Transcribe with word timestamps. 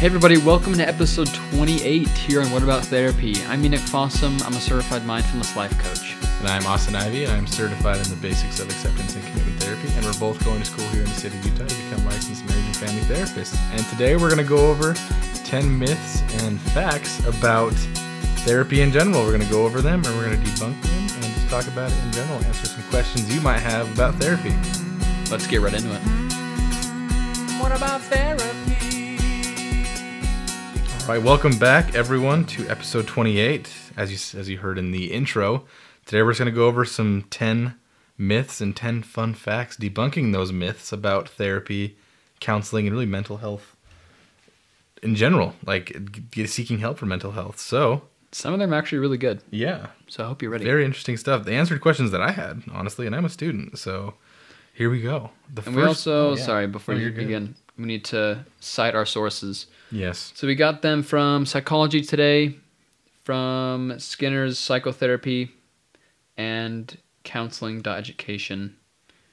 Hey 0.00 0.06
everybody, 0.06 0.38
welcome 0.38 0.72
to 0.72 0.88
episode 0.88 1.28
28 1.52 2.08
here 2.08 2.40
on 2.40 2.50
What 2.50 2.62
About 2.62 2.86
Therapy. 2.86 3.34
I'm 3.48 3.62
Enoch 3.62 3.80
Fossum. 3.80 4.42
I'm 4.46 4.54
a 4.54 4.58
certified 4.58 5.04
mindfulness 5.04 5.54
life 5.56 5.78
coach. 5.78 6.16
And 6.38 6.48
I'm 6.48 6.64
Austin 6.64 6.96
Ivy, 6.96 7.24
and 7.24 7.32
I'm 7.34 7.46
certified 7.46 7.98
in 7.98 8.04
the 8.04 8.16
basics 8.16 8.60
of 8.60 8.70
acceptance 8.70 9.14
and 9.14 9.22
commitment 9.26 9.62
therapy. 9.62 9.88
And 9.96 10.06
we're 10.06 10.18
both 10.18 10.42
going 10.42 10.60
to 10.60 10.64
school 10.64 10.86
here 10.86 11.02
in 11.02 11.08
the 11.10 11.14
city 11.14 11.36
of 11.36 11.44
Utah 11.44 11.66
to 11.66 11.74
become 11.84 12.02
licensed 12.06 12.46
marriage 12.46 12.64
and 12.64 12.76
family 12.76 13.02
therapists. 13.02 13.58
And 13.72 13.84
today 13.88 14.16
we're 14.16 14.30
going 14.30 14.42
to 14.42 14.48
go 14.48 14.70
over 14.70 14.94
10 15.44 15.78
myths 15.78 16.22
and 16.44 16.58
facts 16.58 17.22
about 17.26 17.74
therapy 18.48 18.80
in 18.80 18.92
general. 18.92 19.22
We're 19.22 19.36
going 19.36 19.46
to 19.46 19.52
go 19.52 19.66
over 19.66 19.82
them, 19.82 20.02
and 20.06 20.16
we're 20.16 20.30
going 20.30 20.42
to 20.42 20.50
debunk 20.50 20.80
them, 20.80 20.98
and 20.98 21.24
just 21.24 21.50
talk 21.50 21.66
about 21.66 21.92
it 21.92 22.04
in 22.04 22.12
general, 22.12 22.42
answer 22.46 22.68
some 22.68 22.82
questions 22.84 23.30
you 23.30 23.42
might 23.42 23.60
have 23.60 23.92
about 23.92 24.14
therapy. 24.14 24.54
Let's 25.30 25.46
get 25.46 25.60
right 25.60 25.74
into 25.74 25.94
it. 25.94 26.00
What 27.60 27.76
about 27.76 28.00
therapy? 28.00 28.29
All 31.10 31.16
right, 31.16 31.24
welcome 31.24 31.58
back, 31.58 31.96
everyone, 31.96 32.44
to 32.44 32.68
episode 32.68 33.08
28. 33.08 33.68
As 33.96 34.12
you 34.12 34.38
as 34.38 34.48
you 34.48 34.58
heard 34.58 34.78
in 34.78 34.92
the 34.92 35.12
intro, 35.12 35.64
today 36.06 36.22
we're 36.22 36.30
just 36.30 36.38
going 36.38 36.52
to 36.52 36.54
go 36.54 36.68
over 36.68 36.84
some 36.84 37.24
10 37.30 37.74
myths 38.16 38.60
and 38.60 38.76
10 38.76 39.02
fun 39.02 39.34
facts, 39.34 39.76
debunking 39.76 40.32
those 40.32 40.52
myths 40.52 40.92
about 40.92 41.28
therapy, 41.28 41.96
counseling, 42.38 42.86
and 42.86 42.94
really 42.94 43.06
mental 43.06 43.38
health 43.38 43.74
in 45.02 45.16
general, 45.16 45.56
like 45.66 45.98
seeking 46.46 46.78
help 46.78 46.96
for 46.96 47.06
mental 47.06 47.32
health. 47.32 47.58
So, 47.58 48.02
Some 48.30 48.54
of 48.54 48.60
them 48.60 48.72
are 48.72 48.76
actually 48.76 48.98
really 48.98 49.18
good, 49.18 49.42
yeah, 49.50 49.88
so 50.06 50.22
I 50.22 50.28
hope 50.28 50.42
you're 50.42 50.52
ready. 50.52 50.64
very 50.64 50.84
interesting 50.84 51.16
stuff. 51.16 51.44
They 51.44 51.56
answered 51.56 51.80
questions 51.80 52.12
that 52.12 52.22
I 52.22 52.30
had, 52.30 52.62
honestly, 52.70 53.08
and 53.08 53.16
I'm 53.16 53.24
a 53.24 53.30
student, 53.30 53.80
so 53.80 54.14
here 54.72 54.90
we 54.90 55.02
go. 55.02 55.30
The 55.52 55.62
and 55.66 55.74
we 55.74 55.82
also, 55.82 56.28
oh, 56.28 56.36
yeah. 56.36 56.44
sorry, 56.44 56.66
before 56.68 56.94
you 56.94 57.00
you're 57.00 57.10
good. 57.10 57.26
begin, 57.26 57.56
we 57.76 57.86
need 57.86 58.04
to 58.04 58.44
cite 58.60 58.94
our 58.94 59.04
sources. 59.04 59.66
Yes. 59.90 60.32
So 60.36 60.46
we 60.46 60.54
got 60.54 60.82
them 60.82 61.02
from 61.02 61.46
Psychology 61.46 62.00
Today, 62.02 62.54
from 63.24 63.94
Skinner's 63.98 64.58
Psychotherapy, 64.58 65.50
and 66.36 66.96
Counseling.education. 67.24 68.76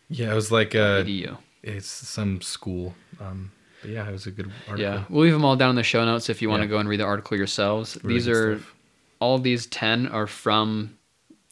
Yeah, 0.10 0.32
it 0.32 0.36
was 0.36 0.52
like 0.52 0.76
uh, 0.76 1.04
edu. 1.04 1.38
it's 1.64 1.88
some 1.88 2.42
school. 2.42 2.96
Um, 3.20 3.52
but 3.82 3.92
yeah, 3.92 4.08
it 4.08 4.12
was 4.12 4.26
a 4.26 4.32
good 4.32 4.52
article. 4.68 4.80
Yeah, 4.80 5.04
we'll 5.10 5.24
leave 5.24 5.34
them 5.34 5.46
all 5.46 5.56
down 5.56 5.72
in 5.72 5.76
the 5.76 5.84
show 5.84 6.04
notes 6.06 6.30
if 6.30 6.42
you 6.42 6.50
want 6.50 6.62
to 6.64 6.68
go 6.68 6.78
and 6.80 6.88
read 6.90 7.00
the 7.00 7.06
article 7.06 7.38
yourselves. 7.38 7.98
Really 8.04 8.16
these 8.16 8.28
are 8.28 8.58
stuff. 8.58 8.76
all 9.20 9.38
these 9.38 9.66
10 9.68 10.08
are 10.08 10.28
from 10.28 10.98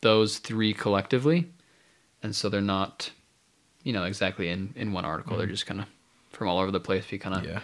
those 0.01 0.39
three 0.39 0.73
collectively. 0.73 1.49
And 2.23 2.35
so 2.35 2.49
they're 2.49 2.61
not, 2.61 3.11
you 3.83 3.93
know, 3.93 4.03
exactly 4.05 4.49
in, 4.49 4.73
in 4.75 4.91
one 4.93 5.05
article. 5.05 5.37
They're 5.37 5.45
just 5.47 5.65
kind 5.67 5.81
of 5.81 5.87
from 6.31 6.47
all 6.47 6.59
over 6.59 6.71
the 6.71 6.79
place. 6.79 7.09
We 7.11 7.17
kind 7.17 7.35
of 7.35 7.41
Mm-hmm. 7.43 7.51
yeah. 7.51 7.59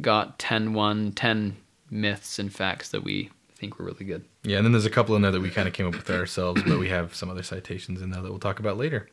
Got 0.00 0.38
10, 0.38 0.74
one, 0.74 1.12
10 1.12 1.56
myths 1.90 2.38
and 2.38 2.52
facts 2.52 2.88
that 2.90 3.04
we 3.04 3.30
think 3.54 3.78
were 3.78 3.84
really 3.84 4.04
good. 4.04 4.24
Yeah, 4.42 4.56
and 4.56 4.64
then 4.64 4.72
there's 4.72 4.86
a 4.86 4.90
couple 4.90 5.14
in 5.14 5.22
there 5.22 5.30
that 5.30 5.40
we 5.40 5.50
kind 5.50 5.68
of 5.68 5.74
came 5.74 5.86
up 5.86 5.94
with 5.94 6.10
ourselves, 6.10 6.62
but 6.62 6.78
we 6.78 6.88
have 6.88 7.14
some 7.14 7.30
other 7.30 7.42
citations 7.42 8.02
in 8.02 8.10
there 8.10 8.22
that 8.22 8.30
we'll 8.30 8.40
talk 8.40 8.58
about 8.58 8.76
later. 8.76 9.08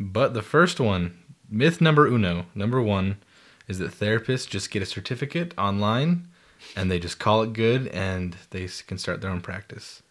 But 0.00 0.34
the 0.34 0.42
first 0.42 0.80
one, 0.80 1.16
myth 1.48 1.80
number 1.80 2.06
uno, 2.06 2.46
number 2.54 2.82
one, 2.82 3.18
is 3.68 3.78
that 3.78 3.92
therapists 3.92 4.48
just 4.48 4.70
get 4.70 4.82
a 4.82 4.86
certificate 4.86 5.54
online 5.58 6.28
and 6.74 6.90
they 6.90 6.98
just 6.98 7.18
call 7.18 7.42
it 7.42 7.52
good 7.52 7.88
and 7.88 8.36
they 8.50 8.68
can 8.86 8.98
start 8.98 9.20
their 9.20 9.30
own 9.30 9.40
practice. 9.40 10.02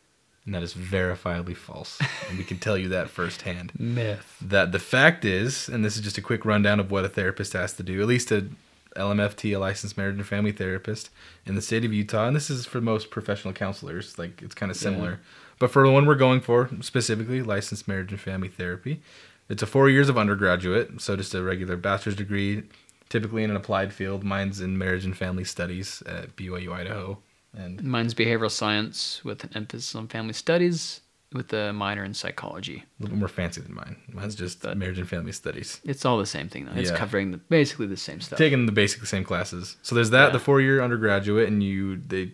And 0.46 0.54
that 0.54 0.62
is 0.62 0.76
verifiably 0.76 1.56
false. 1.56 2.00
And 2.30 2.38
we 2.38 2.44
can 2.44 2.60
tell 2.60 2.78
you 2.78 2.90
that 2.90 3.10
firsthand. 3.10 3.72
Myth. 3.80 4.38
that 4.42 4.72
the 4.72 4.80
fact 4.80 5.26
is, 5.26 5.68
and 5.68 5.84
this 5.84 5.96
is 5.96 6.04
just 6.04 6.20
a 6.20 6.22
quick 6.22 6.46
rundown 6.46 6.80
of 6.80 6.92
what 6.92 7.04
a 7.04 7.10
therapist 7.10 7.54
has 7.54 7.74
to 7.74 7.84
do, 7.84 8.00
at 8.00 8.08
least 8.08 8.32
a 8.32 8.48
LMFT, 8.96 9.56
a 9.56 9.60
licensed 9.60 9.98
marriage 9.98 10.16
and 10.16 10.26
family 10.26 10.52
therapist 10.52 11.10
in 11.46 11.56
the 11.56 11.62
state 11.62 11.86
of 11.86 11.94
Utah, 11.94 12.28
and 12.28 12.36
this 12.36 12.50
is 12.50 12.66
for 12.66 12.82
most 12.82 13.12
professional 13.12 13.54
counselors, 13.54 14.18
like 14.18 14.42
it's 14.42 14.56
kind 14.56 14.72
of 14.72 14.78
similar. 14.78 15.20
But 15.60 15.72
for 15.72 15.86
the 15.86 15.92
one 15.92 16.06
we're 16.06 16.16
going 16.16 16.42
for, 16.42 16.70
specifically 16.82 17.42
licensed 17.42 17.88
marriage 17.88 18.12
and 18.12 18.20
family 18.20 18.50
therapy, 18.50 19.02
it's 19.48 19.64
a 19.64 19.68
four 19.68 19.90
years 19.90 20.10
of 20.10 20.18
undergraduate, 20.18 21.02
so 21.02 21.16
just 21.16 21.34
a 21.34 21.44
regular 21.44 21.78
bachelor's 21.78 22.16
degree, 22.16 22.64
typically 23.10 23.44
in 23.44 23.52
an 23.52 23.56
applied 23.56 23.94
field. 23.94 24.24
Mine's 24.24 24.60
in 24.60 24.78
marriage 24.78 25.06
and 25.06 25.16
family 25.16 25.44
studies 25.44 26.02
at 26.06 26.36
BYU 26.36 26.74
Idaho, 26.74 27.20
and 27.54 27.84
Mine's 27.84 28.14
behavioral 28.14 28.52
science 28.52 29.24
with 29.24 29.44
an 29.44 29.52
emphasis 29.56 29.96
on 29.96 30.08
family 30.08 30.34
studies 30.34 31.02
with 31.36 31.54
a 31.54 31.72
minor 31.74 32.04
in 32.04 32.14
psychology. 32.14 32.84
a 33.00 33.04
little 33.04 33.16
bit 33.16 33.20
more 33.20 33.28
fancy 33.28 33.62
than 33.62 33.76
mine. 33.76 33.98
Mine's 34.12 34.34
just 34.36 34.62
But- 34.62 34.78
marriage 34.78 34.98
and 34.98 35.08
family 35.08 35.32
studies. 35.32 35.80
It's 35.84 36.06
all 36.06 36.18
the 36.18 36.26
same 36.26 36.50
thing, 36.50 36.66
though. 36.66 36.72
It's 36.80 36.90
Yeah. 36.90 36.98
covering 36.98 37.32
the, 37.32 37.38
basically 37.38 37.88
the 37.88 37.98
same 37.98 38.22
stuff. 38.22 38.38
taking 38.40 38.66
the 38.66 38.72
basic 38.72 39.06
same 39.06 39.24
classes. 39.24 39.78
So 39.84 39.94
there's 39.96 40.10
that 40.12 40.28
Yeah. 40.28 40.32
the 40.34 40.40
four 40.40 40.60
year 40.62 40.82
undergraduate, 40.82 41.48
and 41.48 41.62
you 41.64 41.98
they 41.98 42.32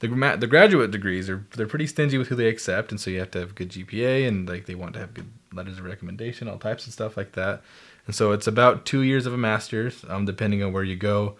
the 0.00 0.08
the 0.38 0.46
graduate 0.46 0.90
degrees 0.90 1.30
are 1.30 1.46
they're 1.56 1.66
pretty 1.66 1.86
stingy 1.86 2.18
with 2.18 2.28
who 2.28 2.34
they 2.34 2.48
accept, 2.48 2.90
and 2.90 3.00
so 3.00 3.10
you 3.10 3.18
have 3.18 3.30
to 3.32 3.38
have 3.40 3.54
good 3.54 3.70
GPA 3.70 4.26
and 4.26 4.48
like 4.48 4.66
they 4.66 4.74
want 4.74 4.92
to 4.94 4.98
have 5.00 5.14
good 5.14 5.30
letters 5.52 5.78
of 5.78 5.84
recommendation, 5.84 6.48
all 6.48 6.58
types 6.58 6.86
of 6.86 6.92
stuff 6.92 7.16
like 7.16 7.32
that. 7.32 7.62
And 8.06 8.14
so 8.14 8.32
it's 8.32 8.46
about 8.46 8.84
two 8.84 9.00
years 9.02 9.26
of 9.26 9.32
a 9.32 9.38
master's, 9.38 10.04
um, 10.08 10.24
depending 10.26 10.62
on 10.62 10.72
where 10.72 10.84
you 10.84 10.96
go. 10.96 11.36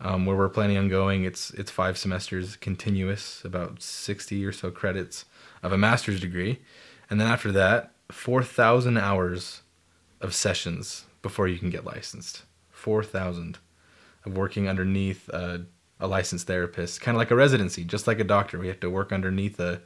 Um, 0.00 0.26
where 0.26 0.36
we're 0.36 0.48
planning 0.48 0.76
on 0.76 0.88
going, 0.88 1.24
it's 1.24 1.50
it's 1.52 1.70
five 1.70 1.96
semesters 1.96 2.56
continuous, 2.56 3.42
about 3.44 3.80
sixty 3.80 4.44
or 4.44 4.52
so 4.52 4.70
credits 4.70 5.24
of 5.64 5.72
a 5.72 5.78
master's 5.78 6.20
degree, 6.20 6.60
and 7.10 7.20
then 7.20 7.26
after 7.26 7.50
that, 7.50 7.90
four 8.12 8.42
thousand 8.42 8.98
hours 8.98 9.62
of 10.20 10.34
sessions 10.34 11.06
before 11.22 11.48
you 11.48 11.58
can 11.58 11.70
get 11.70 11.84
licensed. 11.84 12.42
Four 12.70 13.02
thousand 13.02 13.58
of 14.24 14.36
working 14.36 14.68
underneath 14.68 15.28
a, 15.30 15.64
a 15.98 16.06
licensed 16.06 16.46
therapist, 16.46 17.00
kind 17.00 17.16
of 17.16 17.18
like 17.18 17.30
a 17.30 17.34
residency, 17.34 17.82
just 17.82 18.06
like 18.06 18.20
a 18.20 18.24
doctor. 18.24 18.58
We 18.58 18.68
have 18.68 18.80
to 18.80 18.90
work 18.90 19.10
underneath 19.10 19.58
a. 19.58 19.80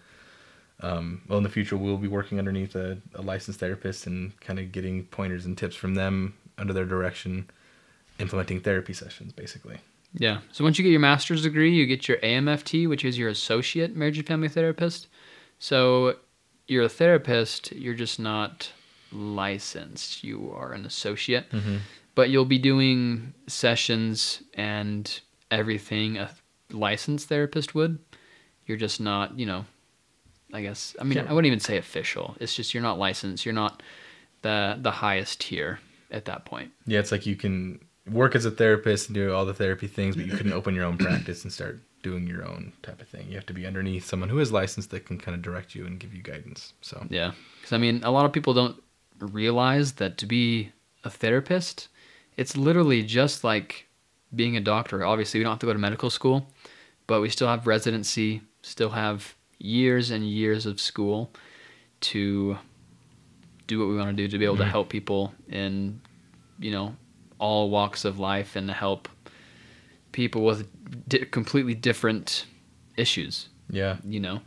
Um, 0.80 1.22
well, 1.26 1.38
in 1.38 1.42
the 1.42 1.50
future, 1.50 1.76
we'll 1.76 1.96
be 1.96 2.06
working 2.06 2.38
underneath 2.38 2.76
a, 2.76 2.98
a 3.14 3.22
licensed 3.22 3.58
therapist 3.58 4.06
and 4.06 4.38
kind 4.40 4.60
of 4.60 4.70
getting 4.70 5.06
pointers 5.06 5.44
and 5.44 5.58
tips 5.58 5.74
from 5.74 5.94
them 5.94 6.34
under 6.56 6.72
their 6.72 6.84
direction, 6.84 7.50
implementing 8.20 8.60
therapy 8.60 8.92
sessions, 8.92 9.32
basically. 9.32 9.78
Yeah. 10.14 10.38
So 10.52 10.62
once 10.64 10.78
you 10.78 10.84
get 10.84 10.90
your 10.90 11.00
master's 11.00 11.42
degree, 11.42 11.74
you 11.74 11.86
get 11.86 12.06
your 12.06 12.18
AMFT, 12.18 12.88
which 12.88 13.04
is 13.04 13.18
your 13.18 13.28
associate 13.28 13.96
marriage 13.96 14.18
and 14.18 14.26
family 14.26 14.48
therapist. 14.48 15.08
So 15.58 16.16
you're 16.66 16.84
a 16.84 16.88
therapist, 16.88 17.72
you're 17.72 17.94
just 17.94 18.20
not 18.20 18.72
licensed. 19.12 20.22
You 20.22 20.52
are 20.54 20.72
an 20.72 20.84
associate, 20.84 21.50
mm-hmm. 21.50 21.78
but 22.14 22.30
you'll 22.30 22.44
be 22.44 22.58
doing 22.58 23.34
sessions 23.46 24.42
and 24.54 25.20
everything 25.50 26.18
a 26.18 26.30
licensed 26.70 27.28
therapist 27.28 27.74
would. 27.74 27.98
You're 28.66 28.76
just 28.76 29.00
not, 29.00 29.38
you 29.38 29.46
know, 29.46 29.64
I 30.52 30.62
guess 30.62 30.94
I 31.00 31.04
mean 31.04 31.18
Yeah. 31.18 31.26
I 31.28 31.32
wouldn't 31.32 31.46
even 31.46 31.60
say 31.60 31.76
official. 31.78 32.36
It's 32.40 32.54
just 32.54 32.74
you're 32.74 32.82
not 32.82 32.98
licensed. 32.98 33.44
You're 33.44 33.54
not 33.54 33.82
the 34.42 34.78
the 34.80 34.90
highest 34.90 35.40
tier 35.40 35.80
at 36.10 36.26
that 36.26 36.44
point. 36.44 36.72
Yeah, 36.86 37.00
it's 37.00 37.12
like 37.12 37.26
you 37.26 37.36
can 37.36 37.80
work 38.10 38.34
as 38.34 38.44
a 38.44 38.50
therapist 38.50 39.08
and 39.08 39.14
do 39.14 39.32
all 39.32 39.44
the 39.44 39.54
therapy 39.54 39.86
things, 39.86 40.16
but 40.16 40.26
you 40.26 40.32
couldn't 40.32 40.52
open 40.52 40.74
your 40.74 40.84
own 40.84 40.96
practice 40.96 41.44
and 41.44 41.52
start 41.52 41.80
doing 42.02 42.26
your 42.26 42.46
own 42.46 42.72
type 42.82 43.00
of 43.00 43.08
thing. 43.08 43.26
You 43.28 43.34
have 43.36 43.46
to 43.46 43.52
be 43.52 43.66
underneath 43.66 44.04
someone 44.04 44.28
who 44.28 44.38
is 44.38 44.52
licensed 44.52 44.90
that 44.90 45.06
can 45.06 45.18
kind 45.18 45.34
of 45.34 45.42
direct 45.42 45.74
you 45.74 45.86
and 45.86 45.98
give 45.98 46.14
you 46.14 46.22
guidance. 46.22 46.72
So 46.80 47.06
Yeah, 47.10 47.32
because 47.60 47.72
I 47.72 47.78
mean, 47.78 48.02
a 48.04 48.10
lot 48.10 48.24
of 48.24 48.32
people 48.32 48.54
don't 48.54 48.82
realize 49.18 49.92
that 49.94 50.18
to 50.18 50.26
be 50.26 50.72
a 51.04 51.10
therapist, 51.10 51.88
it's 52.36 52.56
literally 52.56 53.02
just 53.02 53.44
like 53.44 53.86
being 54.34 54.56
a 54.56 54.60
doctor. 54.60 55.04
Obviously, 55.04 55.40
we 55.40 55.44
don't 55.44 55.52
have 55.52 55.60
to 55.60 55.66
go 55.66 55.72
to 55.72 55.78
medical 55.78 56.10
school, 56.10 56.50
but 57.06 57.20
we 57.20 57.28
still 57.28 57.48
have 57.48 57.66
residency, 57.66 58.42
still 58.62 58.90
have 58.90 59.34
years 59.58 60.10
and 60.10 60.24
years 60.24 60.66
of 60.66 60.80
school 60.80 61.30
to 62.00 62.56
do 63.66 63.78
what 63.78 63.88
we 63.88 63.96
want 63.96 64.08
to 64.08 64.14
do 64.16 64.28
to 64.28 64.38
be 64.38 64.44
able 64.44 64.56
to 64.56 64.62
mm-hmm. 64.62 64.70
help 64.70 64.88
people 64.88 65.34
in, 65.48 66.00
you 66.58 66.70
know, 66.70 66.94
all 67.38 67.70
walks 67.70 68.04
of 68.04 68.18
life 68.18 68.56
and 68.56 68.68
to 68.68 68.74
help 68.74 69.08
people 70.12 70.44
with 70.44 70.68
di- 71.08 71.24
completely 71.26 71.74
different 71.74 72.46
issues 72.96 73.48
yeah, 73.70 73.98
you 74.04 74.18
know? 74.18 74.40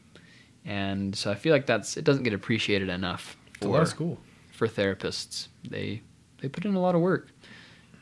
And 0.66 1.16
so 1.16 1.32
i 1.32 1.36
feel 1.36 1.54
like 1.54 1.66
that's 1.66 1.98
it 1.98 2.04
doesn't 2.04 2.24
get 2.24 2.34
appreciated 2.34 2.90
enough 2.90 3.38
it's 3.56 3.66
a 3.68 3.70
lot 3.70 3.82
of 3.82 3.88
for 3.88 3.96
school. 3.96 4.20
for 4.52 4.68
therapists. 4.68 5.48
They 5.68 6.02
they 6.42 6.48
put 6.48 6.66
in 6.66 6.76
a 6.76 6.80
lot 6.80 6.96
of 6.96 7.02
work 7.02 7.30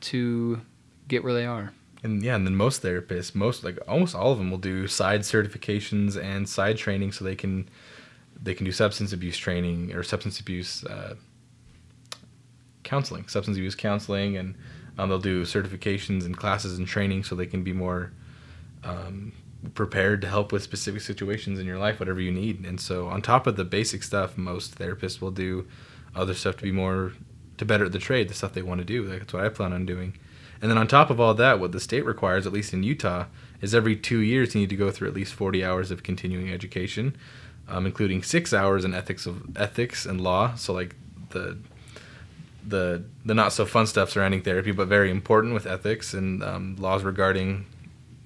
to 0.02 0.62
get 1.08 1.24
where 1.24 1.34
they 1.34 1.46
are. 1.46 1.74
And 2.02 2.24
yeah, 2.24 2.36
and 2.36 2.48
then 2.48 2.56
most 2.56 2.82
therapists, 2.82 3.36
most 3.36 3.64
like 3.66 3.78
almost 3.88 4.16
all 4.16 4.32
of 4.32 4.38
them 4.38 4.50
will 4.50 4.58
do 4.58 4.88
side 4.88 5.22
certifications 5.22 6.22
and 6.22 6.48
side 6.48 6.78
training 6.78 7.12
so 7.12 7.26
they 7.26 7.36
can 7.36 7.70
they 8.42 8.54
can 8.54 8.66
do 8.66 8.72
substance 8.72 9.12
abuse 9.12 9.38
training 9.38 9.94
or 9.94 10.02
substance 10.02 10.40
abuse 10.40 10.86
uh, 10.86 11.16
counseling, 12.84 13.28
substance 13.28 13.58
abuse 13.58 13.76
counseling, 13.76 14.38
and 14.38 14.56
um, 15.00 15.07
they'll 15.07 15.18
do 15.18 15.44
certifications 15.44 16.25
and 16.25 16.36
classes 16.36 16.78
and 16.78 16.86
training 16.86 17.24
so 17.24 17.34
they 17.34 17.46
can 17.46 17.63
be 17.63 17.72
more 17.72 18.12
um, 18.84 19.31
prepared 19.74 20.19
to 20.22 20.28
help 20.28 20.51
with 20.51 20.62
specific 20.62 21.01
situations 21.01 21.57
in 21.57 21.66
your 21.66 21.78
life, 21.78 22.01
whatever 22.01 22.19
you 22.19 22.31
need. 22.31 22.66
And 22.66 22.81
so, 22.81 23.07
on 23.07 23.22
top 23.22 23.48
of 23.48 23.56
the 23.56 23.63
basic 23.63 24.04
stuff, 24.04 24.38
most 24.38 24.78
therapists 24.78 25.22
will 25.22 25.31
do 25.31 25.66
other 26.13 26.34
stuff 26.34 26.57
to 26.57 26.63
be 26.63 26.74
more 26.74 27.13
to 27.57 27.63
better 27.63 27.88
the 27.88 27.98
trade, 27.98 28.28
the 28.28 28.34
stuff 28.34 28.51
they 28.51 28.62
want 28.62 28.80
to 28.80 28.86
do. 28.86 29.04
Like, 29.04 29.19
that's 29.19 29.31
what 29.31 29.46
I 29.46 29.48
plan 29.48 29.72
on 29.72 29.86
doing. 29.86 30.18
And 30.62 30.69
then 30.69 30.78
on 30.78 30.88
top 30.88 31.10
of 31.10 31.22
all 31.22 31.34
that, 31.34 31.62
what 31.62 31.72
the 31.72 31.80
state 31.80 32.06
requires, 32.06 32.45
at 32.45 32.52
least 32.52 32.74
in 32.74 32.84
Utah, 32.84 33.25
is 33.62 33.74
every 33.74 33.95
two 33.95 34.19
years 34.19 34.54
you 34.54 34.62
need 34.62 34.69
to 34.69 34.75
go 34.75 34.92
through 34.92 35.07
at 35.07 35.13
least 35.13 35.34
40 35.34 35.63
hours 35.63 35.92
of 35.92 36.04
continuing 36.04 36.52
education, 36.52 37.16
um, 37.69 37.86
including 37.86 38.22
six 38.22 38.54
hours 38.54 38.84
in 38.84 38.94
ethics 38.94 39.25
of 39.25 39.56
ethics 39.57 40.06
and 40.06 40.19
law. 40.19 40.56
So 40.56 40.74
like 40.74 40.95
the 41.30 41.57
the 42.69 43.04
the 43.25 43.33
not 43.33 43.54
so 43.54 43.66
fun 43.66 43.88
stuff 43.88 44.10
surrounding 44.10 44.42
therapy, 44.42 44.71
but 44.71 44.88
very 44.88 45.12
important 45.12 45.54
with 45.54 45.66
ethics 45.66 46.13
and 46.13 46.44
um, 46.44 46.75
laws 46.77 47.04
regarding 47.04 47.66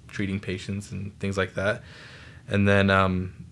treating 0.07 0.39
patients 0.39 0.91
and 0.91 1.17
things 1.19 1.37
like 1.37 1.55
that. 1.55 1.81
And 2.47 2.67
then 2.67 2.89
um, 2.89 3.45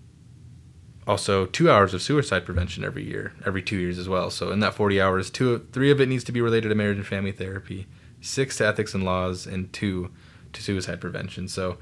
also 1.06 1.46
two 1.46 1.70
hours 1.70 1.94
of 1.94 2.02
suicide 2.02 2.44
prevention 2.44 2.84
every 2.84 3.04
year, 3.04 3.32
every 3.44 3.62
two 3.62 3.76
years 3.76 3.98
as 3.98 4.08
well. 4.08 4.30
So 4.30 4.52
in 4.52 4.60
that 4.60 4.74
40 4.74 5.00
hours, 5.00 5.30
two 5.30 5.66
three 5.72 5.90
of 5.90 6.00
it 6.00 6.08
needs 6.08 6.24
to 6.24 6.32
be 6.32 6.40
related 6.40 6.68
to 6.68 6.74
marriage 6.74 6.98
and 6.98 7.06
family 7.06 7.32
therapy, 7.32 7.86
six 8.20 8.58
to 8.58 8.66
ethics 8.66 8.94
and 8.94 9.04
laws, 9.04 9.46
and 9.46 9.72
two 9.72 10.10
to 10.52 10.62
suicide 10.62 11.00
prevention. 11.00 11.48
So 11.48 11.78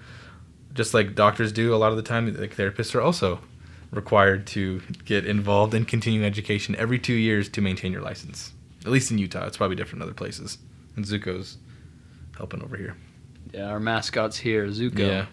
just 0.72 0.94
like 0.94 1.14
doctors 1.14 1.52
do 1.52 1.74
a 1.74 1.76
lot 1.76 1.90
of 1.90 1.96
the 1.96 2.02
time, 2.02 2.34
like 2.36 2.56
therapists 2.56 2.94
are 2.94 3.00
also 3.00 3.40
required 3.90 4.46
to 4.46 4.80
get 5.04 5.26
involved 5.26 5.74
in 5.74 5.84
continuing 5.84 6.24
education 6.24 6.76
every 6.76 6.98
two 6.98 7.12
years 7.12 7.48
to 7.48 7.60
maintain 7.60 7.92
your 7.92 8.02
license. 8.02 8.52
At 8.84 8.90
least 8.92 9.10
in 9.10 9.18
Utah, 9.18 9.46
it's 9.46 9.56
probably 9.56 9.76
different 9.76 9.96
in 10.02 10.02
other 10.02 10.14
places. 10.14 10.58
And 10.96 11.04
Zuko's 11.04 11.58
helping 12.36 12.62
over 12.62 12.76
here. 12.76 12.96
Yeah, 13.52 13.66
our 13.66 13.80
mascot's 13.80 14.38
here, 14.38 14.66
Zuko. 14.68 14.98
Yeah. 14.98 15.26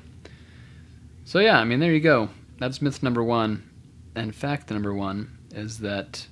So 1.26 1.40
yeah, 1.40 1.60
I 1.60 1.64
mean, 1.66 1.80
there 1.80 1.94
you 1.94 2.00
go. 2.00 2.30
That's 2.60 2.82
myth 2.82 3.04
number 3.04 3.24
one, 3.24 3.70
and 4.16 4.34
fact 4.34 4.70
number 4.72 4.94
one 4.94 5.38
is 5.52 5.80
that 5.80 6.28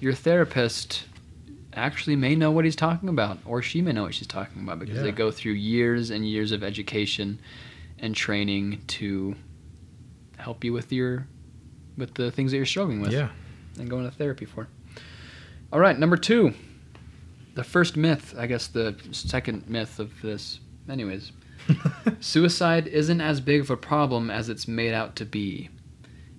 your 0.00 0.12
therapist 0.12 1.04
actually 1.74 2.16
may 2.16 2.34
know 2.34 2.50
what 2.50 2.64
he's 2.64 2.76
talking 2.76 3.08
about, 3.08 3.38
or 3.46 3.62
she 3.62 3.80
may 3.80 3.92
know 3.92 4.02
what 4.02 4.14
she's 4.14 4.26
talking 4.26 4.62
about 4.62 4.78
because 4.78 4.96
Yeah. 4.96 5.02
they 5.04 5.12
go 5.12 5.30
through 5.30 5.52
years 5.52 6.10
and 6.10 6.28
years 6.28 6.52
of 6.52 6.62
education 6.62 7.38
and 7.98 8.14
training 8.14 8.82
to 8.88 9.36
help 10.38 10.64
you 10.64 10.72
with 10.72 10.92
your 10.92 11.26
with 11.96 12.14
the 12.14 12.30
things 12.30 12.50
that 12.50 12.56
you're 12.56 12.66
struggling 12.66 13.00
with 13.00 13.12
Yeah. 13.12 13.28
and 13.78 13.88
going 13.88 14.04
to 14.04 14.10
therapy 14.10 14.44
for. 14.46 14.66
All 15.72 15.80
right, 15.80 15.98
number 15.98 16.18
two. 16.18 16.52
The 17.54 17.64
first 17.64 17.96
myth, 17.96 18.34
I 18.36 18.46
guess 18.46 18.66
the 18.66 18.94
second 19.10 19.68
myth 19.70 19.98
of 19.98 20.12
this. 20.20 20.60
Anyways, 20.88 21.32
suicide 22.20 22.86
isn't 22.88 23.20
as 23.22 23.40
big 23.40 23.62
of 23.62 23.70
a 23.70 23.76
problem 23.76 24.30
as 24.30 24.50
it's 24.50 24.68
made 24.68 24.92
out 24.92 25.16
to 25.16 25.24
be. 25.24 25.70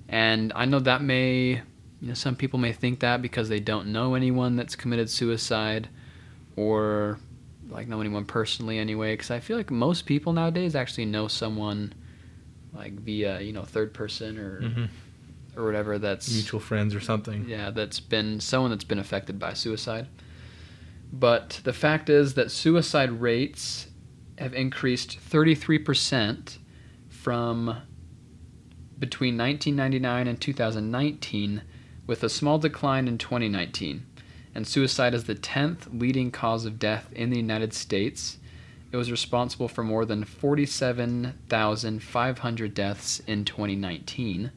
And 0.07 0.53
I 0.55 0.65
know 0.65 0.79
that 0.81 1.01
may, 1.01 1.61
you 2.01 2.07
know, 2.07 2.13
some 2.13 2.35
people 2.35 2.59
may 2.59 2.73
think 2.73 2.99
that 2.99 3.23
because 3.23 3.49
they 3.49 3.59
don't 3.59 3.87
know 3.87 4.13
anyone 4.13 4.55
that's 4.55 4.75
committed 4.75 5.09
suicide 5.09 5.89
or 6.55 7.17
like 7.69 7.87
know 7.87 8.01
anyone 8.01 8.25
personally 8.25 8.77
anyway. 8.77 9.13
Because 9.13 9.31
I 9.31 9.39
feel 9.39 9.57
like 9.57 9.71
most 9.71 10.05
people 10.05 10.33
nowadays 10.33 10.75
actually 10.75 11.05
know 11.05 11.27
someone 11.27 11.93
like 12.71 12.93
via, 12.93 13.41
you 13.41 13.53
know, 13.53 13.63
third 13.63 13.95
person 13.95 14.37
or, 14.37 14.61
hmm 14.61 14.85
or 15.55 15.65
whatever 15.65 15.99
that's 15.99 16.33
Mutual 16.33 16.59
friends 16.59 16.95
or 16.95 16.99
something. 16.99 17.45
yeah, 17.47 17.71
that's 17.71 17.99
been 17.99 18.39
someone 18.39 18.71
that's 18.71 18.83
been 18.83 18.99
affected 18.99 19.39
by 19.39 19.53
suicide. 19.53 20.07
But 21.11 21.61
the 21.63 21.73
fact 21.73 22.09
is 22.09 22.33
that 22.33 22.51
suicide 22.51 23.11
rates 23.11 23.87
have 24.39 24.53
increased 24.53 25.19
33% 25.19 26.57
from 27.07 27.77
between 28.97 29.37
1999 29.37 30.27
and 30.27 30.41
2019, 30.41 31.61
with 32.07 32.23
a 32.23 32.29
small 32.29 32.57
decline 32.57 33.07
in 33.07 33.17
2019. 33.17 34.05
And 34.55 34.67
suicide 34.67 35.13
is 35.13 35.25
the 35.25 35.35
10th 35.35 35.99
leading 35.99 36.31
cause 36.31 36.65
of 36.65 36.79
death 36.79 37.09
in 37.13 37.29
the 37.29 37.37
United 37.37 37.73
States. 37.73 38.37
It 38.91 38.97
was 38.97 39.11
responsible 39.11 39.67
for 39.67 39.83
more 39.83 40.05
than 40.05 40.23
47,500 40.23 42.73
deaths 42.73 43.19
in 43.21 43.45
2019 43.45 44.51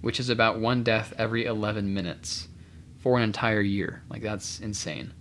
which 0.00 0.20
is 0.20 0.28
about 0.28 0.58
one 0.58 0.82
death 0.82 1.12
every 1.18 1.44
11 1.44 1.92
minutes 1.92 2.48
for 2.98 3.16
an 3.16 3.22
entire 3.22 3.60
year. 3.60 4.02
Like, 4.08 4.22
that's 4.22 4.60
insane. 4.60 5.12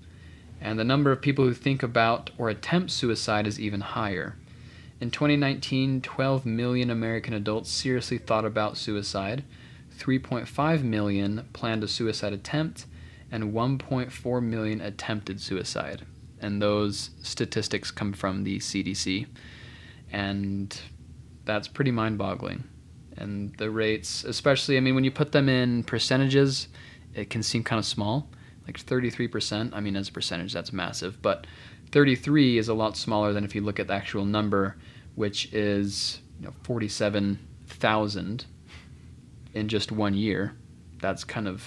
And 0.59 0.79
the 0.79 0.83
number 0.83 1.11
of 1.11 1.21
people 1.21 1.45
who 1.45 1.53
think 1.53 1.83
about 1.83 2.31
or 2.37 2.49
attempt 2.49 2.91
suicide 2.91 3.47
is 3.47 3.59
even 3.59 3.81
higher. 3.81 4.35
In 4.99 5.11
2019, 5.11 6.01
12 6.01 6.45
million 6.45 6.89
American 6.89 7.33
adults 7.33 7.69
seriously 7.69 8.17
thought 8.17 8.45
about 8.45 8.77
suicide, 8.77 9.43
3.5 9.97 10.83
million 10.83 11.47
planned 11.53 11.83
a 11.83 11.87
suicide 11.87 12.33
attempt, 12.33 12.85
and 13.31 13.53
1.4 13.53 14.43
million 14.43 14.81
attempted 14.81 15.39
suicide. 15.39 16.05
And 16.39 16.61
those 16.61 17.11
statistics 17.21 17.91
come 17.91 18.13
from 18.13 18.43
the 18.43 18.57
CDC. 18.59 19.27
And 20.11 20.79
that's 21.45 21.67
pretty 21.67 21.91
mind 21.91 22.17
boggling 22.17 22.63
and 23.17 23.55
the 23.57 23.69
rates 23.69 24.23
especially 24.23 24.77
i 24.77 24.79
mean 24.79 24.95
when 24.95 25.03
you 25.03 25.11
put 25.11 25.31
them 25.31 25.49
in 25.49 25.83
percentages 25.83 26.67
it 27.13 27.29
can 27.29 27.41
seem 27.43 27.63
kind 27.63 27.79
of 27.79 27.85
small 27.85 28.29
like 28.65 28.77
33% 28.79 29.71
i 29.73 29.79
mean 29.79 29.95
as 29.95 30.09
a 30.09 30.11
percentage 30.11 30.53
that's 30.53 30.73
massive 30.73 31.21
but 31.21 31.47
33 31.91 32.57
is 32.57 32.67
a 32.67 32.73
lot 32.73 32.97
smaller 32.97 33.31
than 33.33 33.43
if 33.43 33.55
you 33.55 33.61
look 33.61 33.79
at 33.79 33.87
the 33.87 33.93
actual 33.93 34.25
number 34.25 34.75
which 35.15 35.51
is 35.53 36.19
you 36.39 36.45
know, 36.45 36.53
47,000 36.63 38.45
in 39.53 39.67
just 39.67 39.91
one 39.91 40.13
year 40.13 40.53
that's 40.99 41.23
kind 41.23 41.47
of 41.47 41.63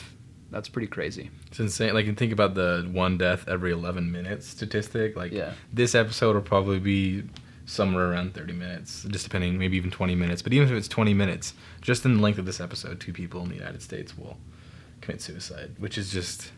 that's 0.51 0.69
pretty 0.69 0.89
crazy 0.89 1.31
It's 1.47 1.61
insane. 1.61 1.95
Like, 1.95 2.07
you 2.07 2.13
think 2.13 2.33
about 2.33 2.55
the 2.55 2.89
one 2.93 3.17
death 3.19 3.47
every 3.47 3.71
11 3.71 4.11
minutes 4.11 4.47
statistic. 4.49 5.17
Like, 5.17 5.33
yeah 5.33 5.53
this 5.73 5.95
episode 5.95 6.35
will 6.35 6.43
probably 6.43 6.81
be 6.81 7.25
somewhere 7.71 8.11
around 8.11 8.35
30 8.35 8.53
minutes, 8.53 9.05
just 9.05 9.25
depending, 9.25 9.57
maybe 9.59 9.77
even 9.77 9.91
20 9.91 10.15
minutes. 10.15 10.43
But 10.43 10.53
even 10.53 10.69
if 10.69 10.75
it's 10.75 10.89
20 10.89 11.15
minutes, 11.15 11.55
just 11.81 12.05
in 12.05 12.17
the 12.17 12.23
length 12.23 12.39
of 12.39 12.47
this 12.47 12.61
episode, 12.61 13.01
two 13.01 13.13
people 13.13 13.43
in 13.43 13.49
the 13.49 13.55
United 13.55 13.81
States 13.81 14.19
will 14.19 14.37
commit 15.01 15.23
suicide, 15.23 15.77
which 15.79 15.97
is 15.97 16.11
just 16.11 16.51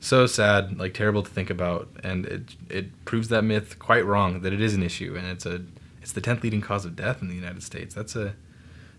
so 0.00 0.26
sad, 0.26 0.78
like 0.78 0.94
terrible 0.94 1.22
to 1.22 1.30
think 1.30 1.50
about, 1.50 1.88
and 2.02 2.26
it 2.26 2.42
it 2.68 3.04
proves 3.04 3.28
that 3.28 3.42
myth 3.42 3.78
quite 3.78 4.04
wrong 4.04 4.42
that 4.42 4.52
it 4.52 4.60
is 4.60 4.74
an 4.74 4.82
issue, 4.82 5.16
and 5.16 5.26
it's 5.26 5.46
a 5.46 5.62
it's 6.00 6.12
the 6.12 6.20
10th 6.20 6.42
leading 6.42 6.60
cause 6.60 6.84
of 6.84 6.94
death 6.94 7.20
in 7.22 7.28
the 7.28 7.34
United 7.34 7.62
States. 7.62 7.94
That's 7.94 8.14
a 8.14 8.34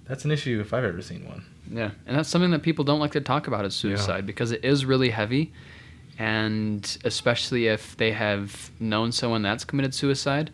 that's 0.05 0.25
an 0.25 0.31
issue 0.31 0.59
if 0.59 0.73
I've 0.73 0.83
ever 0.83 1.01
seen 1.01 1.25
one. 1.25 1.45
Yeah, 1.71 1.91
and 2.05 2.17
that's 2.17 2.29
something 2.29 2.51
that 2.51 2.63
people 2.63 2.83
don't 2.83 2.99
like 2.99 3.13
to 3.13 3.21
talk 3.21 3.47
about 3.47 3.65
is 3.65 3.73
suicide 3.75 4.25
because 4.25 4.51
it 4.51 4.63
is 4.63 4.85
really 4.85 5.09
heavy, 5.09 5.53
and 6.19 6.97
especially 7.03 7.67
if 7.67 7.95
they 7.97 8.11
have 8.11 8.71
known 8.79 9.11
someone 9.11 9.41
that's 9.41 9.63
committed 9.63 9.93
suicide, 9.93 10.51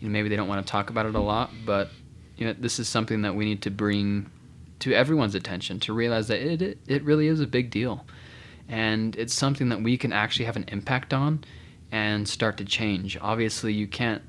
you 0.00 0.08
know, 0.08 0.12
maybe 0.12 0.28
they 0.28 0.36
don't 0.36 0.48
want 0.48 0.66
to 0.66 0.70
talk 0.70 0.90
about 0.90 1.06
it 1.06 1.14
a 1.14 1.20
lot. 1.20 1.50
But 1.64 1.90
you 2.36 2.46
know, 2.46 2.54
this 2.54 2.78
is 2.78 2.88
something 2.88 3.22
that 3.22 3.34
we 3.34 3.44
need 3.44 3.62
to 3.62 3.70
bring 3.70 4.30
to 4.80 4.94
everyone's 4.94 5.34
attention 5.34 5.78
to 5.80 5.92
realize 5.92 6.28
that 6.28 6.40
it 6.40 6.62
it, 6.62 6.78
it 6.86 7.04
really 7.04 7.28
is 7.28 7.40
a 7.40 7.46
big 7.46 7.70
deal, 7.70 8.06
and 8.68 9.14
it's 9.16 9.34
something 9.34 9.68
that 9.68 9.82
we 9.82 9.96
can 9.96 10.12
actually 10.12 10.46
have 10.46 10.56
an 10.56 10.64
impact 10.68 11.12
on 11.12 11.44
and 11.92 12.26
start 12.26 12.56
to 12.56 12.64
change. 12.64 13.18
Obviously, 13.20 13.72
you 13.72 13.86
can't. 13.86 14.22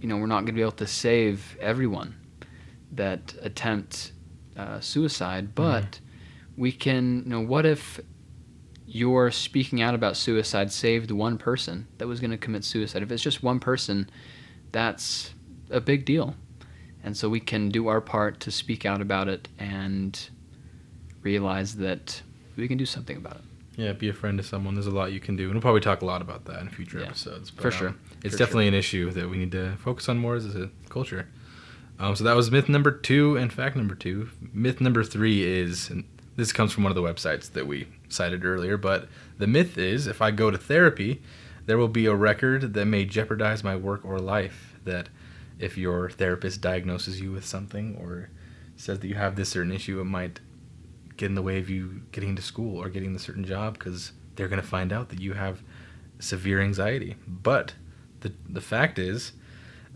You 0.00 0.08
know, 0.08 0.16
we're 0.16 0.26
not 0.26 0.40
going 0.40 0.46
to 0.48 0.52
be 0.52 0.60
able 0.60 0.72
to 0.72 0.86
save 0.86 1.56
everyone 1.60 2.16
that 2.92 3.34
attempt 3.40 4.12
uh, 4.56 4.80
suicide, 4.80 5.54
but 5.54 6.00
we 6.56 6.72
can. 6.72 7.22
You 7.24 7.30
know, 7.30 7.40
what 7.40 7.64
if 7.64 8.00
your 8.86 9.30
speaking 9.30 9.80
out 9.80 9.94
about 9.94 10.16
suicide 10.16 10.70
saved 10.70 11.10
one 11.10 11.38
person 11.38 11.86
that 11.98 12.06
was 12.06 12.20
going 12.20 12.32
to 12.32 12.36
commit 12.36 12.64
suicide? 12.64 13.02
If 13.02 13.12
it's 13.12 13.22
just 13.22 13.42
one 13.42 13.60
person, 13.60 14.10
that's 14.74 15.32
a 15.70 15.80
big 15.80 16.04
deal, 16.04 16.34
and 17.02 17.16
so 17.16 17.28
we 17.28 17.40
can 17.40 17.70
do 17.70 17.86
our 17.86 18.00
part 18.00 18.40
to 18.40 18.50
speak 18.50 18.84
out 18.84 19.00
about 19.00 19.28
it 19.28 19.48
and 19.58 20.28
realize 21.22 21.76
that 21.76 22.20
we 22.56 22.68
can 22.68 22.76
do 22.76 22.84
something 22.84 23.16
about 23.16 23.36
it. 23.36 23.42
Yeah, 23.76 23.92
be 23.92 24.08
a 24.08 24.12
friend 24.12 24.36
to 24.38 24.44
someone. 24.44 24.74
There's 24.74 24.86
a 24.86 24.90
lot 24.90 25.12
you 25.12 25.20
can 25.20 25.36
do, 25.36 25.44
and 25.44 25.54
we'll 25.54 25.62
probably 25.62 25.80
talk 25.80 26.02
a 26.02 26.04
lot 26.04 26.22
about 26.22 26.44
that 26.46 26.60
in 26.60 26.68
future 26.68 26.98
Yeah, 26.98 27.06
episodes. 27.06 27.50
But, 27.50 27.62
for 27.62 27.68
um, 27.68 27.74
sure. 27.74 27.94
it's 28.22 28.34
For 28.34 28.38
definitely 28.38 28.68
an 28.68 28.74
issue 28.74 29.10
that 29.12 29.28
we 29.30 29.38
need 29.38 29.52
to 29.52 29.76
focus 29.78 30.08
on 30.08 30.18
more 30.18 30.34
as 30.34 30.54
a 30.54 30.70
culture. 30.88 31.28
Um, 31.98 32.16
so 32.16 32.24
that 32.24 32.34
was 32.34 32.50
myth 32.50 32.68
number 32.68 32.90
two 32.90 33.36
and 33.36 33.52
fact 33.52 33.76
number 33.76 33.94
two. 33.94 34.28
Myth 34.52 34.80
number 34.80 35.04
three 35.04 35.44
is, 35.44 35.88
and 35.90 36.04
this 36.36 36.52
comes 36.52 36.72
from 36.72 36.82
one 36.82 36.90
of 36.90 36.96
the 36.96 37.02
websites 37.02 37.52
that 37.52 37.66
we 37.66 37.86
cited 38.08 38.44
earlier, 38.44 38.76
but 38.76 39.08
the 39.38 39.46
myth 39.46 39.78
is 39.78 40.06
if 40.06 40.20
I 40.20 40.30
go 40.30 40.50
to 40.50 40.58
therapy, 40.58 41.22
there 41.66 41.78
will 41.78 41.88
be 41.88 42.06
a 42.06 42.14
record 42.14 42.74
that 42.74 42.84
may 42.84 43.04
jeopardize 43.04 43.64
my 43.64 43.76
work 43.76 44.04
or 44.04 44.18
life. 44.18 44.74
That 44.84 45.08
if 45.58 45.78
your 45.78 46.10
therapist 46.10 46.60
diagnoses 46.60 47.20
you 47.20 47.32
with 47.32 47.44
something 47.44 47.96
or 48.00 48.30
says 48.76 48.98
that 49.00 49.08
you 49.08 49.14
have 49.14 49.36
this 49.36 49.50
certain 49.50 49.72
issue, 49.72 50.00
it 50.00 50.04
might 50.04 50.40
get 51.16 51.26
in 51.26 51.34
the 51.34 51.42
way 51.42 51.58
of 51.58 51.70
you 51.70 52.02
getting 52.12 52.30
into 52.30 52.42
school 52.42 52.82
or 52.82 52.88
getting 52.88 53.12
the 53.12 53.18
certain 53.18 53.44
job 53.44 53.78
because 53.78 54.12
they're 54.34 54.48
going 54.48 54.60
to 54.60 54.66
find 54.66 54.92
out 54.92 55.08
that 55.10 55.20
you 55.20 55.34
have 55.34 55.62
severe 56.18 56.60
anxiety. 56.60 57.16
But 57.26 57.74
the 58.20 58.32
the 58.48 58.60
fact 58.60 58.98
is 58.98 59.32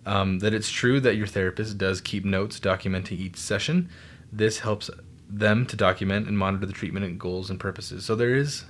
um, 0.06 0.38
that 0.38 0.54
it's 0.54 0.70
true 0.70 1.00
that 1.00 1.16
your 1.16 1.26
therapist 1.26 1.76
does 1.76 2.00
keep 2.00 2.24
notes 2.24 2.60
documenting 2.60 3.18
each 3.18 3.36
session. 3.36 3.90
This 4.32 4.60
helps 4.60 4.90
them 5.28 5.66
to 5.66 5.76
document 5.76 6.26
and 6.26 6.38
monitor 6.38 6.64
the 6.64 6.72
treatment 6.72 7.04
and 7.04 7.20
goals 7.20 7.50
and 7.50 7.60
purposes. 7.60 8.04
So 8.04 8.14
there 8.14 8.34
is 8.34 8.64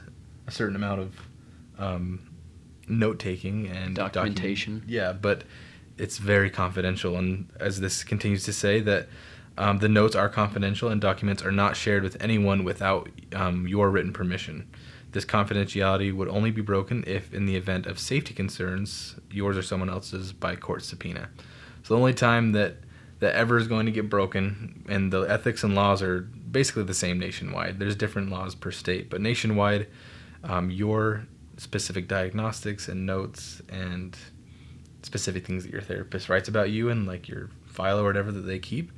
a 0.46 0.50
certain 0.50 0.74
amount 0.74 1.00
of 1.00 1.14
um, 1.78 2.27
note 2.88 3.18
taking 3.18 3.66
and 3.66 3.96
docu- 3.96 4.12
Documentation. 4.12 4.84
yeah, 4.86 5.12
but 5.12 5.44
it's 5.96 6.18
very 6.18 6.50
confidential. 6.50 7.16
And 7.16 7.50
as 7.58 7.80
this 7.80 8.04
continues 8.04 8.44
to 8.44 8.52
say, 8.52 8.80
that 8.80 9.08
um, 9.56 9.78
the 9.78 9.88
notes 9.88 10.14
are 10.14 10.28
confidential 10.28 10.88
and 10.88 11.00
documents 11.00 11.42
are 11.42 11.50
not 11.50 11.76
shared 11.76 12.02
with 12.04 12.16
anyone 12.22 12.62
without 12.62 13.08
um, 13.34 13.66
your 13.66 13.90
written 13.90 14.12
permission. 14.12 14.68
This 15.10 15.24
confidentiality 15.24 16.14
would 16.14 16.28
only 16.28 16.50
be 16.50 16.60
broken 16.60 17.02
if, 17.06 17.32
in 17.34 17.46
the 17.46 17.56
event 17.56 17.86
of 17.86 17.98
safety 17.98 18.34
concerns, 18.34 19.16
yours 19.30 19.56
or 19.56 19.62
someone 19.62 19.88
else's 19.88 20.32
by 20.32 20.54
court 20.54 20.82
subpoena. 20.84 21.30
So 21.82 21.94
the 21.94 21.98
only 21.98 22.14
time 22.14 22.52
that 22.52 22.76
that 23.20 23.34
ever 23.34 23.56
is 23.56 23.66
going 23.66 23.86
to 23.86 23.90
get 23.90 24.08
broken, 24.08 24.84
and 24.88 25.12
the 25.12 25.22
ethics 25.22 25.64
and 25.64 25.74
laws 25.74 26.02
are 26.02 26.20
basically 26.20 26.84
the 26.84 26.94
same 26.94 27.18
nationwide. 27.18 27.80
There's 27.80 27.96
different 27.96 28.30
laws 28.30 28.54
per 28.54 28.70
state, 28.70 29.10
but 29.10 29.20
nationwide, 29.20 29.88
um, 30.44 30.70
your 30.70 31.26
specific 31.58 32.08
diagnostics 32.08 32.88
and 32.88 33.04
notes 33.04 33.60
and 33.68 34.16
specific 35.02 35.46
things 35.46 35.64
that 35.64 35.72
your 35.72 35.82
therapist 35.82 36.28
writes 36.28 36.48
about 36.48 36.70
you 36.70 36.88
and 36.88 37.06
like 37.06 37.28
your 37.28 37.50
file 37.66 37.98
or 37.98 38.04
whatever 38.04 38.32
that 38.32 38.42
they 38.42 38.58
keep, 38.58 38.90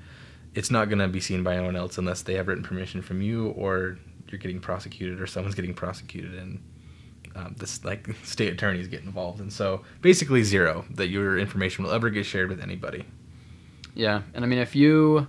it's 0.54 0.70
not 0.70 0.88
going 0.88 0.98
to 0.98 1.08
be 1.08 1.20
seen 1.20 1.42
by 1.42 1.56
anyone 1.56 1.76
else 1.76 1.98
unless 1.98 2.22
they 2.22 2.34
have 2.34 2.48
written 2.48 2.62
permission 2.62 3.02
from 3.02 3.22
you 3.22 3.48
or 3.48 3.98
you're 4.28 4.38
getting 4.38 4.60
prosecuted 4.60 5.20
or 5.20 5.26
someone's 5.26 5.54
getting 5.54 5.74
prosecuted 5.74 6.34
and 6.34 6.62
um, 7.34 7.54
this 7.58 7.84
like 7.84 8.08
state 8.24 8.52
attorneys 8.52 8.88
get 8.88 9.02
involved. 9.02 9.40
And 9.40 9.52
so 9.52 9.82
basically 10.00 10.42
zero 10.42 10.84
that 10.90 11.08
your 11.08 11.38
information 11.38 11.84
will 11.84 11.92
ever 11.92 12.10
get 12.10 12.26
shared 12.26 12.48
with 12.48 12.60
anybody. 12.60 13.04
Yeah, 13.94 14.22
and 14.34 14.44
I 14.44 14.48
mean, 14.48 14.60
if 14.60 14.76
you, 14.76 15.26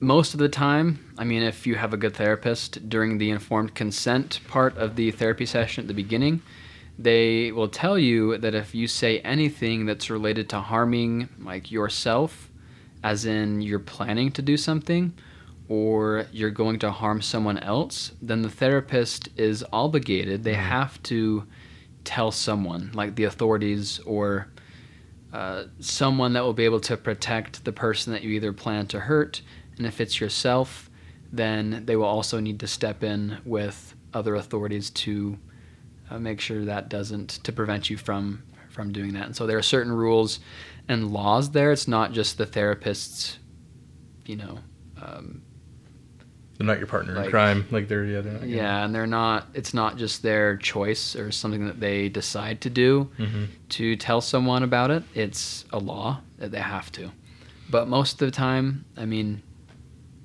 most 0.00 0.34
of 0.34 0.40
the 0.40 0.48
time, 0.48 1.12
I 1.18 1.24
mean, 1.24 1.42
if 1.42 1.66
you 1.66 1.74
have 1.74 1.92
a 1.92 1.96
good 1.96 2.14
therapist 2.14 2.88
during 2.88 3.18
the 3.18 3.30
informed 3.30 3.74
consent 3.74 4.40
part 4.48 4.76
of 4.76 4.96
the 4.96 5.10
therapy 5.10 5.46
session 5.46 5.84
at 5.84 5.88
the 5.88 5.94
beginning, 5.94 6.42
they 6.98 7.52
will 7.52 7.68
tell 7.68 7.98
you 7.98 8.38
that 8.38 8.54
if 8.54 8.74
you 8.74 8.88
say 8.88 9.20
anything 9.20 9.86
that's 9.86 10.10
related 10.10 10.48
to 10.50 10.60
harming 10.60 11.28
like 11.40 11.70
yourself, 11.70 12.50
as 13.02 13.24
in 13.24 13.60
you're 13.60 13.78
planning 13.78 14.30
to 14.32 14.42
do 14.42 14.56
something, 14.56 15.12
or 15.68 16.26
you're 16.32 16.50
going 16.50 16.78
to 16.78 16.90
harm 16.90 17.20
someone 17.20 17.58
else, 17.58 18.12
then 18.22 18.42
the 18.42 18.50
therapist 18.50 19.28
is 19.36 19.64
obligated. 19.72 20.42
They 20.42 20.54
have 20.54 21.00
to 21.04 21.44
tell 22.04 22.30
someone, 22.30 22.90
like 22.94 23.14
the 23.16 23.24
authorities 23.24 24.00
or 24.00 24.48
uh, 25.32 25.64
someone 25.78 26.32
that 26.32 26.42
will 26.42 26.54
be 26.54 26.64
able 26.64 26.80
to 26.80 26.96
protect 26.96 27.64
the 27.64 27.72
person 27.72 28.12
that 28.12 28.22
you 28.22 28.30
either 28.30 28.52
plan 28.52 28.86
to 28.86 29.00
hurt, 29.00 29.42
and 29.78 29.86
if 29.86 30.00
it's 30.00 30.20
yourself, 30.20 30.90
then 31.32 31.82
they 31.86 31.96
will 31.96 32.04
also 32.06 32.40
need 32.40 32.60
to 32.60 32.66
step 32.66 33.02
in 33.02 33.38
with 33.44 33.94
other 34.14 34.34
authorities 34.34 34.90
to 34.90 35.38
uh, 36.10 36.18
make 36.18 36.40
sure 36.40 36.64
that 36.64 36.88
doesn't 36.88 37.28
to 37.44 37.52
prevent 37.52 37.88
you 37.90 37.96
from 37.96 38.42
from 38.70 38.92
doing 38.92 39.12
that. 39.14 39.26
And 39.26 39.36
so 39.36 39.46
there 39.46 39.58
are 39.58 39.62
certain 39.62 39.92
rules 39.92 40.40
and 40.88 41.10
laws 41.10 41.50
there. 41.50 41.72
It's 41.72 41.88
not 41.88 42.12
just 42.12 42.38
the 42.38 42.46
therapist's, 42.46 43.38
you 44.24 44.36
know. 44.36 44.58
Um, 45.02 45.42
they're 46.56 46.66
not 46.66 46.78
your 46.78 46.86
partner 46.88 47.22
in 47.22 47.30
crime 47.30 47.66
like 47.70 47.86
they're 47.88 48.04
yeah, 48.04 48.20
they're 48.20 48.32
not 48.32 48.40
gonna- 48.40 48.52
yeah, 48.52 48.84
and 48.84 48.94
they're 48.94 49.06
not. 49.06 49.48
It's 49.54 49.74
not 49.74 49.96
just 49.96 50.22
their 50.22 50.56
choice 50.56 51.14
or 51.14 51.30
something 51.30 51.66
that 51.66 51.78
they 51.78 52.08
decide 52.08 52.60
to 52.62 52.70
do 52.70 53.10
Mhm. 53.18 53.46
to 53.70 53.94
tell 53.96 54.20
someone 54.20 54.62
about 54.64 54.90
it. 54.90 55.04
It's 55.14 55.64
a 55.72 55.78
law 55.78 56.20
that 56.38 56.50
they 56.50 56.58
have 56.60 56.90
to. 56.92 57.10
But 57.70 57.86
most 57.88 58.14
of 58.14 58.26
the 58.26 58.30
time, 58.32 58.84
I 58.96 59.04
mean, 59.04 59.42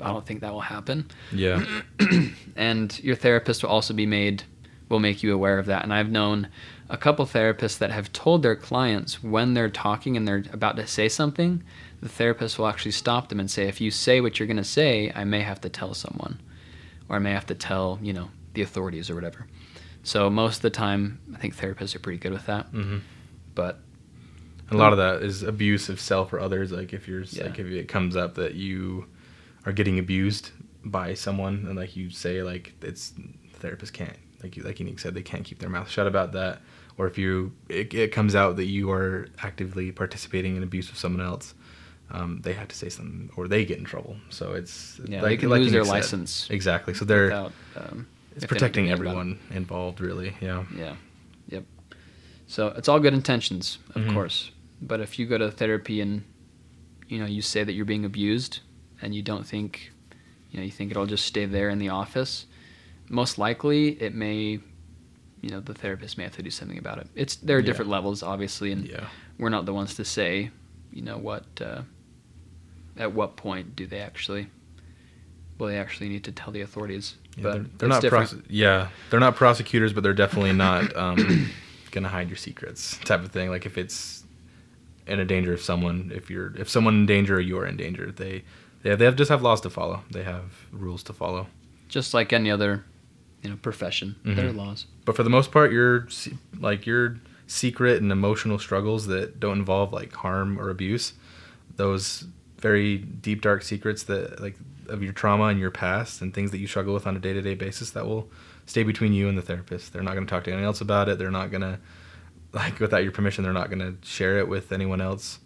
I 0.01 0.07
don't 0.11 0.25
think 0.25 0.41
that 0.41 0.51
will 0.53 0.61
happen. 0.61 1.07
yeah 1.31 1.63
And 2.55 2.99
your 3.03 3.15
therapist 3.15 3.63
will 3.63 3.69
also 3.69 3.93
be 3.93 4.05
made, 4.05 4.43
will 4.89 4.99
make 4.99 5.23
you 5.23 5.33
aware 5.33 5.59
of 5.59 5.65
that. 5.67 5.83
And 5.83 5.93
I've 5.93 6.09
known 6.11 6.49
a 6.89 6.97
couple 6.97 7.25
therapists 7.25 7.77
that 7.79 7.91
have 7.91 8.11
told 8.13 8.43
their 8.43 8.55
clients 8.55 9.23
when 9.23 9.53
they're 9.53 9.69
talking 9.69 10.15
and 10.17 10.27
they're 10.27 10.43
about 10.51 10.75
to 10.75 10.85
say 10.85 11.09
something, 11.09 11.63
the 12.01 12.09
therapist 12.09 12.59
will 12.59 12.67
actually 12.67 12.91
stop 12.91 13.29
them 13.29 13.39
and 13.39 13.49
say, 13.49 13.67
if 13.67 13.79
you 13.81 13.89
say 13.89 14.21
what 14.21 14.37
you're 14.39 14.47
going 14.47 14.57
to 14.57 14.63
say, 14.63 15.11
I 15.15 15.23
may 15.23 15.41
have 15.41 15.61
to 15.61 15.69
tell 15.69 15.93
someone, 15.93 16.39
or 17.09 17.15
I 17.15 17.19
may 17.19 17.31
have 17.31 17.45
to 17.47 17.55
tell, 17.55 17.97
you 18.01 18.13
know, 18.13 18.29
the 18.53 18.61
authorities 18.61 19.09
or 19.09 19.15
whatever. 19.15 19.47
So 20.03 20.29
most 20.29 20.57
of 20.57 20.61
the 20.63 20.69
time, 20.69 21.19
I 21.33 21.37
think 21.39 21.55
therapists 21.55 21.95
are 21.95 21.99
pretty 21.99 22.19
good 22.19 22.33
with 22.33 22.45
that. 22.45 22.65
hmm 22.67 22.97
But 23.55 23.79
a 24.69 24.75
lot 24.75 24.91
of 24.91 24.97
that 24.97 25.23
is 25.23 25.43
abuse 25.43 25.87
of 25.89 25.99
self 25.99 26.33
or 26.33 26.39
others 26.39 26.71
like 26.71 26.93
if 26.93 27.07
you're 27.07 27.23
Yeah. 27.31 27.45
like 27.45 27.59
if 27.59 27.67
it 27.67 27.87
comes 27.87 28.15
up 28.15 28.35
that 28.35 28.55
you 28.55 29.05
are 29.65 29.71
getting 29.71 29.99
abused 29.99 30.51
by 30.85 31.13
someone 31.13 31.65
and 31.67 31.75
like 31.77 31.95
you 31.95 32.09
say 32.09 32.43
like 32.43 32.73
it's 32.81 33.13
therapist 33.53 33.93
can't 33.93 34.17
like 34.43 34.57
you 34.57 34.63
like 34.63 34.79
Enoch 34.81 34.99
said 34.99 35.13
they 35.13 35.21
can't 35.21 35.45
keep 35.45 35.59
their 35.59 35.69
mouth 35.69 35.89
shut 35.89 36.05
about 36.07 36.33
that 36.33 36.61
or 36.97 37.07
if 37.07 37.17
you 37.17 37.53
it, 37.69 37.93
it 37.93 38.11
comes 38.11 38.35
out 38.35 38.57
that 38.57 38.65
you 38.65 38.91
are 38.91 39.27
actively 39.41 39.91
participating 39.91 40.55
in 40.57 40.63
abuse 40.63 40.89
of 40.89 40.97
someone 40.97 41.25
else 41.25 41.53
um, 42.11 42.41
they 42.43 42.51
have 42.53 42.67
to 42.67 42.75
say 42.75 42.89
something 42.89 43.29
or 43.37 43.47
they 43.47 43.63
get 43.63 43.77
in 43.77 43.85
trouble 43.85 44.17
so 44.29 44.51
it's 44.53 44.99
yeah, 45.05 45.21
like, 45.21 45.29
they 45.31 45.37
can 45.37 45.49
like 45.49 45.61
lose 45.61 45.71
their 45.71 45.85
said. 45.85 45.91
license 45.93 46.47
exactly 46.49 46.93
so 46.93 47.05
they're 47.05 47.23
without. 47.25 47.51
Um, 47.77 48.07
it's 48.35 48.43
if 48.43 48.49
they 48.49 48.55
don't 48.55 48.59
protecting 48.59 48.91
everyone 48.91 49.39
involved 49.51 50.01
really 50.01 50.35
yeah 50.41 50.65
Yeah. 50.75 50.95
Yep. 51.49 51.63
So 52.47 52.67
it's 52.77 52.87
all 52.89 52.99
good 52.99 53.13
intentions, 53.13 53.77
of 53.95 54.01
Mhm. 54.03 54.13
course. 54.13 54.51
But 54.81 54.99
if 55.01 55.17
you 55.17 55.25
go 55.25 55.37
to 55.37 55.49
therapy 55.51 56.01
and 56.01 56.23
you 57.07 57.19
know 57.19 57.25
you 57.25 57.41
say 57.41 57.63
that 57.63 57.73
you're 57.73 57.85
being 57.85 58.05
abused 58.05 58.59
and 59.03 59.13
you 59.13 59.21
don't 59.21 59.45
think 59.45 59.91
you 60.51 60.57
know 60.59 60.65
you 60.65 60.71
think 60.71 60.91
it'll 60.91 61.05
just 61.05 61.25
stay 61.25 61.45
there 61.45 61.69
in 61.69 61.77
the 61.79 61.89
office, 61.89 62.45
most 63.09 63.37
likely 63.37 63.89
it 64.01 64.13
may 64.15 64.59
you 65.41 65.49
know 65.49 65.59
the 65.59 65.73
therapist 65.73 66.17
may 66.17 66.23
have 66.23 66.35
to 66.35 66.41
do 66.43 66.49
something 66.49 66.77
about 66.77 66.97
it. 66.99 67.07
It's 67.15 67.35
there 67.35 67.57
are 67.57 67.59
Yeah. 67.59 67.65
different 67.65 67.91
levels 67.91 68.23
obviously 68.23 68.71
and 68.71 68.87
yeah 68.87 69.07
we're 69.37 69.49
not 69.49 69.65
the 69.65 69.73
ones 69.73 69.95
to 69.95 70.05
say, 70.05 70.51
you 70.91 71.01
know 71.01 71.17
what 71.17 71.45
uh, 71.61 71.81
at 72.97 73.11
what 73.13 73.35
point 73.35 73.75
do 73.75 73.85
they 73.87 73.99
actually 73.99 74.47
will 75.57 75.67
they 75.67 75.77
actually 75.77 76.09
need 76.09 76.23
to 76.23 76.31
tell 76.31 76.51
the 76.51 76.61
authorities? 76.61 77.15
Yeah, 77.37 77.43
but 77.43 77.51
they're, 77.53 77.65
they're 77.77 77.89
not 77.89 78.03
prose- 78.03 78.35
yeah 78.49 78.89
they're 79.09 79.19
not 79.19 79.35
prosecutors 79.35 79.91
but 79.91 80.03
they're 80.03 80.13
definitely 80.13 80.53
not 80.53 80.95
um, 81.03 81.49
gonna 81.91 82.09
hide 82.09 82.29
your 82.29 82.37
secrets 82.37 82.97
type 83.05 83.21
of 83.21 83.31
thing 83.31 83.49
like 83.49 83.65
if 83.65 83.77
it's 83.77 84.23
in 85.07 85.19
a 85.19 85.25
danger 85.25 85.51
of 85.51 85.59
someone 85.61 86.11
if 86.15 86.29
you're 86.29 86.55
if 86.57 86.69
someone 86.69 86.93
in 86.95 87.05
danger 87.05 87.35
or 87.37 87.39
you're 87.39 87.65
in 87.65 87.75
danger 87.75 88.11
they 88.11 88.43
they 88.83 88.95
they 88.95 89.05
have 89.05 89.15
just 89.15 89.29
have 89.29 89.41
laws 89.41 89.61
to 89.61 89.69
follow. 89.69 90.03
They 90.11 90.23
have 90.23 90.43
rules 90.71 91.03
to 91.03 91.13
follow. 91.13 91.47
Just 91.89 92.13
like 92.13 92.31
any 92.33 92.51
other 92.51 92.83
you 93.41 93.49
know 93.49 93.57
profession 93.57 94.15
there 94.23 94.47
are 94.47 94.51
Mhm. 94.53 94.57
laws. 94.57 94.85
But 95.05 95.15
for 95.15 95.23
the 95.23 95.29
most 95.29 95.51
part 95.51 95.71
your 95.71 96.07
like 96.59 96.85
your 96.85 97.17
secret 97.47 98.01
and 98.01 98.11
emotional 98.11 98.57
struggles 98.59 99.07
that 99.07 99.39
don't 99.39 99.59
involve 99.59 99.91
like 99.91 100.13
harm 100.13 100.57
or 100.59 100.69
abuse 100.69 101.13
those 101.75 102.25
very 102.59 102.97
deep 102.97 103.41
dark 103.41 103.61
secrets 103.63 104.03
that 104.03 104.39
like 104.41 104.55
of 104.87 105.01
your 105.03 105.11
trauma 105.13 105.45
and 105.45 105.59
your 105.59 105.71
past 105.71 106.21
and 106.21 106.33
things 106.33 106.51
that 106.51 106.59
you 106.59 106.67
struggle 106.67 106.93
with 106.93 107.05
on 107.07 107.15
a 107.15 107.19
day-to-day 107.19 107.55
basis 107.55 107.89
that 107.91 108.05
will 108.05 108.29
stay 108.65 108.83
between 108.83 109.11
you 109.13 109.27
and 109.27 109.37
the 109.37 109.41
therapist. 109.41 109.91
They're 109.91 110.03
not 110.03 110.13
going 110.13 110.25
to 110.25 110.29
talk 110.29 110.43
to 110.45 110.51
anyone 110.51 110.65
else 110.65 110.81
about 110.81 111.09
it. 111.09 111.17
They're 111.19 111.31
not 111.31 111.51
going 111.51 111.61
to 111.61 111.79
like 112.53 112.79
without 112.79 113.01
your 113.03 113.11
permission 113.11 113.43
they're 113.43 113.51
not 113.53 113.69
going 113.69 113.79
to 113.79 113.95
share 114.07 114.37
it 114.39 114.47
with 114.47 114.71
anyone 114.71 115.01
else. 115.01 115.39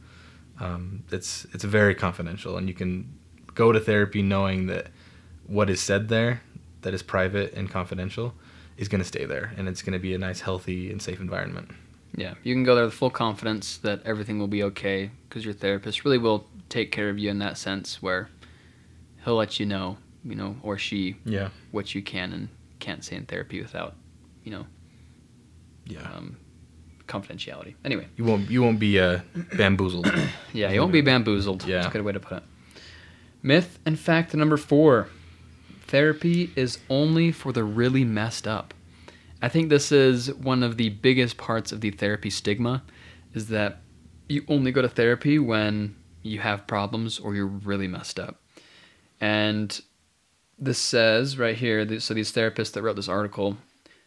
Um, 0.59 1.03
it's 1.11 1.45
it's 1.53 1.63
very 1.63 1.95
confidential 1.95 2.57
and 2.57 2.67
you 2.67 2.73
can 2.73 3.09
go 3.57 3.71
to 3.71 3.79
therapy 3.79 4.21
knowing 4.21 4.67
that 4.67 4.85
what 5.47 5.67
is 5.67 5.81
said 5.81 6.09
there 6.09 6.41
that 6.83 6.93
is 6.93 7.01
private 7.01 7.51
and 7.53 7.71
confidential 7.71 8.35
is 8.77 8.87
going 8.87 9.01
to 9.01 9.07
stay 9.07 9.25
there 9.25 9.51
and 9.57 9.67
it's 9.67 9.81
going 9.81 9.93
to 9.93 9.99
be 9.99 10.13
a 10.13 10.17
nice 10.17 10.41
healthy 10.41 10.91
and 10.91 11.01
safe 11.01 11.19
environment 11.19 11.71
Yeah, 12.15 12.35
you 12.43 12.53
can 12.53 12.63
go 12.63 12.75
there 12.75 12.85
with 12.85 12.93
full 12.93 13.09
confidence 13.09 13.77
that 13.77 13.99
everything 14.05 14.37
will 14.39 14.47
be 14.47 14.63
okay 14.63 15.09
because 15.23 15.43
your 15.43 15.55
therapist 15.55 16.05
really 16.05 16.19
will 16.19 16.45
take 16.69 16.91
care 16.91 17.09
of 17.09 17.17
you 17.17 17.29
in 17.31 17.39
that 17.39 17.57
sense 17.57 18.01
where 18.01 18.29
he'll 19.23 19.35
let 19.35 19.59
you 19.59 19.65
know, 19.65 19.97
you 20.23 20.35
know, 20.35 20.55
or 20.61 20.77
she 20.77 21.15
yeah 21.25 21.49
what 21.71 21.95
you 21.95 22.01
can 22.03 22.31
and 22.33 22.49
can't 22.79 23.03
say 23.03 23.15
in 23.15 23.25
therapy 23.25 23.59
without, 23.61 23.95
you 24.43 24.51
know, 24.51 24.65
yeah 25.85 26.05
um, 26.15 26.37
confidentiality. 27.07 27.73
Anyway, 27.83 28.07
you 28.17 28.23
won't 28.23 28.49
you 28.51 28.61
won't 28.61 28.79
be 28.79 28.99
uh, 28.99 29.19
bamboozled 29.57 30.05
yeah, 30.53 30.71
you 30.71 30.79
won't 30.79 30.93
be 30.93 31.01
bamboozled. 31.01 31.65
Yeah. 31.65 31.77
That's 31.77 31.87
a 31.87 31.97
good 31.97 32.05
way 32.05 32.13
to 32.13 32.19
put 32.19 32.37
it. 32.37 32.43
Myth 33.41 33.79
and 33.85 33.99
fact 33.99 34.33
number 34.33 34.57
four 34.57 35.09
therapy 35.87 36.51
is 36.55 36.79
only 36.89 37.31
for 37.31 37.53
the 37.53 37.63
really 37.63 38.03
messed 38.03 38.47
up. 38.47 38.73
I 39.41 39.49
think 39.49 39.69
this 39.69 39.91
is 39.91 40.33
one 40.33 40.63
of 40.63 40.77
the 40.77 40.89
biggest 40.89 41.37
parts 41.37 41.71
of 41.71 41.81
the 41.81 41.91
therapy 41.91 42.29
stigma 42.29 42.83
is 43.33 43.47
that 43.49 43.81
you 44.27 44.43
only 44.47 44.71
go 44.71 44.81
to 44.81 44.89
therapy 44.89 45.39
when 45.39 45.95
you 46.23 46.39
have 46.39 46.67
problems 46.67 47.19
or 47.19 47.35
you're 47.35 47.45
really 47.45 47.87
messed 47.87 48.19
up. 48.19 48.41
And 49.21 49.79
this 50.59 50.79
says 50.79 51.37
right 51.37 51.55
here, 51.55 51.99
so 51.99 52.13
these 52.13 52.33
therapists 52.33 52.73
that 52.73 52.81
wrote 52.81 52.95
this 52.95 53.07
article, 53.07 53.57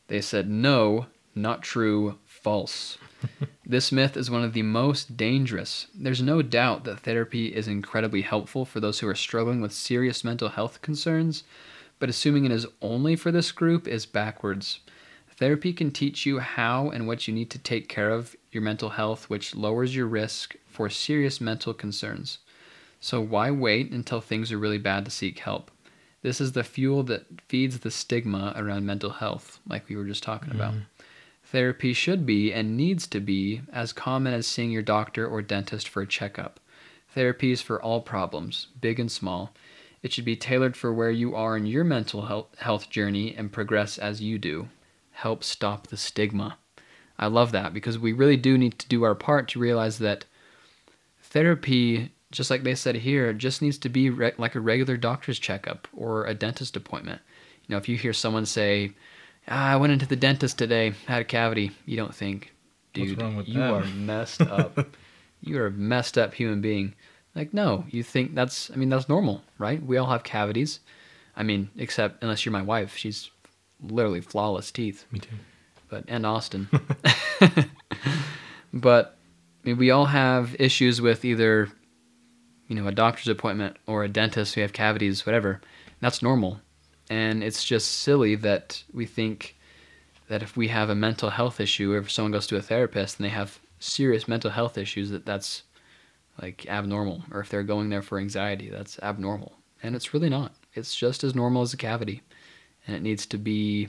they 0.09 0.21
said, 0.21 0.51
no, 0.51 1.07
not 1.35 1.63
true, 1.63 2.19
false. 2.25 2.99
This 3.67 3.93
myth 3.93 4.17
is 4.17 4.31
one 4.31 4.45
of 4.45 4.53
the 4.53 4.63
most 4.63 5.17
dangerous. 5.17 5.87
There's 5.95 6.23
no 6.23 6.43
doubt 6.43 6.85
that 6.85 7.01
therapy 7.01 7.55
is 7.55 7.69
incredibly 7.69 8.23
helpful 8.23 8.65
for 8.65 8.81
those 8.81 9.01
who 9.01 9.09
are 9.09 9.15
struggling 9.15 9.61
with 9.61 9.73
serious 9.73 10.25
mental 10.25 10.49
health 10.49 10.83
concerns, 10.83 11.45
but 11.99 12.09
assuming 12.09 12.45
it 12.45 12.53
is 12.53 12.67
only 12.81 13.17
for 13.17 13.31
this 13.31 13.53
group 13.53 13.87
is 13.87 14.07
backwards. 14.07 14.81
Therapy 15.37 15.73
can 15.73 15.91
teach 15.91 16.27
you 16.27 16.39
how 16.39 16.91
and 16.91 17.07
what 17.07 17.27
you 17.27 17.33
need 17.33 17.51
to 17.51 17.59
take 17.59 17.89
care 17.89 18.11
of 18.11 18.37
your 18.53 18.63
mental 18.63 18.91
health, 18.91 19.31
which 19.31 19.55
lowers 19.55 19.97
your 19.97 20.07
risk 20.07 20.55
for 20.67 20.91
serious 20.91 21.41
mental 21.41 21.73
concerns. 21.73 22.39
So, 23.01 23.23
why 23.23 23.51
wait 23.51 23.91
until 23.91 24.21
things 24.21 24.53
are 24.53 24.59
really 24.59 24.79
bad 24.79 25.07
to 25.07 25.11
seek 25.11 25.39
help? 25.39 25.71
This 26.23 26.43
is 26.43 26.53
the 26.53 26.63
fuel 26.63 27.03
that 27.05 27.25
feeds 27.49 27.79
the 27.79 27.91
stigma 27.91 28.53
around 28.55 28.85
mental 28.85 29.11
health, 29.11 29.61
like 29.67 29.89
we 29.89 29.97
were 29.97 30.05
just 30.05 30.23
talking 30.23 30.51
mm-hmm. 30.51 30.61
about. 30.61 30.75
Therapy 31.51 31.93
should 31.93 32.25
be 32.25 32.53
and 32.53 32.77
needs 32.77 33.09
to 33.09 33.19
be 33.19 33.63
as 33.73 33.93
common 33.93 34.33
as 34.33 34.47
seeing 34.47 34.71
your 34.71 34.83
doctor 34.83 35.27
or 35.27 35.43
dentist 35.43 35.89
for 35.89 36.01
a 36.01 36.07
checkup. 36.07 36.61
Therapy 37.13 37.51
is 37.51 37.61
for 37.61 37.83
all 37.83 38.03
problems, 38.03 38.69
big 38.81 39.01
and 39.01 39.11
small. 39.11 39.53
It 40.01 40.13
should 40.13 40.25
be 40.25 40.37
tailored 40.37 40.77
for 40.77 40.93
where 40.93 41.11
you 41.11 41.35
are 41.35 41.57
in 41.57 41.67
your 41.67 41.83
mental 41.83 42.47
health, 42.59 42.89
journey 42.89 43.35
and 43.37 43.51
progress 43.51 43.99
as 43.99 44.23
you 44.23 44.39
do. 44.39 44.69
Help 45.11 45.43
stop 45.43 45.89
the 45.89 45.97
stigma. 45.97 46.57
I 47.19 47.27
love 47.27 47.51
that 47.51 47.75
because 47.75 47.99
we 47.99 48.13
really 48.13 48.37
do 48.37 48.57
need 48.57 48.79
to 48.79 48.89
do 48.89 49.03
our 49.03 49.17
part 49.17 49.49
to 49.49 49.59
realize 49.59 49.99
that 49.99 50.27
therapy, 51.21 52.13
just 52.31 52.49
like 52.51 52.63
they 52.63 52.77
said 52.77 52.95
here, 52.95 53.33
just 53.33 53.61
needs 53.61 53.77
to 53.79 53.89
be 53.89 54.09
re- 54.09 54.33
like 54.39 54.55
a 54.55 54.61
regular 54.61 54.97
doctor's 54.97 55.41
checkup 55.41 55.89
or 55.93 56.27
a 56.27 56.35
dentist 56.35 56.77
appointment. 56.77 57.21
You 57.67 57.75
know, 57.75 57.79
if 57.79 57.89
you 57.89 57.97
hear 57.97 58.13
someone 58.13 58.47
say, 58.47 58.93
ah, 59.49 59.73
I 59.73 59.77
went 59.77 59.93
into 59.93 60.07
the 60.07 60.17
dentist 60.17 60.59
today, 60.59 60.95
had 61.07 61.23
a 61.23 61.25
cavity, 61.25 61.73
you 61.87 61.97
don't 61.97 62.15
think, 62.15 62.53
What's 62.95 63.11
dude, 63.11 63.21
wrong 63.21 63.37
with 63.37 63.49
you 63.49 63.61
that?" 63.61 63.73
are 63.73 63.85
messed 63.85 64.43
up. 64.43 64.89
you 65.41 65.59
are 65.61 65.67
a 65.67 65.71
messed 65.71 66.19
up 66.19 66.35
human 66.35 66.61
being. 66.61 66.95
Like, 67.35 67.55
no, 67.55 67.85
you 67.89 68.03
think 68.03 68.35
that's, 68.35 68.71
I 68.71 68.77
mean, 68.77 68.89
that's 68.89 69.09
normal, 69.09 69.43
right? 69.59 69.83
We 69.83 69.97
all 69.97 70.09
have 70.09 70.25
cavities. 70.25 70.81
I 71.37 71.43
mean, 71.43 71.71
except 71.77 72.23
unless 72.23 72.45
you're 72.45 72.53
my 72.53 72.63
wife, 72.63 72.97
she's 72.97 73.31
literally 73.81 74.21
flawless 74.21 74.71
teeth. 74.71 75.07
Me 75.13 75.21
too. 75.21 75.37
But, 75.89 76.05
and 76.09 76.27
Austin. 76.27 76.69
but, 78.75 79.17
I 79.65 79.69
mean, 79.69 79.79
we 79.79 79.91
all 79.91 80.07
have 80.07 80.57
issues 80.59 81.01
with 81.01 81.25
either, 81.25 81.69
you 82.67 82.75
know, 82.75 82.89
a 82.89 82.93
doctor's 82.93 83.29
appointment 83.29 83.77
or 83.87 84.03
a 84.03 84.09
dentist 84.09 84.57
We 84.57 84.63
have 84.63 84.73
cavities, 84.73 85.25
whatever. 85.25 85.61
That's 86.01 86.23
normal. 86.23 86.61
And 87.11 87.45
it's 87.45 87.65
just 87.65 87.91
silly 87.91 88.37
that 88.37 88.83
we 88.93 89.05
think 89.05 89.57
that 90.29 90.43
if 90.43 90.57
we 90.57 90.69
have 90.69 90.89
a 90.89 90.95
mental 90.95 91.31
health 91.31 91.61
issue 91.61 91.93
or 91.93 91.99
if 91.99 92.11
someone 92.11 92.33
goes 92.33 92.47
to 92.47 92.57
a 92.57 92.63
therapist 92.63 93.19
and 93.19 93.25
they 93.27 93.31
have 93.31 93.59
serious 93.81 94.29
mental 94.29 94.53
health 94.53 94.79
issues 94.79 95.11
that 95.11 95.27
that's 95.27 95.65
like 96.41 96.67
abnormal. 96.69 97.25
Or 97.33 97.41
if 97.41 97.49
they're 97.49 97.65
going 97.65 97.91
there 97.91 98.01
for 98.01 98.19
anxiety 98.19 98.71
that's 98.71 98.99
abnormal. 99.01 99.57
And 99.83 99.97
it's 99.97 100.15
really 100.15 100.31
not. 100.31 100.55
It's 100.75 100.95
just 100.95 101.25
as 101.25 101.35
normal 101.35 101.63
as 101.63 101.75
a 101.75 101.77
cavity. 101.77 102.23
And 102.87 102.97
it 102.97 103.03
needs 103.03 103.27
to 103.27 103.39
be 103.39 103.89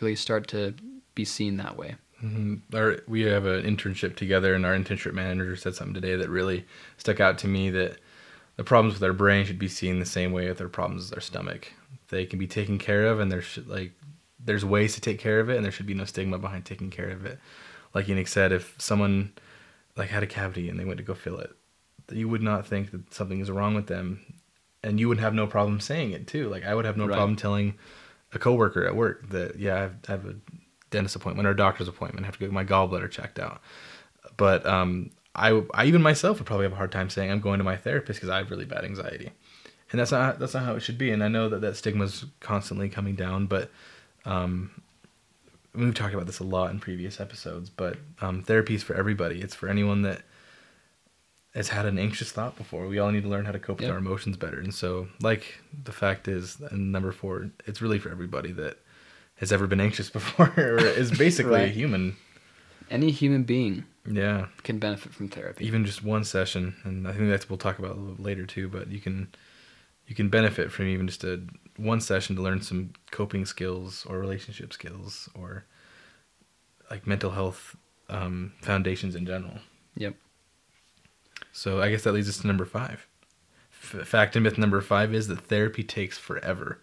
really 0.00 0.16
start 0.16 0.48
to 0.48 0.74
be 1.14 1.24
seen 1.24 1.56
that 1.58 1.76
way. 1.76 1.94
Hmm 2.20 2.56
Our, 2.74 2.98
we 3.06 3.22
have 3.22 3.46
an 3.46 3.64
internship 3.64 4.16
together, 4.16 4.54
and 4.54 4.66
our 4.66 4.74
internship 4.76 5.14
manager 5.14 5.56
said 5.56 5.74
something 5.74 5.94
today 5.94 6.16
that 6.16 6.28
really 6.28 6.66
stuck 6.98 7.20
out 7.20 7.38
to 7.38 7.48
me. 7.48 7.70
That 7.70 7.98
the 8.56 8.64
problems 8.64 8.94
with 8.94 9.02
our 9.02 9.14
brain 9.14 9.46
should 9.46 9.58
be 9.58 9.68
seen 9.68 10.00
the 10.00 10.06
same 10.06 10.32
way 10.32 10.48
with 10.48 10.58
their 10.58 10.68
problems 10.68 11.10
with 11.10 11.16
our 11.18 11.22
stomach. 11.22 11.72
They 12.10 12.26
can 12.26 12.38
be 12.38 12.46
taken 12.46 12.78
care 12.78 13.06
of, 13.06 13.20
and 13.20 13.30
there's 13.30 13.58
like 13.66 13.92
there's 14.42 14.64
ways 14.64 14.94
to 14.94 15.00
take 15.00 15.18
care 15.18 15.40
of 15.40 15.48
it, 15.50 15.56
and 15.56 15.64
there 15.64 15.72
should 15.72 15.86
be 15.86 15.94
no 15.94 16.04
stigma 16.04 16.38
behind 16.38 16.64
taking 16.64 16.90
care 16.90 17.10
of 17.10 17.24
it. 17.26 17.38
Like 17.94 18.08
Enoch 18.08 18.28
said, 18.28 18.52
if 18.52 18.74
someone 18.78 19.32
like 19.96 20.08
had 20.10 20.22
a 20.22 20.26
cavity 20.26 20.68
and 20.68 20.78
they 20.78 20.84
went 20.84 20.98
to 20.98 21.04
go 21.04 21.14
fill 21.14 21.38
it, 21.38 21.50
you 22.10 22.28
would 22.28 22.42
not 22.42 22.66
think 22.66 22.90
that 22.92 23.12
something 23.12 23.40
is 23.40 23.50
wrong 23.50 23.74
with 23.74 23.86
them, 23.86 24.20
and 24.82 24.98
you 25.00 25.08
would 25.08 25.20
have 25.20 25.34
no 25.34 25.46
problem 25.46 25.80
saying 25.80 26.12
it 26.12 26.26
too. 26.26 26.48
Like 26.48 26.64
I 26.64 26.74
would 26.74 26.84
have 26.84 26.96
no 26.96 27.06
Right. 27.06 27.14
problem 27.14 27.36
telling 27.36 27.74
a 28.32 28.38
coworker 28.38 28.84
at 28.86 28.94
work 28.96 29.28
that 29.30 29.58
yeah, 29.58 29.76
I 29.76 29.80
have, 29.80 29.94
I 30.08 30.12
have 30.12 30.26
a 30.26 30.34
dentist 30.90 31.16
appointment 31.16 31.46
or 31.46 31.52
a 31.52 31.56
doctor's 31.56 31.88
appointment. 31.88 32.24
I 32.24 32.26
have 32.26 32.34
to 32.36 32.40
get 32.40 32.52
my 32.52 32.64
gallbladder 32.64 33.10
checked 33.10 33.38
out. 33.38 33.60
But 34.36 34.64
um, 34.66 35.10
I, 35.34 35.62
I 35.74 35.84
even 35.86 36.02
myself 36.02 36.38
would 36.38 36.46
probably 36.46 36.64
have 36.64 36.72
a 36.72 36.76
hard 36.76 36.92
time 36.92 37.10
saying 37.10 37.30
I'm 37.30 37.40
going 37.40 37.58
to 37.58 37.64
my 37.64 37.76
therapist 37.76 38.18
because 38.20 38.30
I 38.30 38.38
have 38.38 38.50
really 38.50 38.64
bad 38.64 38.84
anxiety, 38.84 39.30
and 39.90 39.98
that's 40.00 40.12
not 40.12 40.38
that's 40.38 40.54
not 40.54 40.64
how 40.64 40.74
it 40.76 40.80
should 40.80 40.98
be. 40.98 41.10
And 41.10 41.22
I 41.24 41.28
know 41.28 41.48
that 41.48 41.60
that 41.62 41.76
stigma's 41.76 42.24
constantly 42.40 42.88
coming 42.88 43.14
down, 43.14 43.46
but 43.46 43.70
um, 44.24 44.70
we've 45.74 45.94
talked 45.94 46.14
about 46.14 46.26
this 46.26 46.38
a 46.40 46.44
lot 46.44 46.70
in 46.70 46.80
previous 46.80 47.20
episodes. 47.20 47.70
But 47.70 47.96
um, 48.20 48.42
therapy 48.42 48.74
is 48.74 48.82
for 48.82 48.94
everybody. 48.94 49.40
It's 49.40 49.54
for 49.54 49.68
anyone 49.68 50.02
that 50.02 50.22
has 51.54 51.68
had 51.70 51.84
an 51.86 51.98
anxious 51.98 52.30
thought 52.30 52.56
before. 52.56 52.86
We 52.86 52.98
all 52.98 53.10
need 53.10 53.24
to 53.24 53.28
learn 53.28 53.44
how 53.44 53.52
to 53.52 53.58
cope 53.58 53.78
with 53.78 53.86
Yep. 53.86 53.92
our 53.92 53.98
emotions 53.98 54.36
better. 54.36 54.60
And 54.60 54.72
so, 54.72 55.08
like 55.20 55.58
the 55.84 55.92
fact 55.92 56.28
is, 56.28 56.60
and 56.70 56.92
number 56.92 57.10
four, 57.12 57.50
it's 57.66 57.82
really 57.82 57.98
for 57.98 58.10
everybody 58.10 58.52
that 58.52 58.78
has 59.36 59.50
ever 59.52 59.66
been 59.66 59.80
anxious 59.80 60.10
before 60.18 60.52
or 60.56 60.78
is 60.78 61.10
basically 61.18 61.64
a 61.64 61.68
human. 61.68 62.16
any 62.88 63.10
human 63.10 63.42
being 63.42 63.84
Yeah, 64.06 64.46
can 64.62 64.78
benefit 64.78 65.12
from 65.12 65.28
therapy 65.28 65.66
even 65.66 65.84
just 65.84 66.04
one 66.04 66.22
session, 66.24 66.76
and 66.84 67.08
I 67.08 67.12
think 67.12 67.28
that's 67.30 67.48
we'll 67.50 67.58
talk 67.58 67.78
about 67.80 67.92
a 67.96 68.00
little 68.00 68.22
later 68.24 68.46
too. 68.46 68.68
But 68.68 68.88
you 68.88 69.00
can 69.00 69.28
you 70.10 70.16
can 70.16 70.28
benefit 70.28 70.72
from 70.72 70.88
even 70.88 71.06
just 71.06 71.22
a 71.22 71.40
one 71.76 72.00
session 72.00 72.34
to 72.34 72.42
learn 72.42 72.60
some 72.60 72.90
coping 73.12 73.46
skills 73.46 74.04
or 74.10 74.18
relationship 74.18 74.72
skills 74.72 75.28
or 75.34 75.64
like 76.90 77.06
mental 77.06 77.30
health 77.30 77.76
um, 78.08 78.52
foundations 78.60 79.14
in 79.14 79.24
general. 79.24 79.58
yep 79.94 80.16
So 81.52 81.80
I 81.80 81.90
guess 81.90 82.02
that 82.02 82.12
leads 82.12 82.28
us 82.28 82.38
to 82.38 82.48
number 82.48 82.64
five. 82.64 83.06
F- 83.70 84.04
fact 84.06 84.34
and 84.34 84.42
myth 84.42 84.58
number 84.58 84.80
five 84.80 85.14
is 85.14 85.28
that 85.28 85.42
therapy 85.42 85.84
takes 85.84 86.18
forever. 86.18 86.80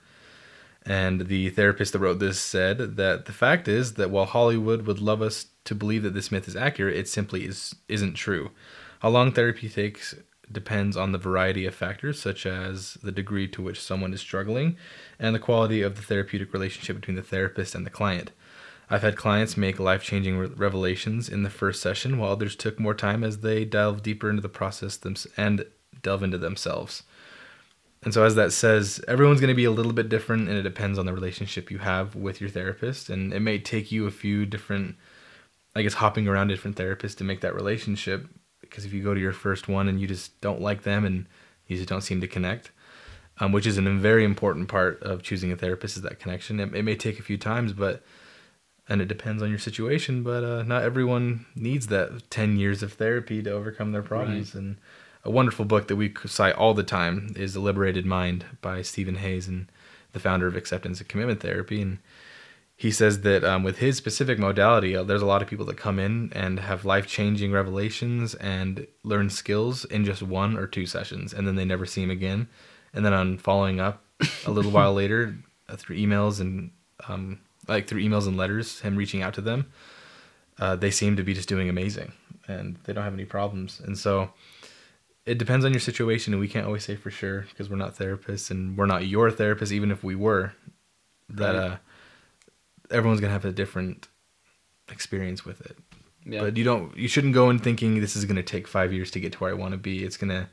And 0.85 1.27
the 1.27 1.49
therapist 1.49 1.91
that 1.91 1.99
wrote 1.99 2.19
this 2.19 2.39
said 2.39 2.95
that 2.95 3.25
the 3.25 3.33
fact 3.33 3.67
is 3.67 3.95
that 3.95 4.09
while 4.09 4.25
Hollywood 4.25 4.87
would 4.87 5.01
love 5.01 5.21
us 5.21 5.47
to 5.65 5.75
believe 5.75 6.03
that 6.03 6.13
this 6.13 6.31
myth 6.31 6.47
is 6.47 6.55
accurate, 6.55 6.95
it 6.95 7.09
simply 7.09 7.43
is 7.43 7.75
isn't 7.89 8.13
true. 8.13 8.51
How 9.01 9.09
long 9.09 9.33
therapy 9.33 9.67
takes 9.67 10.15
depends 10.51 10.95
on 10.95 11.11
the 11.11 11.17
variety 11.17 11.65
of 11.65 11.75
factors, 11.75 12.19
such 12.19 12.45
as 12.45 12.95
the 13.03 13.11
degree 13.11 13.47
to 13.49 13.61
which 13.61 13.81
someone 13.81 14.13
is 14.13 14.21
struggling 14.21 14.77
and 15.19 15.35
the 15.35 15.39
quality 15.39 15.81
of 15.81 15.95
the 15.95 16.01
therapeutic 16.01 16.53
relationship 16.53 16.95
between 16.95 17.17
the 17.17 17.21
therapist 17.21 17.75
and 17.75 17.85
the 17.85 17.91
client. 17.91 18.31
I've 18.89 19.01
had 19.01 19.17
clients 19.17 19.57
make 19.57 19.79
life 19.79 20.03
changing 20.03 20.37
re- 20.37 20.47
revelations 20.47 21.27
in 21.27 21.43
the 21.43 21.49
first 21.49 21.81
session, 21.81 22.17
while 22.17 22.31
others 22.31 22.55
took 22.55 22.79
more 22.79 22.93
time 22.93 23.23
as 23.23 23.39
they 23.39 23.65
delve 23.65 24.01
deeper 24.01 24.29
into 24.29 24.41
the 24.41 24.49
process 24.49 24.95
thems- 24.95 25.27
and 25.35 25.65
delve 26.01 26.23
into 26.23 26.37
themselves. 26.37 27.03
And 28.03 28.13
so, 28.13 28.23
as 28.23 28.35
that 28.35 28.53
says, 28.53 29.03
everyone's 29.07 29.41
going 29.41 29.49
to 29.49 29.55
be 29.55 29.65
a 29.65 29.71
little 29.71 29.91
bit 29.91 30.07
different, 30.07 30.47
and 30.47 30.57
it 30.57 30.63
depends 30.63 30.97
on 30.97 31.05
the 31.05 31.13
relationship 31.13 31.69
you 31.69 31.79
have 31.79 32.15
with 32.15 32.39
your 32.39 32.49
therapist. 32.49 33.09
And 33.09 33.33
it 33.33 33.41
may 33.41 33.59
take 33.59 33.91
you 33.91 34.05
a 34.05 34.11
few 34.11 34.45
different, 34.45 34.95
I 35.75 35.81
guess, 35.81 35.95
hopping 35.95 36.27
around 36.27 36.47
different 36.47 36.77
therapists 36.77 37.17
to 37.17 37.23
make 37.25 37.41
that 37.41 37.55
relationship. 37.55 38.27
Because 38.69 38.85
if 38.85 38.93
you 38.93 39.03
go 39.03 39.13
to 39.13 39.19
your 39.19 39.33
first 39.33 39.67
one 39.67 39.87
and 39.87 39.99
you 39.99 40.07
just 40.07 40.39
don't 40.41 40.61
like 40.61 40.83
them 40.83 41.05
and 41.05 41.25
you 41.67 41.77
just 41.77 41.89
don't 41.89 42.01
seem 42.01 42.21
to 42.21 42.27
connect, 42.27 42.71
um, 43.39 43.51
which 43.51 43.67
is 43.67 43.77
a 43.77 43.81
very 43.81 44.23
important 44.23 44.67
part 44.67 45.01
of 45.03 45.21
choosing 45.21 45.51
a 45.51 45.55
therapist, 45.55 45.97
is 45.97 46.03
that 46.03 46.19
connection. 46.19 46.59
It, 46.59 46.73
it 46.73 46.83
may 46.83 46.95
take 46.95 47.19
a 47.19 47.23
few 47.23 47.37
times, 47.37 47.73
but 47.73 48.03
and 48.89 49.01
it 49.01 49.07
depends 49.07 49.43
on 49.43 49.49
your 49.49 49.59
situation. 49.59 50.23
But 50.23 50.43
uh, 50.43 50.63
not 50.63 50.83
everyone 50.83 51.45
needs 51.55 51.87
that 51.87 52.29
ten 52.29 52.57
years 52.57 52.81
of 52.81 52.93
therapy 52.93 53.43
to 53.43 53.51
overcome 53.51 53.91
their 53.91 54.01
problems. 54.01 54.55
And 54.55 54.77
a 55.23 55.31
wonderful 55.31 55.65
book 55.65 55.87
that 55.87 55.97
we 55.97 56.13
cite 56.25 56.55
all 56.55 56.73
the 56.73 56.83
time 56.83 57.33
is 57.35 57.53
The 57.53 57.59
Liberated 57.59 58.05
Mind 58.05 58.45
by 58.61 58.81
Steven 58.81 59.15
Hayes 59.15 59.47
and 59.47 59.69
the 60.13 60.19
founder 60.19 60.47
of 60.47 60.55
Acceptance 60.55 60.99
and 60.99 61.09
Commitment 61.09 61.41
Therapy. 61.41 61.81
And 61.81 61.99
he 62.79 62.91
says 62.91 63.21
that 63.21 63.43
um, 63.43 63.63
with 63.63 63.79
his 63.79 63.97
specific 63.97 64.37
modality, 64.37 64.95
uh, 64.95 65.01
there's 65.01 65.23
a 65.23 65.25
lot 65.25 65.41
of 65.41 65.47
people 65.47 65.65
that 65.65 65.77
come 65.77 65.97
in 65.97 66.31
and 66.33 66.59
have 66.59 66.85
life 66.85 67.07
changing 67.07 67.51
revelations 67.51 68.35
and 68.35 68.85
learn 69.03 69.31
skills 69.31 69.83
in 69.83 70.05
just 70.05 70.21
one 70.21 70.55
or 70.55 70.67
two 70.67 70.85
sessions, 70.85 71.33
and 71.33 71.47
then 71.47 71.55
they 71.55 71.65
never 71.65 71.87
see 71.87 72.03
him 72.03 72.11
again. 72.11 72.47
And 72.93 73.03
then 73.03 73.13
on 73.13 73.39
following 73.39 73.79
up 73.79 74.03
a 74.45 74.51
little 74.51 74.71
while 74.71 74.93
later 75.03 75.35
uh, 75.67 75.75
through 75.75 75.97
emails 75.97 76.39
and 76.39 76.69
um, 77.07 77.39
like 77.67 77.87
through 77.87 78.01
emails 78.03 78.27
and 78.27 78.37
letters, 78.37 78.79
him 78.81 78.95
reaching 78.95 79.23
out 79.23 79.33
to 79.33 79.41
them, 79.41 79.71
uh, 80.59 80.75
they 80.75 80.91
seem 80.91 81.15
to 81.15 81.23
be 81.23 81.33
just 81.33 81.49
doing 81.49 81.69
amazing 81.69 82.13
and 82.47 82.77
they 82.83 82.93
don't 82.93 83.03
have 83.03 83.13
any 83.13 83.25
problems. 83.25 83.81
And 83.83 83.97
so 83.97 84.29
it 85.25 85.37
depends 85.37 85.65
on 85.65 85.73
your 85.73 85.79
situation, 85.81 86.33
and 86.33 86.39
we 86.39 86.47
can't 86.47 86.65
always 86.65 86.85
say 86.85 86.95
for 86.95 87.11
sure 87.11 87.41
because 87.49 87.69
we're 87.69 87.75
not 87.75 87.97
therapists 87.97 88.49
and 88.49 88.77
we're 88.77 88.85
not 88.85 89.07
your 89.07 89.29
therapist, 89.31 89.71
even 89.71 89.91
if 89.91 90.03
we 90.03 90.15
were. 90.15 90.53
That 91.29 91.55
Right. 91.55 91.71
uh, 91.71 91.75
everyone's 92.91 93.21
gonna 93.21 93.33
have 93.33 93.45
a 93.45 93.51
different 93.51 94.07
experience 94.89 95.45
with 95.45 95.61
it. 95.61 95.77
yeah 96.25 96.41
But 96.41 96.57
you 96.57 96.63
don't, 96.63 96.95
you 96.95 97.07
shouldn't 97.07 97.33
go 97.33 97.49
in 97.49 97.59
thinking 97.59 97.99
this 97.99 98.15
is 98.15 98.25
gonna 98.25 98.43
take 98.43 98.67
five 98.67 98.93
years 98.93 99.11
to 99.11 99.19
get 99.19 99.33
to 99.33 99.39
where 99.39 99.51
I 99.51 99.53
want 99.53 99.73
to 99.73 99.77
be. 99.77 100.03
It's 100.03 100.17
gonna, 100.17 100.49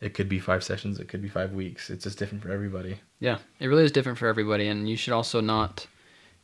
it 0.00 0.14
could 0.14 0.28
be 0.28 0.38
five 0.38 0.62
sessions, 0.62 0.98
it 0.98 1.08
could 1.08 1.22
be 1.22 1.28
five 1.28 1.52
weeks. 1.52 1.90
It's 1.90 2.04
just 2.04 2.18
different 2.18 2.42
for 2.42 2.50
everybody. 2.50 3.00
Yeah, 3.20 3.38
it 3.60 3.68
really 3.68 3.84
is 3.84 3.92
different 3.92 4.18
for 4.18 4.26
everybody, 4.26 4.68
and 4.68 4.88
you 4.88 4.96
should 4.96 5.12
also 5.12 5.40
not 5.40 5.86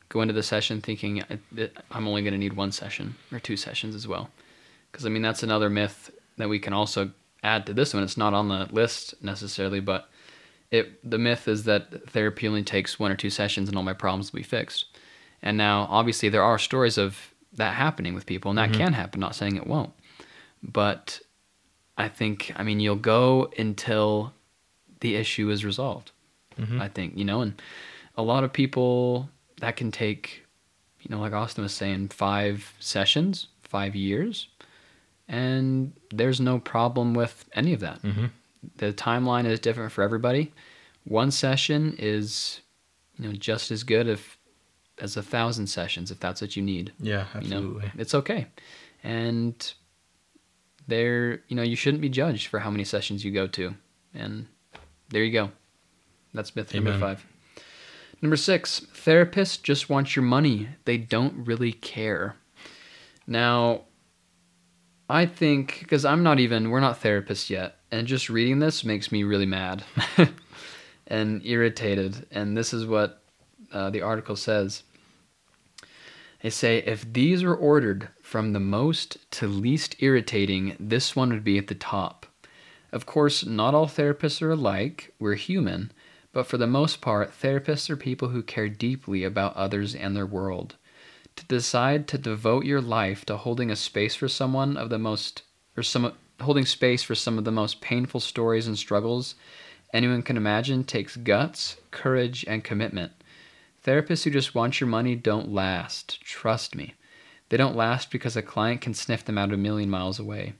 go 0.09 0.21
into 0.21 0.33
the 0.33 0.43
session 0.43 0.79
thinking 0.79 1.23
I'm 1.91 2.07
only 2.07 2.21
going 2.21 2.33
to 2.33 2.37
need 2.37 2.53
one 2.53 2.71
session 2.71 3.15
or 3.31 3.39
two 3.39 3.57
sessions 3.57 3.95
as 3.95 4.07
well. 4.07 4.29
Because 4.91 5.05
I 5.05 5.09
mean, 5.09 5.23
that's 5.23 5.43
another 5.43 5.69
myth 5.69 6.11
that 6.37 6.49
we 6.49 6.59
can 6.59 6.71
also 6.71 7.11
add 7.43 7.65
to 7.65 7.73
this 7.73 7.93
one. 7.93 8.03
It's 8.03 8.17
not 8.17 8.33
on 8.33 8.47
the 8.47 8.67
list 8.71 9.15
necessarily, 9.23 9.79
but 9.79 10.09
it 10.71 11.09
the 11.09 11.17
myth 11.17 11.47
is 11.47 11.63
that 11.63 12.09
therapy 12.09 12.47
only 12.47 12.63
takes 12.63 12.99
one 12.99 13.11
or 13.11 13.15
two 13.15 13.29
sessions 13.29 13.69
and 13.69 13.77
all 13.77 13.83
my 13.83 13.93
problems 13.93 14.31
will 14.31 14.39
be 14.39 14.43
fixed. 14.43 14.85
And 15.43 15.57
now, 15.57 15.87
obviously, 15.89 16.29
there 16.29 16.41
are 16.41 16.57
stories 16.57 16.97
of 16.97 17.33
that 17.53 17.75
happening 17.75 18.15
with 18.15 18.25
people, 18.25 18.49
and 18.49 18.57
that 18.57 18.73
can 18.73 18.93
happen. 18.93 19.19
Not 19.19 19.35
saying 19.35 19.57
it 19.57 19.67
won't, 19.67 19.91
but 20.63 21.19
I 21.97 22.07
think, 22.07 22.51
I 22.55 22.63
mean, 22.63 22.79
you'll 22.79 22.95
go 22.95 23.51
until 23.57 24.33
the 25.01 25.15
issue 25.15 25.49
is 25.51 25.63
resolved. 25.63 26.11
I 26.79 26.87
think, 26.87 27.17
you 27.17 27.25
know, 27.25 27.41
and 27.41 27.61
a 28.15 28.21
lot 28.23 28.43
of 28.43 28.53
people 28.53 29.29
that 29.59 29.75
can 29.75 29.91
take, 29.91 30.45
you 31.01 31.09
know, 31.09 31.19
like 31.19 31.33
Austin 31.33 31.63
was 31.63 31.73
saying, 31.73 32.09
five 32.09 32.73
sessions, 32.79 33.47
five 33.61 33.95
years, 33.95 34.47
and 35.27 35.93
there's 36.11 36.39
no 36.39 36.59
problem 36.59 37.13
with 37.15 37.45
any 37.53 37.73
of 37.73 37.79
that. 37.79 38.01
Mhm. 38.03 38.29
The 38.77 38.93
timeline 38.93 39.45
is 39.45 39.59
different 39.59 39.91
for 39.91 40.03
everybody. 40.03 40.53
One 41.05 41.31
session 41.31 41.95
is, 41.97 42.61
you 43.17 43.27
know, 43.27 43.33
just 43.33 43.71
as 43.71 43.83
good 43.83 44.07
if 44.07 44.37
as 44.99 45.17
a 45.17 45.23
thousand 45.23 45.67
sessions 45.67 46.11
if 46.11 46.19
that's 46.19 46.41
what 46.41 46.55
you 46.55 46.61
need. 46.63 46.93
Yeah, 46.99 47.25
you 47.41 47.49
know 47.49 47.57
absolutely. 47.57 47.91
it's 47.97 48.15
okay. 48.15 48.47
And 49.03 49.73
there 50.87 51.41
you 51.47 51.55
know 51.55 51.63
you 51.63 51.75
shouldn't 51.75 52.01
be 52.01 52.09
judged 52.09 52.47
for 52.47 52.59
how 52.59 52.69
many 52.69 52.83
sessions 52.83 53.23
you 53.23 53.31
go 53.31 53.47
to. 53.47 53.75
And 54.13 54.47
there 55.09 55.23
you 55.23 55.31
go. 55.31 55.51
That's 56.33 56.55
myth 56.55 56.73
number 56.73 56.97
five. 56.97 57.25
Number 58.21 58.37
six 58.37 58.79
therapists 58.93 59.61
just 59.61 59.89
want 59.89 60.15
your 60.15 60.23
money. 60.23 60.69
They 60.85 60.97
don't 60.97 61.45
really 61.45 61.73
care. 61.73 62.37
Now 63.27 63.83
i 65.09 65.25
think 65.25 65.79
because 65.81 66.05
i'm 66.05 66.23
not 66.23 66.39
even 66.39 66.69
we're 66.69 66.79
not 66.79 67.01
therapists 67.01 67.49
yet 67.49 67.75
and 67.91 68.07
just 68.07 68.29
reading 68.29 68.59
this 68.59 68.85
makes 68.85 69.11
me 69.11 69.23
really 69.23 69.45
mad 69.45 69.83
and 71.07 71.45
irritated. 71.45 72.25
And 72.31 72.57
this 72.57 72.73
is 72.73 72.85
what 72.85 73.22
uh, 73.73 73.89
the 73.89 74.01
article 74.01 74.35
says 74.35 74.83
they 76.41 76.49
say 76.49 76.79
if 76.79 77.11
these 77.11 77.43
were 77.43 77.55
ordered 77.55 78.09
from 78.21 78.51
the 78.51 78.59
most 78.59 79.31
to 79.31 79.47
least 79.47 79.95
irritating, 79.99 80.75
this 80.77 81.15
one 81.15 81.29
would 81.29 81.43
be 81.43 81.57
at 81.57 81.67
the 81.67 81.75
top. 81.75 82.25
Of 82.91 83.05
course, 83.05 83.45
not 83.45 83.73
all 83.73 83.87
therapists 83.87 84.41
are 84.41 84.51
alike, 84.51 85.13
we're 85.19 85.35
human, 85.35 85.91
but 86.33 86.45
for 86.45 86.57
the 86.57 86.67
most 86.67 86.99
part, 86.99 87.31
therapists 87.31 87.89
are 87.89 87.95
people 87.95 88.29
who 88.29 88.43
care 88.43 88.67
deeply 88.67 89.23
about 89.23 89.55
others 89.55 89.95
and 89.95 90.15
their 90.15 90.25
world. 90.25 90.75
To 91.37 91.45
decide 91.45 92.07
to 92.09 92.17
devote 92.17 92.65
your 92.65 92.81
life 92.81 93.25
to 93.25 93.37
holding 93.37 93.71
a 93.71 93.75
space 93.75 94.13
for 94.13 94.27
someone 94.27 94.75
of 94.75 94.89
the 94.89 94.99
most, 94.99 95.43
or 95.77 95.81
some, 95.81 96.13
holding 96.41 96.65
space 96.65 97.03
for 97.03 97.15
some 97.15 97.37
of 97.37 97.45
the 97.45 97.51
most 97.51 97.79
painful 97.79 98.19
stories 98.19 98.67
and 98.67 98.77
struggles 98.77 99.35
anyone 99.93 100.23
can 100.23 100.35
imagine 100.35 100.83
takes 100.83 101.15
guts, 101.15 101.77
courage, 101.91 102.43
and 102.47 102.63
commitment. 102.63 103.11
Therapists 103.83 104.23
who 104.23 104.31
just 104.31 104.55
want 104.55 104.79
your 104.79 104.87
money 104.87 105.15
don't 105.15 105.51
last. 105.51 106.21
Trust 106.21 106.75
me. 106.75 106.93
They 107.49 107.57
don't 107.57 107.75
last 107.75 108.11
because 108.11 108.37
a 108.37 108.41
client 108.41 108.81
can 108.81 108.93
sniff 108.93 109.25
them 109.25 109.37
out 109.37 109.51
a 109.51 109.57
million 109.57 109.89
miles 109.89 110.19
away. 110.19 110.53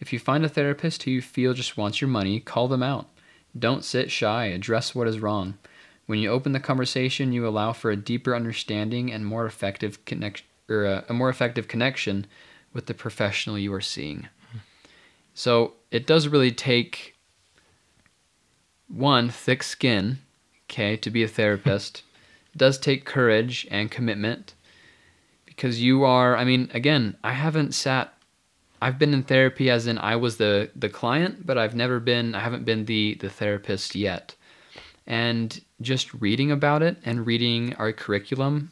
If 0.00 0.12
you 0.12 0.18
find 0.18 0.44
a 0.44 0.48
therapist 0.48 1.02
who 1.02 1.10
you 1.10 1.22
feel 1.22 1.54
just 1.54 1.76
wants 1.76 2.00
your 2.00 2.08
money, 2.08 2.40
call 2.40 2.68
them 2.68 2.82
out. 2.82 3.08
Don't 3.56 3.84
sit 3.84 4.10
shy, 4.10 4.46
address 4.46 4.94
what 4.94 5.06
is 5.06 5.20
wrong. 5.20 5.58
When 6.06 6.18
you 6.18 6.30
open 6.30 6.52
the 6.52 6.60
conversation, 6.60 7.32
you 7.32 7.46
allow 7.46 7.72
for 7.72 7.90
a 7.90 7.96
deeper 7.96 8.34
understanding 8.34 9.12
and 9.12 9.24
more 9.24 9.46
effective 9.46 10.04
connection 10.04 10.46
or 10.68 10.84
a, 10.84 11.04
a 11.08 11.12
more 11.12 11.28
effective 11.28 11.68
connection 11.68 12.26
with 12.72 12.86
the 12.86 12.94
professional 12.94 13.58
you 13.58 13.72
are 13.72 13.80
seeing. 13.80 14.28
So, 15.34 15.74
it 15.90 16.06
does 16.06 16.28
really 16.28 16.52
take 16.52 17.16
one 18.88 19.30
thick 19.30 19.62
skin, 19.62 20.18
okay, 20.66 20.96
to 20.96 21.10
be 21.10 21.22
a 21.22 21.28
therapist. 21.28 22.02
Does 22.56 22.78
take 22.78 23.04
courage 23.04 23.66
and 23.70 23.90
commitment 23.90 24.54
because 25.44 25.80
you 25.80 26.04
are 26.04 26.36
i 26.36 26.44
mean 26.44 26.68
again 26.74 27.16
i 27.22 27.32
haven't 27.32 27.72
sat 27.72 28.12
i've 28.82 28.98
been 28.98 29.14
in 29.14 29.22
therapy 29.22 29.70
as 29.70 29.86
in 29.86 29.98
i 29.98 30.16
was 30.16 30.36
the 30.36 30.68
the 30.74 30.88
client 30.88 31.46
but 31.46 31.56
i've 31.56 31.74
never 31.74 32.00
been 32.00 32.34
i 32.34 32.40
haven't 32.40 32.64
been 32.64 32.84
the 32.86 33.14
the 33.20 33.30
therapist 33.30 33.94
yet. 33.94 34.34
And 35.06 35.60
just 35.82 36.14
reading 36.14 36.50
about 36.50 36.82
it 36.82 36.96
and 37.04 37.26
reading 37.26 37.74
our 37.74 37.92
curriculum 37.92 38.70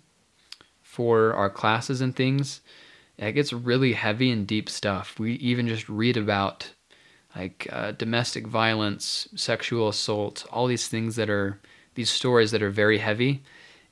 for 0.83 1.35
our 1.35 1.51
classes 1.51 2.01
and 2.01 2.17
things 2.17 2.63
it 3.19 3.33
gets 3.33 3.53
really 3.53 3.93
heavy 3.93 4.31
and 4.31 4.47
deep 4.47 4.69
stuff. 4.69 5.19
We 5.19 5.35
even 5.35 5.69
just 5.69 5.89
read 5.89 6.17
about 6.17 6.71
like 7.37 7.69
uh, 7.71 7.93
domestic 7.93 8.47
violence 8.47 9.29
sexual 9.35 9.89
assault 9.89 10.45
all 10.51 10.67
these 10.67 10.89
things 10.89 11.17
that 11.17 11.31
are 11.31 11.61
these 11.95 12.11
stories 12.11 12.51
that 12.51 12.63
are 12.63 12.71
very 12.71 12.99
heavy 12.99 13.43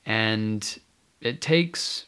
and 0.05 0.79
it 1.19 1.41
takes 1.41 2.05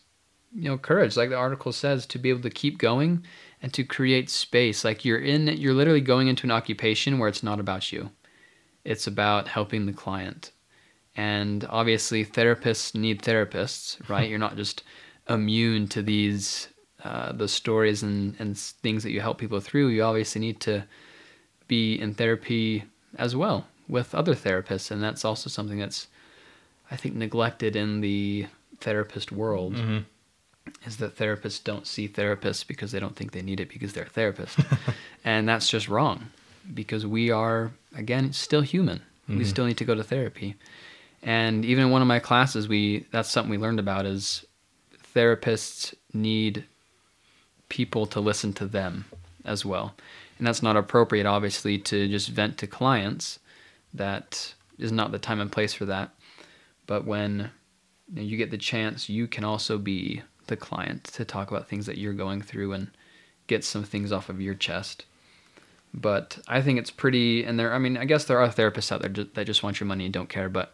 you 0.56 0.70
know 0.70 0.78
courage 0.78 1.18
like 1.18 1.30
the 1.30 1.36
article 1.36 1.72
says 1.72 2.06
to 2.06 2.20
be 2.20 2.30
able 2.30 2.42
to 2.42 2.50
keep 2.50 2.78
going 2.78 3.24
and 3.64 3.74
to 3.74 3.84
create 3.84 4.30
space. 4.30 4.84
Like 4.84 5.06
you're 5.06 5.18
in 5.18 5.48
you're 5.48 5.74
literally 5.74 6.02
going 6.02 6.28
into 6.28 6.46
an 6.46 6.52
occupation 6.52 7.18
where 7.18 7.30
it's 7.30 7.42
not 7.42 7.60
about 7.60 7.92
you. 7.92 8.12
It's 8.84 9.08
about 9.08 9.48
helping 9.48 9.86
the 9.86 9.94
client. 9.94 10.52
And 11.16 11.66
obviously 11.70 12.26
therapists 12.26 12.94
need 12.94 13.22
therapists 13.22 13.98
right? 14.10 14.30
You're 14.30 14.38
not 14.38 14.58
just 14.58 14.84
immune 15.30 15.88
to 15.88 16.04
these 16.04 16.68
uh, 17.04 17.32
the 17.32 17.48
stories 17.48 18.04
and, 18.04 18.36
and 18.40 18.58
things 18.58 19.04
that 19.04 19.12
you 19.12 19.22
help 19.22 19.38
people 19.38 19.60
through. 19.60 19.88
You 19.88 20.04
obviously 20.04 20.42
need 20.42 20.60
to 20.62 20.84
be 21.68 21.96
in 21.96 22.14
therapy 22.14 22.84
as 23.18 23.36
well 23.36 23.68
with 23.88 24.14
other 24.14 24.36
therapists. 24.36 24.92
And 24.92 25.02
that's 25.02 25.26
also 25.26 25.50
something 25.50 25.80
that's 25.80 26.08
i 26.91 26.96
think 26.96 27.15
neglected 27.15 27.76
in 27.76 28.02
the 28.02 28.48
therapist 28.80 29.32
world 29.32 29.76
hmm 29.76 30.00
is 30.88 30.98
that 30.98 31.17
therapists 31.17 31.62
don't 31.62 31.86
see 31.86 32.08
therapists 32.08 32.65
because 32.65 32.91
they 32.93 33.00
don't 33.00 33.15
think 33.17 33.32
they 33.34 33.41
need 33.41 33.60
it 33.60 33.67
because 33.69 33.91
they're 33.91 34.06
a 34.06 34.10
therapist. 34.10 34.58
and 35.26 35.48
that's 35.48 35.67
just 35.67 35.89
wrong 35.89 36.28
because 36.74 37.06
we 37.06 37.30
are, 37.32 37.72
again, 37.96 38.32
still 38.32 38.62
human. 38.62 39.02
We 39.28 39.43
Mhm. 39.43 39.48
still 39.48 39.65
need 39.65 39.78
to 39.78 39.86
go 39.86 39.93
to 39.96 40.04
therapy. 40.04 40.56
And 41.22 41.65
even 41.65 41.86
in 41.86 41.91
one 41.91 42.02
of 42.02 42.08
my 42.08 42.19
classes, 42.19 42.69
we 42.69 43.06
that's 43.12 43.30
something 43.30 43.50
we 43.52 43.58
learned 43.58 43.80
about 43.80 44.06
is 44.06 44.46
therapists 45.13 45.93
need 46.13 46.63
people 47.69 48.06
to 48.08 48.19
listen 48.22 48.54
to 48.54 48.65
them 48.65 49.06
as 49.46 49.65
well. 49.65 49.96
And 50.38 50.48
that's 50.48 50.63
not 50.63 50.78
appropriate, 50.78 51.26
obviously, 51.26 51.78
to 51.80 52.08
just 52.08 52.30
vent 52.30 52.58
to 52.60 52.67
clients. 52.67 53.39
That 53.93 54.54
is 54.78 54.91
not 54.93 55.12
the 55.12 55.19
time 55.19 55.41
and 55.41 55.52
place 55.52 55.74
for 55.74 55.86
that. 55.86 56.10
But 56.86 57.06
when 57.06 57.52
you, 58.13 58.38
get 58.38 58.52
the 58.52 58.58
chance, 58.58 59.10
you 59.10 59.28
can 59.28 59.43
also 59.43 59.78
be 59.78 60.22
the 60.48 60.58
client 60.58 61.06
to 61.06 61.26
talk 61.26 61.50
about 61.50 61.67
things 61.67 61.86
that 61.86 61.98
you're 61.98 62.13
going 62.13 62.41
through 62.41 62.74
and 62.74 62.91
get 63.48 63.63
some 63.63 63.84
things 63.84 64.12
off 64.12 64.30
of 64.30 64.41
your 64.41 64.54
chest. 64.54 65.06
But 65.93 66.39
I 66.48 66.62
think 66.62 66.80
it's 66.80 66.91
pretty, 66.91 67.43
and 67.43 67.60
there. 67.60 67.74
I 67.74 67.78
mean, 67.78 67.98
I 67.98 68.06
guess 68.06 68.26
there 68.26 68.39
are 68.39 68.50
therapists 68.50 68.91
out 68.91 69.02
there 69.02 69.26
that 69.26 69.46
just 69.46 69.62
want 69.62 69.80
your 69.80 69.88
money 69.88 70.06
and 70.06 70.13
don't 70.13 70.30
care. 70.30 70.50
But 70.50 70.74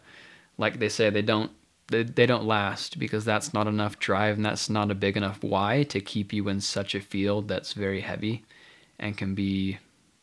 like 0.56 0.78
they 0.78 0.88
say, 0.88 1.10
they 1.10 1.22
don't. 1.22 1.50
They, 1.88 2.04
they 2.04 2.24
don't 2.24 2.44
last 2.44 3.00
because 3.00 3.24
that's 3.24 3.52
not 3.52 3.66
enough 3.66 3.98
drive 3.98 4.36
and 4.36 4.46
that's 4.46 4.70
not 4.70 4.92
a 4.92 4.94
big 4.94 5.16
enough 5.16 5.42
why 5.42 5.82
to 5.88 6.00
keep 6.00 6.32
you 6.32 6.48
in 6.48 6.60
such 6.60 6.94
a 6.94 7.00
field 7.00 7.48
that's 7.48 7.72
very 7.72 8.00
heavy 8.00 8.44
and 9.00 9.18
can 9.18 9.34
be 9.34 9.78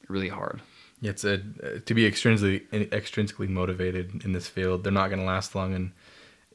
really 0.08 0.30
hard. 0.30 0.62
It's 1.02 1.24
a 1.24 1.38
to 1.80 1.94
be 1.94 2.10
extrinsically 2.10 2.68
extrinsically 2.90 3.48
motivated 3.48 4.24
in 4.26 4.32
this 4.32 4.48
field. 4.48 4.84
They're 4.84 4.92
not 4.92 5.10
going 5.10 5.20
to 5.20 5.26
last 5.26 5.54
long, 5.54 5.74
and 5.74 5.92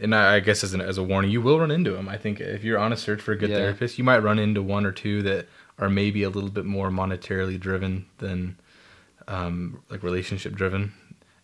and 0.01 0.15
I, 0.15 0.37
I 0.37 0.41
guess 0.41 0.65
as 0.65 0.75
an, 0.75 0.81
as 0.81 0.99
a 0.99 1.03
warning, 1.03 1.31
you 1.31 1.41
will 1.41 1.61
run 1.61 1.71
into 1.71 1.93
them. 1.93 2.09
I 2.09 2.17
think 2.17 2.41
if 2.41 2.65
you're 2.65 2.79
on 2.79 2.93
a 2.93 2.97
search 2.97 3.21
for 3.23 3.33
a 3.33 3.37
good 3.37 3.51
Yeah. 3.51 3.59
therapist, 3.59 3.99
you 3.99 4.05
might 4.05 4.19
run 4.19 4.39
into 4.41 4.61
one 4.63 4.85
or 4.85 4.91
two 4.93 5.23
that 5.23 5.47
are 5.79 5.89
maybe 5.89 6.25
a 6.25 6.29
little 6.31 6.51
bit 6.51 6.65
more 6.65 6.91
monetarily 6.91 7.59
driven 7.59 8.07
than 8.19 8.57
um, 9.29 9.81
like 9.91 10.03
relationship 10.03 10.55
driven. 10.55 10.93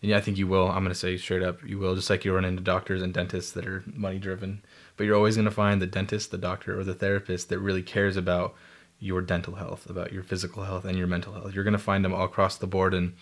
And 0.01 0.11
yeah, 0.11 0.17
I 0.17 0.21
think 0.21 0.37
you 0.37 0.47
will. 0.47 0.67
I'm 0.67 0.83
going 0.83 0.89
to 0.89 0.95
say 0.95 1.15
straight 1.17 1.43
up, 1.43 1.59
you 1.65 1.77
will. 1.77 1.95
Just 1.95 2.09
like 2.09 2.25
you 2.25 2.33
run 2.33 2.45
into 2.45 2.61
doctors 2.61 3.01
and 3.01 3.13
dentists 3.13 3.51
that 3.53 3.65
are 3.65 3.83
money 3.85 4.17
driven, 4.19 4.61
but 4.97 5.05
you're 5.05 5.15
always 5.15 5.35
going 5.35 5.45
to 5.45 5.51
find 5.51 5.81
the 5.81 5.87
dentist, 5.87 6.31
the 6.31 6.37
doctor, 6.37 6.77
or 6.77 6.83
the 6.83 6.93
therapist 6.93 7.49
that 7.49 7.59
really 7.59 7.83
cares 7.83 8.17
about 8.17 8.55
your 8.99 9.21
dental 9.21 9.55
health, 9.55 9.89
about 9.89 10.11
your 10.11 10.23
physical 10.23 10.63
health, 10.63 10.85
and 10.85 10.97
your 10.97 11.07
mental 11.07 11.33
health. 11.33 11.53
You're 11.53 11.63
going 11.63 11.71
to 11.71 11.79
find 11.79 12.03
them 12.03 12.13
all 12.13 12.25
across 12.25 12.57
the 12.57 12.67
board. 12.67 12.93
And 12.93 13.13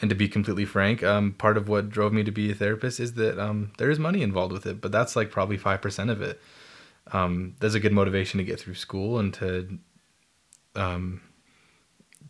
and 0.00 0.08
to 0.08 0.16
be 0.16 0.28
completely 0.28 0.64
frank, 0.64 1.02
um, 1.02 1.32
part 1.32 1.56
of 1.56 1.68
what 1.68 1.90
drove 1.90 2.12
me 2.12 2.24
to 2.24 2.30
be 2.30 2.50
a 2.50 2.54
therapist 2.54 2.98
is 2.98 3.12
that 3.14 3.38
um, 3.38 3.72
there 3.76 3.90
is 3.90 3.98
money 3.98 4.22
involved 4.22 4.52
with 4.52 4.66
it, 4.66 4.80
but 4.80 4.90
that's 4.90 5.14
like 5.14 5.30
probably 5.30 5.58
five 5.58 5.82
percent 5.82 6.10
of 6.10 6.22
it. 6.22 6.40
Um, 7.12 7.56
there's 7.60 7.74
a 7.74 7.80
good 7.80 7.92
motivation 7.92 8.38
to 8.38 8.44
get 8.44 8.58
through 8.58 8.74
school 8.74 9.18
and 9.18 9.34
to 9.34 9.78
um, 10.74 11.20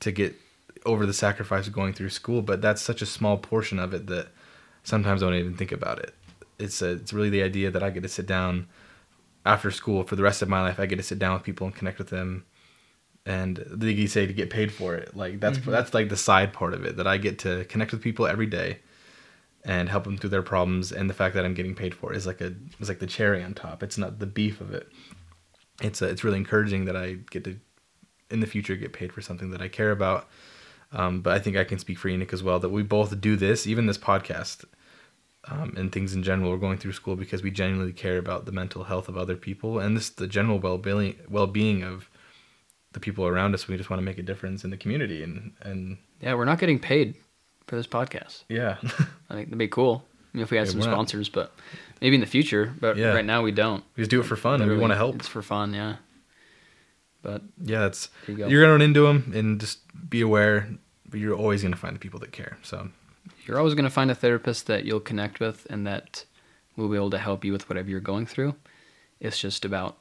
to 0.01 0.11
get 0.11 0.35
over 0.85 1.07
the 1.07 1.13
sacrifice 1.13 1.67
of 1.67 1.73
going 1.73 1.93
through 1.93 2.11
school, 2.11 2.43
but 2.43 2.61
that's 2.61 2.83
such 2.83 3.03
a 3.03 3.07
small 3.07 3.39
portion 3.39 3.79
of 3.79 3.95
it 3.95 4.07
that 4.09 4.29
sometimes 4.83 5.23
I 5.23 5.27
don't 5.27 5.39
even 5.39 5.57
think 5.57 5.73
about 5.73 5.99
it. 6.01 6.15
It's 6.59 6.83
a, 6.83 6.93
it's 6.93 7.13
really 7.13 7.31
the 7.31 7.43
idea 7.43 7.71
that 7.71 7.83
I 7.83 7.91
get 7.91 8.03
to 8.03 8.09
sit 8.09 8.27
down 8.27 8.67
after 9.47 9.71
school 9.71 10.03
for 10.03 10.17
the 10.17 10.23
rest 10.23 10.43
of 10.43 10.49
my 10.49 10.61
life. 10.61 10.81
I 10.81 10.87
get 10.87 10.97
to 10.97 11.03
sit 11.03 11.19
down 11.19 11.35
with 11.35 11.45
people 11.45 11.67
and 11.67 11.75
connect 11.75 11.99
with 11.99 12.09
them, 12.09 12.45
and 13.25 13.65
you 13.83 14.09
say 14.09 14.27
to 14.27 14.33
get 14.33 14.51
paid 14.51 14.73
for 14.73 14.95
it. 14.95 15.17
Like 15.17 15.41
that's 15.41 15.59
Mhm. 15.59 15.71
that's 15.71 15.95
like 15.95 16.09
the 16.09 16.17
side 16.17 16.53
part 16.53 16.75
of 16.75 16.85
it 16.85 16.97
that 16.97 17.07
I 17.07 17.19
get 17.19 17.39
to 17.41 17.65
connect 17.67 17.93
with 17.93 18.03
people 18.03 18.27
every 18.27 18.47
day, 18.47 18.79
and 19.65 19.89
help 19.89 20.05
them 20.05 20.17
through 20.19 20.31
their 20.31 20.43
problems. 20.43 20.91
And 20.93 21.09
the 21.09 21.15
fact 21.15 21.35
that 21.35 21.45
I'm 21.45 21.55
getting 21.55 21.75
paid 21.75 21.95
for 21.95 22.13
it 22.13 22.17
is 22.17 22.27
like 22.27 22.41
a 22.41 22.55
is 22.81 22.89
like 22.89 22.99
the 22.99 23.07
cherry 23.07 23.43
on 23.43 23.55
top. 23.55 23.83
It's 23.83 23.99
not 23.99 24.19
the 24.19 24.27
beef 24.27 24.61
of 24.61 24.73
it. 24.75 24.89
It's 25.81 26.03
uh, 26.03 26.07
it's 26.07 26.25
really 26.25 26.39
encouraging 26.39 26.85
that 26.87 26.97
I 26.97 27.19
get 27.31 27.45
to 27.45 27.57
in 28.31 28.41
the 28.41 28.47
future 28.47 28.75
get 28.77 28.93
paid 28.93 29.13
for 29.13 29.21
something 29.21 29.51
that 29.51 29.61
I 29.63 29.69
care 29.69 29.91
about. 29.91 30.29
Um, 30.93 31.21
but 31.23 31.33
I 31.35 31.39
think 31.39 31.57
I 31.57 31.65
can 31.65 31.79
speak 31.79 31.99
for 31.99 32.09
Enoch 32.09 32.33
as 32.33 32.43
well 32.43 32.59
that 32.61 32.69
we 32.71 32.83
both 32.83 33.19
do 33.21 33.35
this, 33.37 33.67
even 33.67 33.87
this 33.87 33.97
podcast, 33.99 34.65
um, 35.47 35.73
and 35.77 35.91
things 35.91 36.13
in 36.15 36.23
general. 36.23 36.51
We're 36.51 36.57
going 36.59 36.77
through 36.79 36.93
school 36.93 37.17
because 37.17 37.43
we 37.43 37.51
genuinely 37.51 37.93
care 37.93 38.19
about 38.19 38.45
the 38.47 38.53
mental 38.53 38.85
health 38.85 39.09
of 39.09 39.17
other 39.17 39.37
people 39.37 39.79
and 39.79 39.97
this 39.97 40.11
the 40.11 40.27
general 40.27 40.59
well 40.59 40.77
being 40.79 41.17
well 41.29 41.47
being 41.47 41.83
of 41.83 42.09
the 42.93 43.01
people 43.01 43.27
around 43.27 43.55
us. 43.55 43.69
We 43.69 43.77
just 43.77 43.91
want 43.91 43.99
to 44.01 44.05
make 44.05 44.19
a 44.19 44.23
difference 44.23 44.65
in 44.65 44.71
the 44.71 44.77
community 44.77 45.23
and 45.23 45.53
and 45.63 45.99
Yeah, 46.21 46.35
we're 46.35 46.45
not 46.45 46.59
getting 46.59 46.79
paid 46.79 47.15
for 47.67 47.77
this 47.77 47.87
podcast. 47.87 48.45
yeah. 48.49 48.77
I 49.31 49.35
think 49.35 49.47
that'd 49.49 49.59
be 49.59 49.69
cool. 49.69 50.05
I 50.35 50.37
mean, 50.39 50.43
if 50.45 50.51
we 50.51 50.57
had 50.57 50.67
Yeah, 50.67 50.71
some 50.73 50.81
we're 50.81 50.87
not- 50.87 50.93
sponsors, 50.95 51.29
but 51.29 51.53
maybe 52.01 52.15
in 52.17 52.21
the 52.21 52.27
future. 52.27 52.73
But 52.81 52.97
Yeah. 52.97 53.13
right 53.15 53.25
now 53.25 53.43
we 53.43 53.53
don't. 53.53 53.85
we 53.97 54.03
just 54.03 54.11
do 54.11 54.21
it 54.21 54.25
for 54.27 54.37
fun 54.37 54.61
and 54.63 54.71
we 54.71 54.77
want 54.79 54.93
to 54.93 54.97
help. 54.97 55.17
It's 55.17 55.29
for 55.29 55.43
fun, 55.43 55.75
yeah. 55.75 55.97
But 57.23 57.43
Yeah, 57.63 57.87
it's 57.87 58.09
you 58.27 58.35
go. 58.37 58.49
you're 58.49 58.61
gonna 58.63 58.73
run 58.73 58.83
into 58.83 59.03
them 59.07 59.33
and 59.35 59.61
just 59.61 59.79
be 60.11 60.21
aware. 60.21 60.69
But 61.09 61.21
you're 61.21 61.37
always 61.37 61.63
gonna 61.63 61.77
find 61.77 61.95
the 61.95 62.01
people 62.01 62.19
that 62.21 62.33
care. 62.33 62.59
So 62.63 62.89
you're 63.47 63.59
always 63.59 63.75
going 63.75 63.85
to 63.85 63.91
find 63.91 64.11
a 64.11 64.15
therapist 64.15 64.67
that 64.69 64.85
you'll 64.85 65.01
connect 65.01 65.39
with 65.41 65.67
and 65.71 65.87
that 65.87 66.25
will 66.77 66.89
be 66.89 66.97
able 66.97 67.11
to 67.11 67.19
help 67.19 67.45
you 67.45 67.53
with 67.53 67.69
whatever 67.69 67.89
you're 67.91 68.01
going 68.01 68.25
through. 68.27 68.55
It's 69.21 69.39
just 69.39 69.65
about 69.65 69.99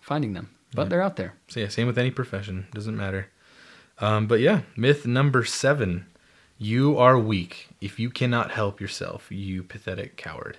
finding 0.00 0.32
them. 0.32 0.50
But 0.74 0.82
Yeah. 0.84 0.88
they're 0.88 1.02
out 1.02 1.16
there. 1.16 1.34
So 1.48 1.60
yeah, 1.60 1.68
same 1.68 1.86
with 1.86 1.98
any 1.98 2.10
profession. 2.10 2.66
Doesn't 2.72 2.96
matter. 2.96 3.28
Um, 3.98 4.26
but 4.26 4.40
yeah, 4.40 4.60
myth 4.76 5.06
number 5.06 5.44
seven: 5.44 6.06
you 6.58 6.96
are 6.98 7.18
weak 7.18 7.68
if 7.80 7.98
you 7.98 8.10
cannot 8.10 8.50
help 8.50 8.80
yourself. 8.80 9.26
You 9.30 9.62
pathetic 9.62 10.16
coward. 10.16 10.58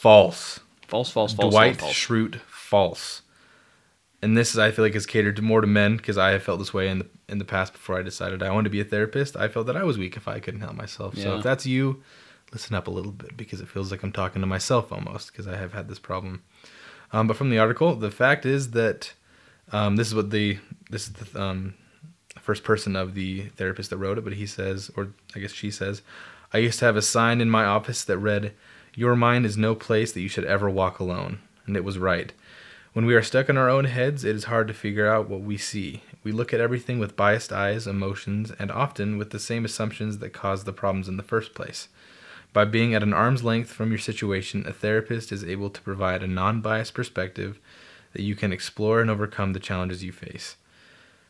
False. 0.00 0.60
False, 0.86 1.10
false, 1.10 1.32
false, 1.34 1.52
Dwight 1.52 1.76
false, 1.76 1.92
false. 1.92 1.96
Schrute. 1.96 2.40
False. 2.48 3.22
And 4.22 4.36
this 4.36 4.50
is, 4.52 4.58
I 4.58 4.70
feel 4.70 4.84
like 4.84 4.94
is 4.94 5.06
catered 5.06 5.36
to 5.36 5.42
more 5.42 5.60
to 5.60 5.66
men 5.66 5.96
because 5.96 6.16
I 6.16 6.30
have 6.30 6.42
felt 6.42 6.58
this 6.58 6.72
way 6.74 6.88
in 6.88 7.00
the 7.00 7.06
in 7.28 7.38
the 7.38 7.44
past 7.44 7.72
before 7.72 7.98
I 7.98 8.02
decided 8.02 8.42
I 8.42 8.50
wanted 8.50 8.64
to 8.64 8.70
be 8.70 8.80
a 8.80 8.84
therapist. 8.84 9.36
I 9.36 9.48
felt 9.48 9.66
that 9.66 9.76
I 9.76 9.82
was 9.82 9.98
weak 9.98 10.16
if 10.16 10.28
I 10.28 10.38
couldn't 10.38 10.60
help 10.60 10.74
myself. 10.74 11.16
So 11.16 11.36
if 11.38 11.42
that's 11.42 11.66
you, 11.66 12.02
listen 12.52 12.74
up 12.76 12.86
a 12.86 12.90
little 12.90 13.10
bit 13.12 13.36
because 13.36 13.60
it 13.60 13.68
feels 13.68 13.90
like 13.90 14.02
I'm 14.04 14.12
talking 14.12 14.40
to 14.42 14.46
myself 14.46 14.92
almost 14.92 15.32
because 15.32 15.48
I 15.48 15.56
have 15.56 15.72
had 15.72 15.88
this 15.88 15.98
problem. 15.98 16.42
Um, 17.12 17.26
but 17.26 17.36
from 17.36 17.50
the 17.50 17.58
article, 17.58 17.94
the 17.94 18.10
fact 18.10 18.44
is 18.44 18.72
that 18.72 19.12
um, 19.72 19.96
this 19.96 20.08
is 20.08 20.14
what 20.14 20.30
the 20.30 20.58
this 20.90 21.06
is 21.06 21.12
the 21.12 21.40
um, 21.40 21.74
first 22.40 22.64
person 22.64 22.94
of 22.96 23.14
the 23.14 23.42
therapist 23.56 23.90
that 23.90 23.96
wrote 23.96 24.18
it, 24.18 24.24
but 24.24 24.34
he 24.34 24.46
says, 24.46 24.90
or 24.96 25.08
I 25.34 25.40
guess 25.40 25.52
she 25.52 25.70
says, 25.70 26.02
I 26.52 26.58
used 26.58 26.78
to 26.78 26.84
have 26.84 26.96
a 26.96 27.02
sign 27.02 27.40
in 27.40 27.50
my 27.50 27.64
office 27.64 28.04
that 28.04 28.18
read, 28.18 28.52
"Your 28.94 29.16
mind 29.16 29.46
is 29.46 29.56
no 29.56 29.74
place 29.74 30.12
that 30.12 30.20
you 30.20 30.28
should 30.28 30.44
ever 30.44 30.70
walk 30.70 30.98
alone," 30.98 31.40
and 31.66 31.76
it 31.76 31.84
was 31.84 31.98
right. 31.98 32.32
When 32.92 33.04
we 33.04 33.14
are 33.14 33.22
stuck 33.22 33.50
in 33.50 33.58
our 33.58 33.68
own 33.68 33.84
heads, 33.84 34.24
it 34.24 34.34
is 34.34 34.44
hard 34.44 34.68
to 34.68 34.74
figure 34.74 35.06
out 35.06 35.28
what 35.28 35.42
we 35.42 35.58
see. 35.58 36.02
We 36.24 36.32
look 36.32 36.54
at 36.54 36.60
everything 36.60 36.98
with 36.98 37.14
biased 37.14 37.52
eyes, 37.52 37.86
emotions, 37.86 38.52
and 38.58 38.70
often 38.70 39.18
with 39.18 39.30
the 39.30 39.38
same 39.38 39.66
assumptions 39.66 40.18
that 40.18 40.32
caused 40.32 40.64
the 40.64 40.72
problems 40.72 41.06
in 41.06 41.18
the 41.18 41.22
first 41.22 41.52
place. 41.52 41.88
By 42.56 42.64
being 42.64 42.94
at 42.94 43.02
an 43.02 43.12
arm's 43.12 43.44
length 43.44 43.70
from 43.70 43.90
your 43.90 43.98
situation, 43.98 44.64
a 44.66 44.72
therapist 44.72 45.30
is 45.30 45.44
able 45.44 45.68
to 45.68 45.82
provide 45.82 46.22
a 46.22 46.26
non 46.26 46.62
biased 46.62 46.94
perspective 46.94 47.60
that 48.14 48.22
you 48.22 48.34
can 48.34 48.50
explore 48.50 49.02
and 49.02 49.10
overcome 49.10 49.52
the 49.52 49.60
challenges 49.60 50.02
you 50.02 50.10
face. 50.10 50.56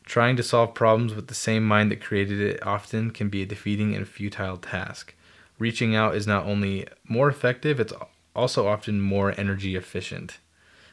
Trying 0.05 0.37
to 0.37 0.45
solve 0.45 0.73
problems 0.73 1.17
with 1.17 1.27
the 1.27 1.35
same 1.35 1.67
mind 1.67 1.91
that 1.91 2.01
created 2.01 2.41
it 2.41 2.65
often 2.65 3.11
can 3.11 3.29
be 3.29 3.43
a 3.43 3.45
defeating 3.45 3.93
and 3.93 4.07
futile 4.07 4.57
task. 4.57 5.17
Reaching 5.59 5.97
out 5.97 6.15
is 6.15 6.29
not 6.29 6.47
only 6.47 6.87
more 7.09 7.29
effective, 7.29 7.81
it's 7.81 7.93
also 8.37 8.69
often 8.69 9.01
more 9.01 9.35
energy 9.37 9.75
efficient. 9.75 10.39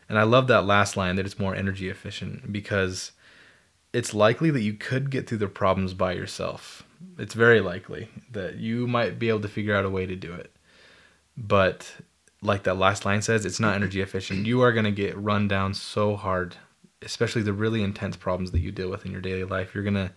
And 0.09 0.17
I 0.17 0.23
love 0.23 0.47
that 0.47 0.65
last 0.65 0.97
line 0.97 1.15
that 1.17 1.27
it's 1.27 1.37
more 1.37 1.53
energy 1.53 1.89
efficient 1.89 2.51
because 2.51 3.11
it's 3.93 4.15
likely 4.15 4.49
that 4.49 4.61
you 4.61 4.73
could 4.73 5.11
get 5.11 5.27
through 5.27 5.37
the 5.37 5.47
problems 5.47 5.93
by 5.93 6.13
yourself. 6.13 6.81
It's 7.17 7.33
very 7.33 7.61
likely 7.61 8.09
that 8.31 8.55
you 8.55 8.87
might 8.87 9.19
be 9.19 9.29
able 9.29 9.41
to 9.41 9.47
figure 9.47 9.75
out 9.75 9.85
a 9.85 9.89
way 9.89 10.05
to 10.05 10.15
do 10.15 10.33
it. 10.33 10.55
But 11.37 11.95
like 12.41 12.63
that 12.63 12.77
last 12.77 13.05
line 13.05 13.21
says, 13.21 13.45
it's 13.45 13.59
not 13.59 13.69
mm-hmm. 13.69 13.83
energy 13.83 14.01
efficient. 14.01 14.45
You 14.45 14.61
are 14.61 14.73
going 14.73 14.85
to 14.85 14.91
get 14.91 15.17
run 15.17 15.47
down 15.47 15.73
so 15.73 16.15
hard, 16.15 16.55
especially 17.01 17.41
the 17.41 17.53
really 17.53 17.83
intense 17.83 18.15
problems 18.15 18.51
that 18.51 18.59
you 18.59 18.71
deal 18.71 18.89
with 18.89 19.05
in 19.05 19.11
your 19.11 19.21
daily 19.21 19.43
life. 19.43 19.73
You're 19.73 19.83
going 19.83 19.93
to 19.95 20.11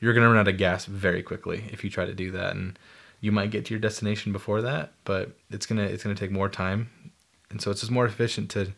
you're 0.00 0.12
going 0.12 0.24
to 0.24 0.28
run 0.28 0.38
out 0.38 0.48
of 0.48 0.56
gas 0.56 0.84
very 0.84 1.22
quickly 1.22 1.64
if 1.70 1.84
you 1.84 1.90
try 1.90 2.04
to 2.04 2.14
do 2.14 2.32
that 2.32 2.56
and 2.56 2.76
you 3.20 3.30
might 3.30 3.52
get 3.52 3.66
to 3.66 3.74
your 3.74 3.80
destination 3.80 4.32
before 4.32 4.60
that, 4.62 4.92
but 5.04 5.30
it's 5.50 5.66
going 5.66 5.78
to 5.78 5.92
it's 5.92 6.02
going 6.02 6.14
to 6.14 6.20
take 6.20 6.32
more 6.32 6.48
time. 6.48 6.90
And 7.50 7.60
so 7.60 7.70
it's 7.70 7.80
just 7.80 7.92
more 7.92 8.06
efficient 8.06 8.50
to 8.52 8.72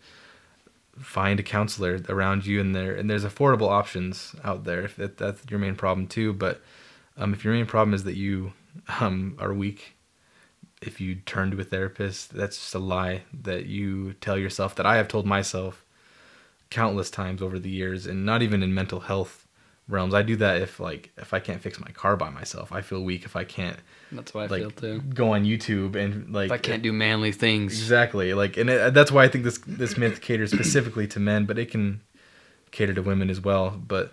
find 0.99 1.41
a 1.41 1.43
counselor 1.43 2.01
around 2.09 2.47
you 2.47 2.61
and 2.61 2.75
there 2.75 2.95
and 2.95 3.11
there's 3.11 3.25
affordable 3.25 3.69
options 3.69 4.35
out 4.45 4.65
there 4.65 4.83
if 4.83 4.97
that, 4.97 5.17
that's 5.17 5.43
your 5.51 5.59
main 5.59 5.75
problem 5.75 6.07
too 6.07 6.33
but 6.33 6.63
um, 7.17 7.33
if 7.33 7.45
your 7.45 7.55
main 7.55 7.67
problem 7.67 7.95
is 7.95 8.05
that 8.05 8.17
you 8.17 8.53
um, 9.01 9.37
are 9.39 9.53
weak 9.55 9.95
if 10.83 11.01
you 11.01 11.15
turn 11.15 11.51
to 11.51 11.61
a 11.61 11.65
therapist 11.65 12.33
that's 12.35 12.57
just 12.57 12.75
a 12.75 12.79
lie 12.79 13.23
that 13.33 13.67
you 13.67 14.13
tell 14.15 14.37
yourself 14.39 14.75
that 14.75 14.85
i 14.87 14.97
have 14.97 15.09
told 15.09 15.25
myself 15.27 15.85
countless 16.71 17.11
times 17.11 17.41
over 17.41 17.59
the 17.59 17.71
years 17.71 18.07
and 18.07 18.27
not 18.27 18.43
even 18.43 18.63
in 18.63 18.75
mental 18.75 19.01
health 19.01 19.47
realms 19.89 20.13
i 20.15 20.23
do 20.23 20.35
that 20.37 20.61
if 20.61 20.81
like 20.81 21.11
if 21.19 21.33
i 21.33 21.39
can't 21.39 21.61
fix 21.63 21.79
my 21.79 21.91
car 21.93 22.17
by 22.17 22.29
myself 22.31 22.73
i 22.73 22.81
feel 22.81 23.03
weak 23.03 23.25
if 23.25 23.37
i 23.37 23.45
can't 23.45 23.79
That's 24.13 24.33
what 24.35 24.45
I 24.45 24.47
like 24.47 24.63
feel 24.63 24.71
too. 24.73 25.01
go 25.01 25.33
on 25.35 25.45
youtube 25.45 25.95
and 25.95 26.33
like 26.33 26.47
If 26.47 26.53
I 26.53 26.59
can't 26.59 26.83
do 26.83 26.93
manly 26.93 27.33
things, 27.33 27.73
Exactly. 27.75 28.33
Like, 28.35 28.57
and 28.57 28.69
it, 28.71 28.95
that's 28.95 29.13
why 29.13 29.25
I 29.25 29.29
think 29.29 29.45
this 29.45 29.59
this 29.67 29.97
myth 29.99 30.21
caters 30.21 30.51
specifically 30.53 31.07
to 31.09 31.21
men, 31.21 31.45
but 31.45 31.59
it 31.59 31.71
can 31.71 32.01
cater 32.71 32.95
to 32.95 33.03
women 33.03 33.29
as 33.31 33.41
well. 33.41 33.71
But 33.71 34.13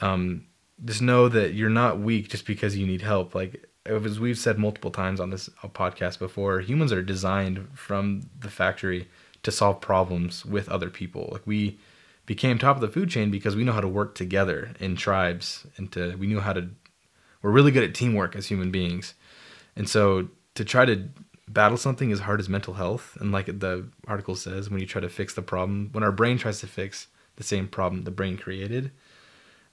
um, 0.00 0.44
just 0.84 1.02
know 1.02 1.28
that 1.28 1.54
you're 1.54 1.70
not 1.70 1.98
weak 1.98 2.28
just 2.28 2.46
because 2.46 2.76
you 2.76 2.86
need 2.86 3.02
help. 3.02 3.34
Like 3.34 3.66
as 3.84 4.20
we've 4.20 4.38
said 4.38 4.58
multiple 4.58 4.90
times 4.90 5.20
on 5.20 5.30
this 5.30 5.48
uh, 5.62 5.68
podcast 5.68 6.18
before, 6.18 6.60
humans 6.60 6.92
are 6.92 7.02
designed 7.02 7.68
from 7.74 8.28
the 8.38 8.50
factory 8.50 9.08
to 9.42 9.50
solve 9.50 9.80
problems 9.80 10.44
with 10.44 10.68
other 10.68 10.90
people. 10.90 11.28
Like 11.32 11.46
we 11.46 11.78
became 12.26 12.58
top 12.58 12.76
of 12.76 12.82
the 12.82 12.88
food 12.88 13.08
chain 13.08 13.30
because 13.30 13.56
we 13.56 13.64
know 13.64 13.72
how 13.72 13.80
to 13.80 13.88
work 13.88 14.14
together 14.14 14.72
in 14.78 14.96
tribes 14.96 15.66
and 15.76 15.90
to 15.92 16.16
we 16.16 16.26
knew 16.26 16.40
how 16.40 16.52
to 16.52 16.68
we're 17.42 17.50
really 17.50 17.70
good 17.70 17.84
at 17.84 17.94
teamwork 17.94 18.36
as 18.36 18.48
human 18.48 18.70
beings. 18.70 19.14
And 19.76 19.88
so 19.88 20.28
to 20.54 20.64
try 20.64 20.84
to 20.84 21.08
battle 21.46 21.78
something 21.78 22.12
as 22.12 22.20
hard 22.20 22.40
as 22.40 22.48
mental 22.48 22.74
health, 22.74 23.16
and 23.20 23.32
like 23.32 23.46
the 23.46 23.88
article 24.06 24.36
says, 24.36 24.68
when 24.68 24.80
you 24.80 24.86
try 24.86 25.00
to 25.00 25.08
fix 25.08 25.34
the 25.34 25.42
problem, 25.42 25.88
when 25.92 26.04
our 26.04 26.12
brain 26.12 26.36
tries 26.36 26.60
to 26.60 26.66
fix 26.66 27.06
the 27.36 27.44
same 27.44 27.68
problem 27.68 28.02
the 28.02 28.10
brain 28.10 28.36
created, 28.36 28.90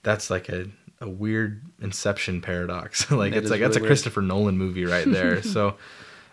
that's 0.03 0.29
like 0.29 0.47
a, 0.49 0.67
a 1.05 1.09
weird 1.09 1.61
inception 1.81 2.41
paradox. 2.41 3.09
like 3.11 3.33
That 3.33 3.43
it's 3.43 3.51
like 3.51 3.61
that's 3.61 3.77
a 3.77 3.79
weird. 3.79 3.89
Christopher 3.89 4.21
Nolan 4.21 4.57
movie 4.57 4.85
right 4.85 5.05
there. 5.05 5.41
so 5.43 5.75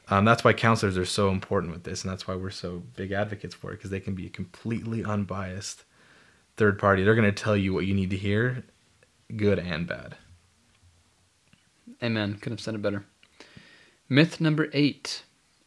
um, 0.08 0.24
that's 0.24 0.42
why 0.42 0.52
counselors 0.52 0.98
are 0.98 1.04
so 1.04 1.30
important 1.30 1.72
with 1.72 1.84
this, 1.84 2.02
and 2.02 2.10
that's 2.10 2.26
why 2.26 2.34
we're 2.34 2.50
so 2.50 2.82
big 2.96 3.12
advocates 3.12 3.54
for 3.54 3.72
it 3.72 3.76
because 3.76 3.90
they 3.90 4.00
can 4.00 4.14
be 4.14 4.26
a 4.26 4.30
completely 4.30 5.04
unbiased 5.04 5.84
third 6.56 6.78
party. 6.78 7.04
They're 7.04 7.14
going 7.14 7.32
to 7.32 7.42
tell 7.42 7.56
you 7.56 7.72
what 7.72 7.86
you 7.86 7.94
need 7.94 8.10
to 8.10 8.16
hear, 8.16 8.64
good 9.36 9.58
and 9.58 9.86
bad. 9.86 10.16
Amen. 12.02 12.34
Couldn't 12.34 12.58
have 12.58 12.60
said 12.60 12.74
it 12.74 12.82
better. 12.82 13.04
Myth 14.08 14.40
number 14.40 14.68
eight 14.72 15.22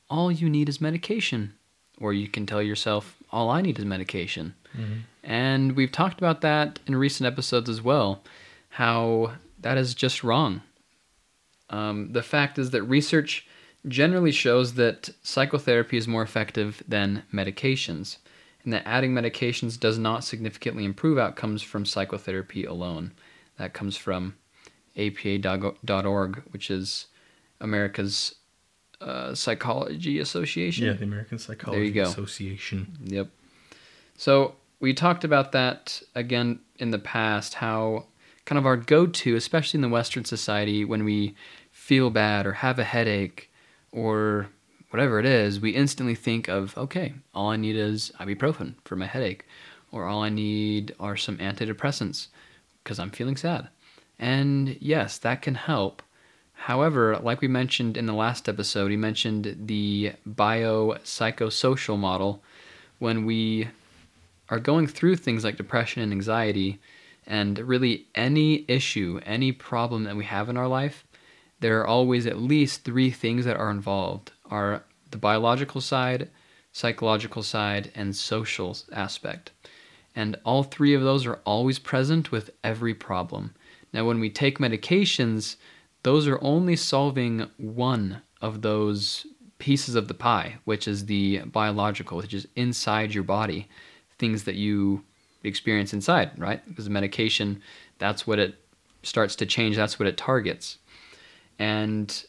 all 0.09 0.31
you 0.31 0.49
need 0.49 0.69
is 0.69 0.81
medication. 0.81 1.53
Or 1.99 2.13
you 2.13 2.27
can 2.27 2.45
tell 2.45 2.61
yourself, 2.61 3.17
all 3.31 3.49
I 3.49 3.61
need 3.61 3.79
is 3.79 3.85
medication. 3.85 4.53
And 5.23 5.71
we've 5.77 5.91
talked 5.91 6.17
about 6.17 6.41
that 6.41 6.79
in 6.85 6.97
recent 6.97 7.25
episodes 7.25 7.69
as 7.69 7.81
well, 7.81 8.21
how 8.75 9.31
that 9.59 9.77
is 9.77 9.95
just 9.95 10.21
wrong. 10.21 10.61
Um, 11.69 12.11
the 12.11 12.21
fact 12.21 12.59
is 12.59 12.71
that 12.71 12.83
research 12.83 13.47
generally 13.87 14.33
shows 14.33 14.73
that 14.73 15.09
psychotherapy 15.23 15.95
is 15.95 16.09
more 16.09 16.23
effective 16.23 16.83
than 16.85 17.23
medications, 17.33 18.17
and 18.65 18.73
that 18.73 18.85
adding 18.85 19.13
medications 19.13 19.79
does 19.79 19.97
not 19.97 20.25
significantly 20.25 20.83
improve 20.83 21.17
outcomes 21.17 21.61
from 21.61 21.85
psychotherapy 21.85 22.65
alone. 22.65 23.13
That 23.57 23.71
comes 23.71 23.95
from 23.95 24.35
apa.org, 24.97 26.43
which 26.51 26.69
is 26.69 27.05
America's 27.61 28.35
uh, 28.99 29.33
Psychology 29.33 30.19
Association. 30.19 30.85
Yeah, 30.85 30.93
the 30.93 31.05
American 31.05 31.39
Psychology 31.39 31.91
go. 31.91 32.03
Association. 32.03 32.97
Yep. 33.05 33.29
So 34.17 34.55
we 34.81 34.93
talked 34.93 35.23
about 35.23 35.53
that 35.53 36.01
again 36.13 36.59
in 36.77 36.91
the 36.91 36.99
past, 36.99 37.53
how 37.53 38.07
kind 38.45 38.57
of 38.57 38.65
our 38.65 38.77
go 38.77 39.07
to, 39.07 39.35
especially 39.35 39.77
in 39.77 39.81
the 39.81 39.89
Western 39.89 40.23
society, 40.23 40.85
when 40.85 41.03
we 41.03 41.35
feel 41.71 42.09
bad 42.09 42.45
or 42.45 42.53
have 42.53 42.79
a 42.79 42.83
headache 42.83 43.51
or 43.91 44.47
whatever 44.91 45.19
it 45.19 45.25
is, 45.25 45.59
we 45.59 45.71
instantly 45.71 46.15
think 46.15 46.47
of, 46.47 46.77
okay, 46.77 47.13
all 47.33 47.49
I 47.49 47.57
need 47.57 47.75
is 47.75 48.11
ibuprofen 48.19 48.75
for 48.85 48.95
my 48.95 49.07
headache, 49.07 49.45
or 49.91 50.05
all 50.05 50.23
I 50.23 50.29
need 50.29 50.95
are 50.99 51.17
some 51.17 51.37
antidepressants 51.37 52.27
because 52.83 52.99
I'm 52.99 53.11
feeling 53.11 53.35
sad. 53.35 53.67
And 54.19 54.77
yes, 54.79 55.17
that 55.17 55.41
can 55.41 55.55
help. 55.55 56.01
However, 56.53 57.17
like 57.17 57.41
we 57.41 57.47
mentioned 57.47 57.97
in 57.97 58.05
the 58.05 58.13
last 58.13 58.47
episode, 58.47 58.89
we 58.89 58.97
mentioned 58.97 59.55
the 59.65 60.13
biopsychosocial 60.27 61.97
model. 61.97 62.41
When 62.99 63.25
we 63.25 63.67
are 64.49 64.59
going 64.59 64.87
through 64.87 65.17
things 65.17 65.43
like 65.43 65.57
depression 65.57 66.01
and 66.01 66.13
anxiety, 66.13 66.79
and 67.27 67.57
really 67.59 68.07
any 68.15 68.65
issue, 68.67 69.19
any 69.25 69.51
problem 69.51 70.03
that 70.03 70.15
we 70.15 70.25
have 70.25 70.49
in 70.49 70.57
our 70.57 70.67
life, 70.67 71.05
there 71.59 71.79
are 71.79 71.87
always 71.87 72.25
at 72.25 72.39
least 72.39 72.83
three 72.83 73.09
things 73.09 73.45
that 73.45 73.57
are 73.57 73.71
involved 73.71 74.31
are 74.49 74.83
the 75.11 75.17
biological 75.17 75.81
side, 75.81 76.29
psychological 76.71 77.41
side, 77.41 77.91
and 77.95 78.15
social 78.15 78.77
aspect. 78.91 79.51
And 80.15 80.37
all 80.45 80.63
three 80.63 80.93
of 80.93 81.01
those 81.01 81.25
are 81.25 81.39
always 81.45 81.79
present 81.79 82.31
with 82.31 82.49
every 82.63 82.93
problem. 82.93 83.53
Now, 83.91 84.05
when 84.05 84.19
we 84.19 84.29
take 84.29 84.59
medications, 84.59 85.55
those 86.03 86.27
are 86.27 86.39
only 86.41 86.75
solving 86.75 87.49
one 87.57 88.21
of 88.41 88.61
those 88.61 89.25
pieces 89.57 89.95
of 89.95 90.07
the 90.07 90.13
pie, 90.13 90.57
which 90.65 90.87
is 90.87 91.05
the 91.05 91.39
biological, 91.45 92.17
which 92.17 92.33
is 92.33 92.47
inside 92.55 93.13
your 93.13 93.23
body, 93.23 93.67
things 94.17 94.43
that 94.43 94.55
you 94.55 95.03
experience 95.45 95.93
inside, 95.93 96.31
right? 96.37 96.65
Because 96.67 96.89
medication, 96.89 97.61
that's 97.99 98.25
what 98.25 98.39
it 98.39 98.55
starts 99.03 99.35
to 99.37 99.45
change, 99.45 99.75
that's 99.75 99.99
what 99.99 100.07
it 100.07 100.17
targets. 100.17 100.77
And 101.59 102.25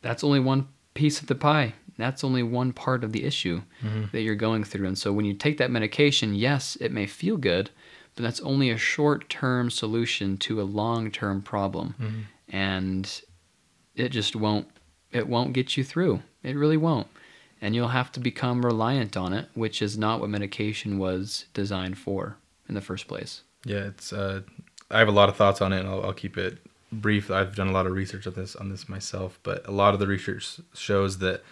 that's 0.00 0.24
only 0.24 0.40
one 0.40 0.68
piece 0.94 1.20
of 1.20 1.26
the 1.26 1.34
pie. 1.34 1.74
That's 1.98 2.24
only 2.24 2.42
one 2.42 2.72
part 2.72 3.04
of 3.04 3.12
the 3.12 3.24
issue 3.24 3.62
mm-hmm. 3.82 4.04
that 4.12 4.22
you're 4.22 4.34
going 4.34 4.64
through. 4.64 4.86
And 4.86 4.98
so 4.98 5.12
when 5.12 5.24
you 5.24 5.34
take 5.34 5.58
that 5.58 5.70
medication, 5.70 6.34
yes, 6.34 6.76
it 6.80 6.90
may 6.90 7.06
feel 7.06 7.36
good, 7.36 7.70
but 8.14 8.22
that's 8.22 8.40
only 8.40 8.70
a 8.70 8.78
short 8.78 9.28
term 9.28 9.70
solution 9.70 10.36
to 10.38 10.60
a 10.60 10.64
long 10.64 11.10
term 11.10 11.42
problem. 11.42 11.94
Mm-hmm. 12.00 12.56
And 12.56 13.22
it 13.94 14.08
just 14.08 14.34
won't 14.34 14.68
it 15.10 15.28
won't 15.28 15.52
get 15.52 15.76
you 15.76 15.84
through. 15.84 16.22
It 16.42 16.56
really 16.56 16.78
won't. 16.78 17.08
And 17.60 17.74
you'll 17.74 17.88
have 17.88 18.10
to 18.12 18.20
become 18.20 18.64
reliant 18.64 19.16
on 19.16 19.32
it, 19.32 19.48
which 19.54 19.82
is 19.82 19.96
not 19.96 20.20
what 20.20 20.30
medication 20.30 20.98
was 20.98 21.44
designed 21.52 21.98
for 21.98 22.36
in 22.72 22.74
the 22.74 22.80
first 22.80 23.06
place. 23.06 23.42
Yeah, 23.64 23.86
it's 23.86 24.12
uh 24.12 24.42
I 24.90 24.98
have 24.98 25.08
a 25.08 25.12
lot 25.12 25.28
of 25.28 25.36
thoughts 25.36 25.60
on 25.62 25.72
it 25.72 25.80
and 25.80 25.88
I'll, 25.88 26.04
I'll 26.06 26.12
keep 26.12 26.36
it 26.36 26.58
brief. 26.90 27.30
I've 27.30 27.54
done 27.54 27.68
a 27.68 27.72
lot 27.72 27.86
of 27.86 27.92
research 27.92 28.26
on 28.26 28.34
this 28.34 28.56
on 28.56 28.68
this 28.70 28.88
myself, 28.88 29.38
but 29.42 29.66
a 29.66 29.70
lot 29.70 29.94
of 29.94 30.00
the 30.00 30.06
research 30.06 30.60
shows 30.74 31.18
that 31.18 31.42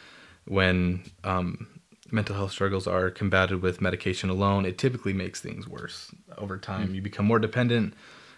when 0.46 1.04
um, 1.24 1.68
mental 2.10 2.36
health 2.36 2.52
struggles 2.52 2.86
are 2.86 3.10
combated 3.10 3.62
with 3.62 3.80
medication 3.80 4.30
alone, 4.30 4.66
it 4.66 4.78
typically 4.78 5.12
makes 5.12 5.40
things 5.40 5.68
worse 5.68 6.10
over 6.38 6.58
time. 6.58 6.86
Mm-hmm. 6.86 6.94
You 6.94 7.02
become 7.02 7.26
more 7.26 7.38
dependent, 7.38 7.94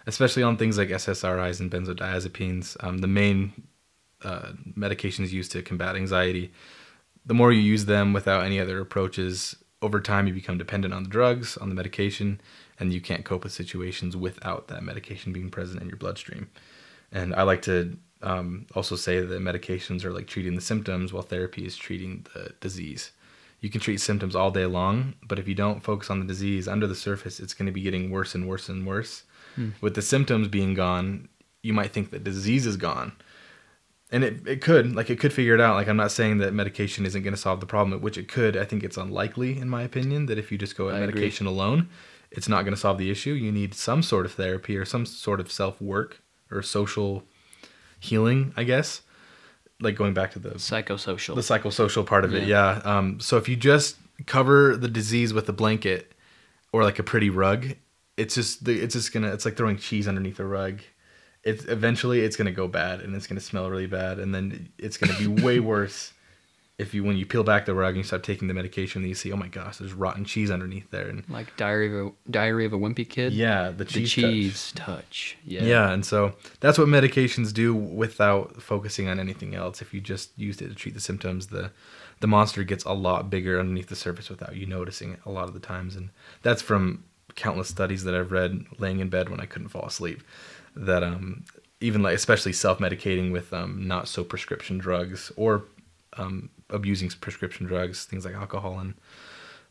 especially 0.07 0.43
on 0.43 0.57
things 0.57 0.79
like 0.79 0.89
SSRIs 0.89 1.61
and 1.61 1.71
benzodiazepines, 1.71 2.77
um, 2.85 2.99
the 2.99 3.07
main 3.07 3.53
uh, 4.23 4.53
medications 4.77 5.31
used 5.31 5.53
to 5.53 5.63
combat 5.63 5.97
anxiety. 5.97 6.53
The 7.25 7.35
more 7.35 7.53
you 7.53 7.61
use 7.61 7.85
them 7.85 8.13
without 8.13 8.45
any 8.45 8.59
other 8.61 8.81
approaches, 8.81 9.57
over 9.83 10.01
time 10.01 10.27
you 10.27 10.33
become 10.33 10.59
dependent 10.59 10.95
on 10.95 11.03
the 11.03 11.09
drugs, 11.09 11.57
on 11.57 11.69
the 11.69 11.75
medication, 11.75 12.41
and 12.79 12.93
you 12.93 13.01
can't 13.01 13.25
cope 13.25 13.45
with 13.45 13.53
situations 13.53 14.17
without 14.17 14.69
that 14.69 14.83
medication 14.83 15.33
being 15.33 15.51
present 15.51 15.83
in 15.83 15.89
your 15.89 15.99
bloodstream. 15.99 16.49
And 17.11 17.35
I 17.35 17.43
like 17.43 17.63
to 17.63 17.99
um, 18.23 18.67
also 18.75 18.97
say 18.97 19.21
that 19.21 19.41
medications 19.41 20.05
are 20.05 20.13
like 20.13 20.27
treating 20.27 20.55
the 20.55 20.61
symptoms 20.61 21.13
while 21.13 21.23
therapy 21.23 21.67
is 21.67 21.77
treating 21.77 22.25
the 22.33 22.55
disease. 22.61 23.11
You 23.61 23.71
can 23.71 23.81
treat 23.81 24.01
symptoms 24.01 24.35
all 24.35 24.51
day 24.51 24.67
long, 24.67 25.15
but 25.23 25.39
if 25.39 25.47
you 25.47 25.55
don't 25.55 25.85
focus 25.85 26.11
on 26.11 26.21
the 26.21 26.27
disease 26.27 26.67
under 26.67 26.87
the 26.87 26.95
surface, 26.95 27.39
it's 27.39 27.55
going 27.55 27.67
to 27.67 27.73
be 27.73 27.83
getting 27.83 28.11
worse 28.11 28.35
and 28.35 28.49
worse 28.49 28.69
and 28.69 28.87
worse. 28.87 29.23
Hmm. 29.55 29.71
With 29.81 29.95
the 29.95 30.03
symptoms 30.03 30.49
being 30.49 30.75
gone, 30.75 31.29
you 31.63 31.73
might 31.73 31.93
think 31.93 32.11
that 32.11 32.25
disease 32.25 32.67
is 32.67 32.77
gone. 32.77 33.13
And 34.13 34.23
it, 34.23 34.47
it 34.47 34.61
could, 34.61 34.95
like, 34.95 35.09
it 35.09 35.19
could 35.19 35.33
figure 35.33 35.55
it 35.55 35.61
out. 35.61 35.75
Like, 35.75 35.89
I'm 35.89 35.97
not 35.97 36.13
saying 36.13 36.39
that 36.39 36.53
medication 36.53 37.07
isn't 37.07 37.23
going 37.23 37.33
to 37.33 37.41
solve 37.41 37.61
the 37.61 37.67
problem, 37.67 37.99
which 38.03 38.19
it 38.19 38.29
could. 38.29 38.59
I 38.59 38.65
think 38.65 38.85
it's 38.85 38.99
unlikely, 38.99 39.59
in 39.59 39.71
my 39.71 39.83
opinion, 39.83 40.27
that 40.27 40.39
if 40.39 40.53
you 40.53 40.59
just 40.59 40.77
go 40.77 40.91
at 40.91 40.97
I 40.97 41.01
medication 41.01 41.47
agree. 41.47 41.57
alone, 41.57 41.89
it's 42.31 42.49
not 42.49 42.63
going 42.63 42.75
to 42.75 42.81
solve 42.81 42.99
the 42.99 43.11
issue. 43.11 43.33
You 43.33 43.51
need 43.51 43.75
some 43.75 44.03
sort 44.03 44.27
of 44.27 44.33
therapy 44.33 44.77
or 44.77 44.85
some 44.85 45.07
sort 45.07 45.41
of 45.41 45.51
self 45.51 45.81
work 45.81 46.21
or 46.51 46.63
social 46.63 47.25
healing, 48.01 48.53
I 48.57 48.65
guess. 48.65 49.03
Like 49.81 49.97
going 49.97 50.15
back 50.15 50.31
to 50.33 50.39
the 50.39 50.51
psychosocial, 50.51 51.35
the 51.35 51.41
psychosocial 51.41 52.07
part 52.07 52.25
of 52.25 52.33
yeah. 52.33 52.39
it, 52.39 52.49
yeah. 52.49 52.81
Um, 52.85 53.19
so 53.19 53.37
if 53.37 53.49
you 53.49 53.57
just 53.57 53.97
cover 54.27 54.77
the 54.77 54.89
disease 54.89 55.33
with 55.33 55.49
a 55.49 55.53
blanket 55.53 56.13
or 56.73 56.85
like 56.85 56.99
a 56.99 57.03
pretty 57.03 57.31
rug, 57.31 57.75
it's 58.17 58.35
just 58.35 58.65
the, 58.65 58.79
it's 58.81 58.95
just 58.95 59.13
gonna 59.13 59.33
it's 59.33 59.45
like 59.45 59.57
throwing 59.57 59.77
cheese 59.77 60.07
underneath 60.07 60.39
a 60.39 60.45
rug. 60.45 60.81
It's 61.45 61.65
eventually 61.65 62.21
it's 62.21 62.37
gonna 62.37 62.53
go 62.53 62.69
bad 62.69 63.01
and 63.01 63.15
it's 63.15 63.27
gonna 63.27 63.41
smell 63.41 63.69
really 63.69 63.87
bad 63.87 64.19
and 64.19 64.35
then 64.35 64.69
it's 64.79 64.97
gonna 64.97 65.19
be 65.19 65.27
way 65.27 65.61
worse 65.73 66.13
if 66.79 66.95
you 66.95 67.05
when 67.05 67.17
you 67.17 67.25
peel 67.25 67.45
back 67.45 67.65
the 67.65 67.75
rug 67.75 67.91
and 67.91 67.99
you 67.99 68.03
start 68.03 68.23
taking 68.23 68.49
the 68.49 68.55
medication, 68.55 69.03
then 69.03 69.09
you 69.09 69.15
see, 69.15 69.33
oh 69.33 69.37
my 69.37 69.49
gosh, 69.49 69.77
there's 69.77 69.93
rotten 69.93 70.25
cheese 70.25 70.51
underneath 70.51 70.91
there, 70.91 71.09
and 71.09 71.23
like 71.29 71.57
diary 71.57 71.87
of 71.87 72.07
a 72.07 72.31
diary 72.31 72.65
of 72.65 72.73
a 72.73 72.79
wimpy 72.79 73.09
kid. 73.09 73.33
Yeah, 73.33 73.71
the 73.71 73.85
cheese, 73.85 74.15
the 74.15 74.23
cheese 74.23 74.73
touch. 74.73 74.87
touch. 74.87 75.39
Yeah, 75.45 75.63
yeah, 75.63 75.91
and 75.91 76.05
so 76.05 76.35
that's 76.61 76.79
what 76.79 76.89
medications 76.89 77.53
do 77.53 77.75
without 77.75 78.61
focusing 78.61 79.09
on 79.09 79.21
anything 79.21 79.55
else. 79.55 79.81
If 79.81 79.95
you 79.95 80.01
just 80.01 80.37
used 80.37 80.61
it 80.61 80.69
to 80.69 80.75
treat 80.75 80.95
the 80.95 81.01
symptoms, 81.01 81.49
the 81.49 81.71
the 82.21 82.27
monster 82.27 82.65
gets 82.65 82.85
a 82.85 82.93
lot 82.93 83.31
bigger 83.31 83.61
underneath 83.61 83.89
the 83.89 83.97
surface 83.97 84.31
without 84.31 84.57
you 84.57 84.67
noticing 84.67 85.13
it 85.15 85.21
a 85.25 85.31
lot 85.31 85.49
of 85.49 85.55
the 85.55 85.61
times, 85.61 85.95
and 85.95 86.11
that's 86.43 86.63
from 86.63 87.05
countless 87.35 87.69
studies 87.69 88.05
that 88.05 88.15
I've 88.15 88.33
read 88.33 88.67
laying 88.79 89.01
in 89.01 89.09
bed 89.09 89.29
when 89.29 89.41
I 89.41 89.47
couldn't 89.47 89.69
fall 89.69 89.87
asleep. 89.87 90.23
That 90.75 91.03
um, 91.03 91.45
even 91.81 92.03
like 92.03 92.15
especially 92.15 92.53
self 92.53 92.79
medicating 92.79 93.33
with 93.33 93.53
um, 93.53 93.87
not 93.87 94.09
so 94.09 94.25
prescription 94.25 94.79
drugs 94.79 95.31
or 95.37 95.65
um, 96.17 96.51
abusing 96.71 97.11
prescription 97.21 97.67
drugs, 97.67 98.05
things 98.05 98.25
like 98.25 98.35
alcohol 98.35 98.79
and 98.79 98.95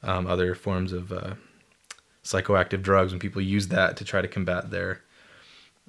um, 0.04 0.28
other 0.28 0.56
forms 0.56 0.94
of 0.94 1.12
uh, 1.12 1.36
psychoactive 2.24 2.82
drugs, 2.82 3.12
when 3.12 3.20
people 3.20 3.42
use 3.42 3.68
that 3.70 3.98
to 3.98 4.06
try 4.06 4.22
to 4.22 4.28
combat 4.28 4.72
their 4.72 5.02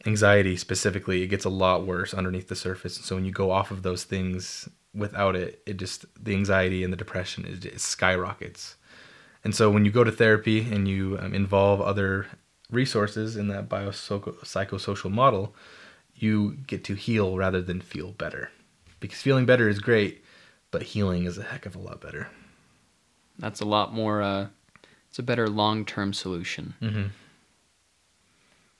anxiety 0.06 0.56
specifically, 0.56 1.22
it 1.22 1.28
gets 1.28 1.44
a 1.44 1.50
lot 1.50 1.86
worse 1.86 2.14
underneath 2.14 2.48
the 2.48 2.56
surface. 2.56 2.96
And 2.96 3.04
so 3.04 3.14
when 3.14 3.24
you 3.24 3.32
go 3.32 3.50
off 3.50 3.70
of 3.70 3.82
those 3.82 4.04
things 4.04 4.68
without 4.94 5.36
it, 5.36 5.62
it 5.66 5.76
just 5.76 6.04
the 6.22 6.34
anxiety 6.34 6.84
and 6.84 6.92
the 6.92 6.96
depression 6.96 7.44
is 7.44 7.64
it 7.64 7.80
skyrockets. 7.80 8.76
And 9.44 9.54
so 9.54 9.70
when 9.70 9.84
you 9.84 9.90
go 9.90 10.04
to 10.04 10.12
therapy 10.12 10.60
and 10.72 10.86
you 10.86 11.18
um, 11.20 11.34
involve 11.34 11.80
other 11.80 12.26
resources 12.72 13.36
in 13.36 13.48
that 13.48 13.68
biopsychosocial 13.68 15.10
model, 15.10 15.54
you 16.14 16.58
get 16.66 16.84
to 16.84 16.94
heal 16.94 17.36
rather 17.36 17.60
than 17.60 17.80
feel 17.80 18.12
better. 18.12 18.50
Because 19.00 19.20
feeling 19.20 19.46
better 19.46 19.68
is 19.68 19.78
great, 19.78 20.24
but 20.70 20.82
healing 20.82 21.24
is 21.24 21.38
a 21.38 21.42
heck 21.42 21.66
of 21.66 21.76
a 21.76 21.78
lot 21.78 22.00
better. 22.00 22.28
That's 23.38 23.60
a 23.60 23.64
lot 23.64 23.92
more. 23.92 24.22
Uh, 24.22 24.48
it's 25.08 25.18
a 25.18 25.22
better 25.22 25.48
long 25.48 25.84
term 25.84 26.12
solution. 26.12 26.74
Mm-hmm. 26.80 27.02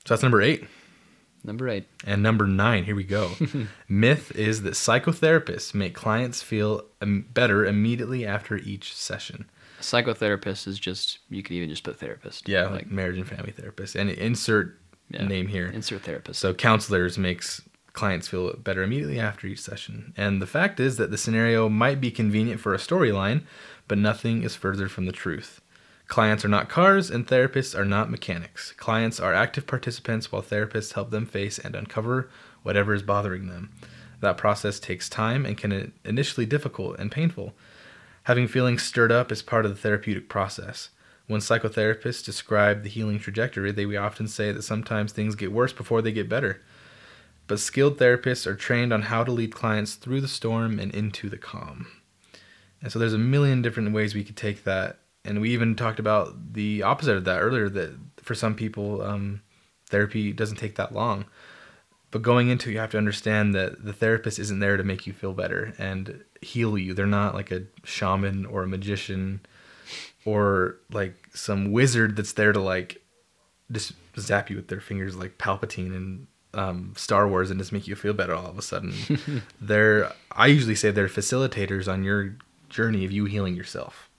So 0.04 0.14
that's 0.14 0.22
number 0.22 0.40
eight. 0.42 0.64
Number 1.44 1.68
eight. 1.68 1.86
And 2.06 2.22
number 2.22 2.46
nine, 2.46 2.84
here 2.84 2.94
we 2.94 3.04
go. 3.04 3.32
Myth 3.88 4.34
is 4.36 4.62
that 4.62 4.74
psychotherapists 4.74 5.74
make 5.74 5.94
clients 5.94 6.42
feel 6.42 6.86
better 7.00 7.66
immediately 7.66 8.24
after 8.24 8.56
each 8.56 8.94
session. 8.94 9.50
Psychotherapist 9.82 10.66
is 10.66 10.78
just, 10.78 11.18
you 11.28 11.42
could 11.42 11.52
even 11.52 11.68
just 11.68 11.84
put 11.84 11.98
therapist. 11.98 12.48
Yeah, 12.48 12.64
like, 12.64 12.72
like 12.72 12.90
marriage 12.90 13.18
and 13.18 13.28
family 13.28 13.52
therapist. 13.52 13.94
And 13.94 14.10
insert 14.10 14.78
yeah, 15.10 15.26
name 15.26 15.48
here. 15.48 15.68
Insert 15.68 16.02
therapist. 16.02 16.40
So 16.40 16.54
counselors 16.54 17.18
makes 17.18 17.62
clients 17.92 18.28
feel 18.28 18.54
better 18.56 18.82
immediately 18.82 19.20
after 19.20 19.46
each 19.46 19.60
session. 19.60 20.14
And 20.16 20.40
the 20.40 20.46
fact 20.46 20.80
is 20.80 20.96
that 20.96 21.10
the 21.10 21.18
scenario 21.18 21.68
might 21.68 22.00
be 22.00 22.10
convenient 22.10 22.60
for 22.60 22.74
a 22.74 22.78
storyline, 22.78 23.42
but 23.86 23.98
nothing 23.98 24.42
is 24.42 24.56
further 24.56 24.88
from 24.88 25.06
the 25.06 25.12
truth. 25.12 25.60
Clients 26.08 26.44
are 26.44 26.48
not 26.48 26.68
cars, 26.68 27.10
and 27.10 27.26
therapists 27.26 27.78
are 27.78 27.84
not 27.84 28.10
mechanics. 28.10 28.72
Clients 28.76 29.18
are 29.18 29.32
active 29.32 29.66
participants, 29.66 30.30
while 30.30 30.42
therapists 30.42 30.92
help 30.92 31.10
them 31.10 31.26
face 31.26 31.58
and 31.58 31.74
uncover 31.74 32.28
whatever 32.62 32.92
is 32.92 33.02
bothering 33.02 33.46
them. 33.46 33.70
That 34.20 34.36
process 34.36 34.78
takes 34.78 35.08
time 35.08 35.44
and 35.46 35.56
can 35.56 35.92
initially 36.04 36.46
difficult 36.46 36.98
and 36.98 37.10
painful. 37.10 37.54
Having 38.24 38.48
feelings 38.48 38.82
stirred 38.82 39.12
up 39.12 39.32
is 39.32 39.42
part 39.42 39.64
of 39.64 39.70
the 39.70 39.80
therapeutic 39.80 40.28
process. 40.28 40.90
When 41.26 41.40
psychotherapists 41.40 42.24
describe 42.24 42.82
the 42.82 42.88
healing 42.88 43.18
trajectory, 43.18 43.72
they 43.72 43.84
often 43.96 44.28
say 44.28 44.52
that 44.52 44.62
sometimes 44.62 45.12
things 45.12 45.34
get 45.34 45.52
worse 45.52 45.72
before 45.72 46.02
they 46.02 46.12
get 46.12 46.28
better 46.28 46.62
but 47.46 47.60
skilled 47.60 47.98
therapists 47.98 48.46
are 48.46 48.54
trained 48.54 48.92
on 48.92 49.02
how 49.02 49.24
to 49.24 49.32
lead 49.32 49.54
clients 49.54 49.94
through 49.94 50.20
the 50.20 50.28
storm 50.28 50.78
and 50.78 50.94
into 50.94 51.28
the 51.28 51.38
calm. 51.38 51.86
And 52.80 52.90
so 52.90 52.98
there's 52.98 53.12
a 53.12 53.18
million 53.18 53.62
different 53.62 53.92
ways 53.92 54.14
we 54.14 54.24
could 54.24 54.36
take 54.36 54.64
that. 54.64 54.98
And 55.24 55.40
we 55.40 55.50
even 55.50 55.76
talked 55.76 55.98
about 55.98 56.54
the 56.54 56.82
opposite 56.82 57.16
of 57.16 57.24
that 57.24 57.40
earlier 57.40 57.68
that 57.68 57.94
for 58.16 58.34
some 58.34 58.54
people, 58.54 59.02
um, 59.02 59.42
therapy 59.88 60.32
doesn't 60.32 60.56
take 60.56 60.76
that 60.76 60.94
long. 60.94 61.26
But 62.12 62.20
going 62.20 62.50
into 62.50 62.68
it, 62.68 62.74
you 62.74 62.78
have 62.78 62.90
to 62.90 62.98
understand 62.98 63.54
that 63.54 63.84
the 63.84 63.92
therapist 63.92 64.38
isn't 64.38 64.60
there 64.60 64.76
to 64.76 64.84
make 64.84 65.06
you 65.06 65.14
feel 65.14 65.32
better 65.32 65.72
and 65.78 66.22
heal 66.42 66.76
you. 66.76 66.92
They're 66.92 67.06
not 67.06 67.34
like 67.34 67.50
a 67.50 67.62
shaman 67.84 68.44
or 68.44 68.62
a 68.62 68.68
magician 68.68 69.40
or 70.26 70.76
like 70.92 71.14
some 71.34 71.72
wizard 71.72 72.14
that's 72.16 72.34
there 72.34 72.52
to 72.52 72.60
like 72.60 73.02
just 73.72 73.94
zap 74.18 74.50
you 74.50 74.56
with 74.56 74.68
their 74.68 74.80
fingers 74.80 75.16
like 75.16 75.38
Palpatine 75.38 75.96
and 75.96 76.26
um, 76.52 76.92
Star 76.98 77.26
Wars 77.26 77.50
and 77.50 77.58
just 77.58 77.72
make 77.72 77.88
you 77.88 77.96
feel 77.96 78.12
better 78.12 78.34
all 78.34 78.46
of 78.46 78.58
a 78.58 78.62
sudden. 78.62 78.92
they're 79.60 80.12
I 80.30 80.48
usually 80.48 80.74
say 80.74 80.90
they're 80.90 81.08
facilitators 81.08 81.90
on 81.90 82.04
your 82.04 82.36
journey 82.68 83.06
of 83.06 83.10
you 83.10 83.24
healing 83.24 83.56
yourself. 83.56 84.10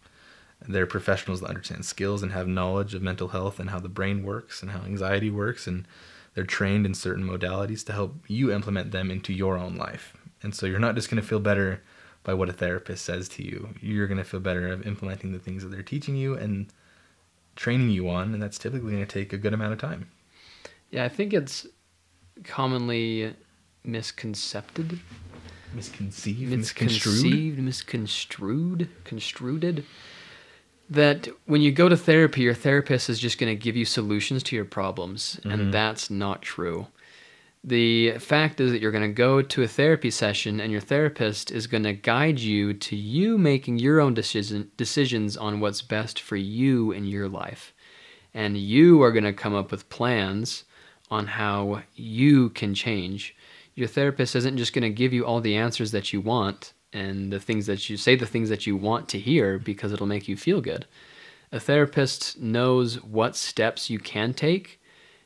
They're 0.68 0.88
professionals 0.88 1.42
that 1.42 1.50
understand 1.50 1.86
skills 1.86 2.24
and 2.24 2.32
have 2.32 2.48
knowledge 2.48 2.96
of 2.96 3.04
mental 3.04 3.28
health 3.28 3.60
and 3.60 3.70
how 3.70 3.80
the 3.80 3.90
brain 3.90 4.24
works 4.24 4.64
and 4.64 4.72
how 4.72 4.82
anxiety 4.82 5.30
works 5.30 5.68
and 5.68 5.86
they're 6.34 6.44
trained 6.44 6.86
in 6.86 6.94
certain 6.94 7.24
modalities 7.24 7.86
to 7.86 7.94
help 7.94 8.16
you 8.28 8.52
implement 8.52 8.92
them 8.92 9.12
into 9.12 9.34
your 9.34 9.58
own 9.58 9.76
life. 9.76 10.14
And 10.42 10.54
so 10.54 10.66
you're 10.66 10.80
not 10.80 10.96
just 10.96 11.10
going 11.10 11.22
to 11.22 11.28
feel 11.28 11.40
better 11.40 11.82
by 12.24 12.34
what 12.34 12.50
a 12.50 12.54
therapist 12.54 13.06
says 13.06 13.30
to 13.30 13.44
you. 13.44 13.70
You're 13.82 14.08
going 14.08 14.18
to 14.18 14.24
feel 14.24 14.40
better 14.40 14.68
of 14.68 14.88
implementing 14.88 15.32
the 15.32 15.40
things 15.40 15.64
that 15.64 15.70
they're 15.70 15.84
teaching 15.84 16.16
you 16.16 16.36
and 16.36 16.68
training 17.56 17.90
you 17.92 18.10
on, 18.10 18.34
and 18.34 18.42
that's 18.42 18.58
typically 18.58 18.92
going 18.92 19.06
to 19.06 19.12
take 19.12 19.34
a 19.34 19.38
good 19.38 19.54
amount 19.54 19.74
of 19.74 19.80
time. 19.80 20.10
Yeah, 20.90 21.06
I 21.06 21.10
think 21.10 21.34
it's 21.34 21.68
commonly 22.44 23.36
misconcepted, 23.84 25.00
Misconceived, 25.74 26.52
misconceived, 26.52 27.58
misconstrued, 27.58 28.90
construed 29.04 29.84
that 30.90 31.28
when 31.46 31.62
you 31.62 31.72
go 31.72 31.90
to 31.90 31.98
therapy, 31.98 32.42
your 32.42 32.54
therapist 32.54 33.10
is 33.10 33.20
just 33.20 33.40
going 33.40 33.52
to 33.56 33.62
give 33.62 33.76
you 33.76 33.86
solutions 33.86 34.44
to 34.44 34.56
your 34.56 34.66
problems, 34.66 35.38
Mm-hmm. 35.40 35.52
and 35.52 35.74
that's 35.74 36.10
not 36.10 36.42
true. 36.42 36.88
The 37.66 38.18
fact 38.20 38.60
is 38.60 38.72
that 38.72 38.82
you're 38.82 38.92
going 38.92 39.10
to 39.10 39.14
go 39.14 39.42
to 39.42 39.64
a 39.64 39.68
therapy 39.68 40.12
session, 40.12 40.60
and 40.60 40.72
your 40.72 40.82
therapist 40.82 41.50
is 41.50 41.66
going 41.68 41.84
to 41.84 41.94
guide 41.94 42.40
you 42.40 42.74
to 42.74 42.96
you 42.96 43.38
making 43.38 43.80
your 43.80 44.02
own 44.02 44.14
decision, 44.14 44.70
decisions 44.76 45.38
on 45.38 45.62
what's 45.62 45.82
best 45.82 46.20
for 46.20 46.36
you 46.36 46.92
in 46.92 47.06
your 47.06 47.30
life. 47.30 47.74
And 48.34 48.58
you 48.58 49.02
are 49.02 49.12
going 49.14 49.24
to 49.24 49.32
come 49.34 49.56
up 49.56 49.72
with 49.72 49.88
plans 49.90 50.66
on 51.10 51.28
how 51.28 51.84
you 51.96 52.50
can 52.50 52.74
change. 52.74 53.34
Your 53.76 53.88
therapist 53.88 54.36
isn't 54.36 54.58
just 54.58 54.74
going 54.74 54.84
to 54.84 54.90
give 54.90 55.14
you 55.14 55.26
all 55.26 55.40
the 55.40 55.56
answers 55.56 55.92
that 55.92 56.12
you 56.12 56.20
want 56.20 56.74
and 56.94 57.32
the 57.32 57.40
things 57.40 57.66
that 57.66 57.90
you 57.90 57.98
say 57.98 58.16
the 58.16 58.26
things 58.26 58.50
that 58.50 58.68
you 58.68 58.76
want 58.76 59.10
to 59.10 59.20
hear 59.20 59.60
because 59.60 59.92
it'll 59.92 60.08
make 60.08 60.28
you 60.28 60.38
feel 60.38 60.62
good. 60.62 60.86
A 61.52 61.60
therapist 61.60 62.40
knows 62.40 63.02
what 63.04 63.36
steps 63.36 63.90
you 63.90 64.00
can 64.00 64.34
take 64.34 64.80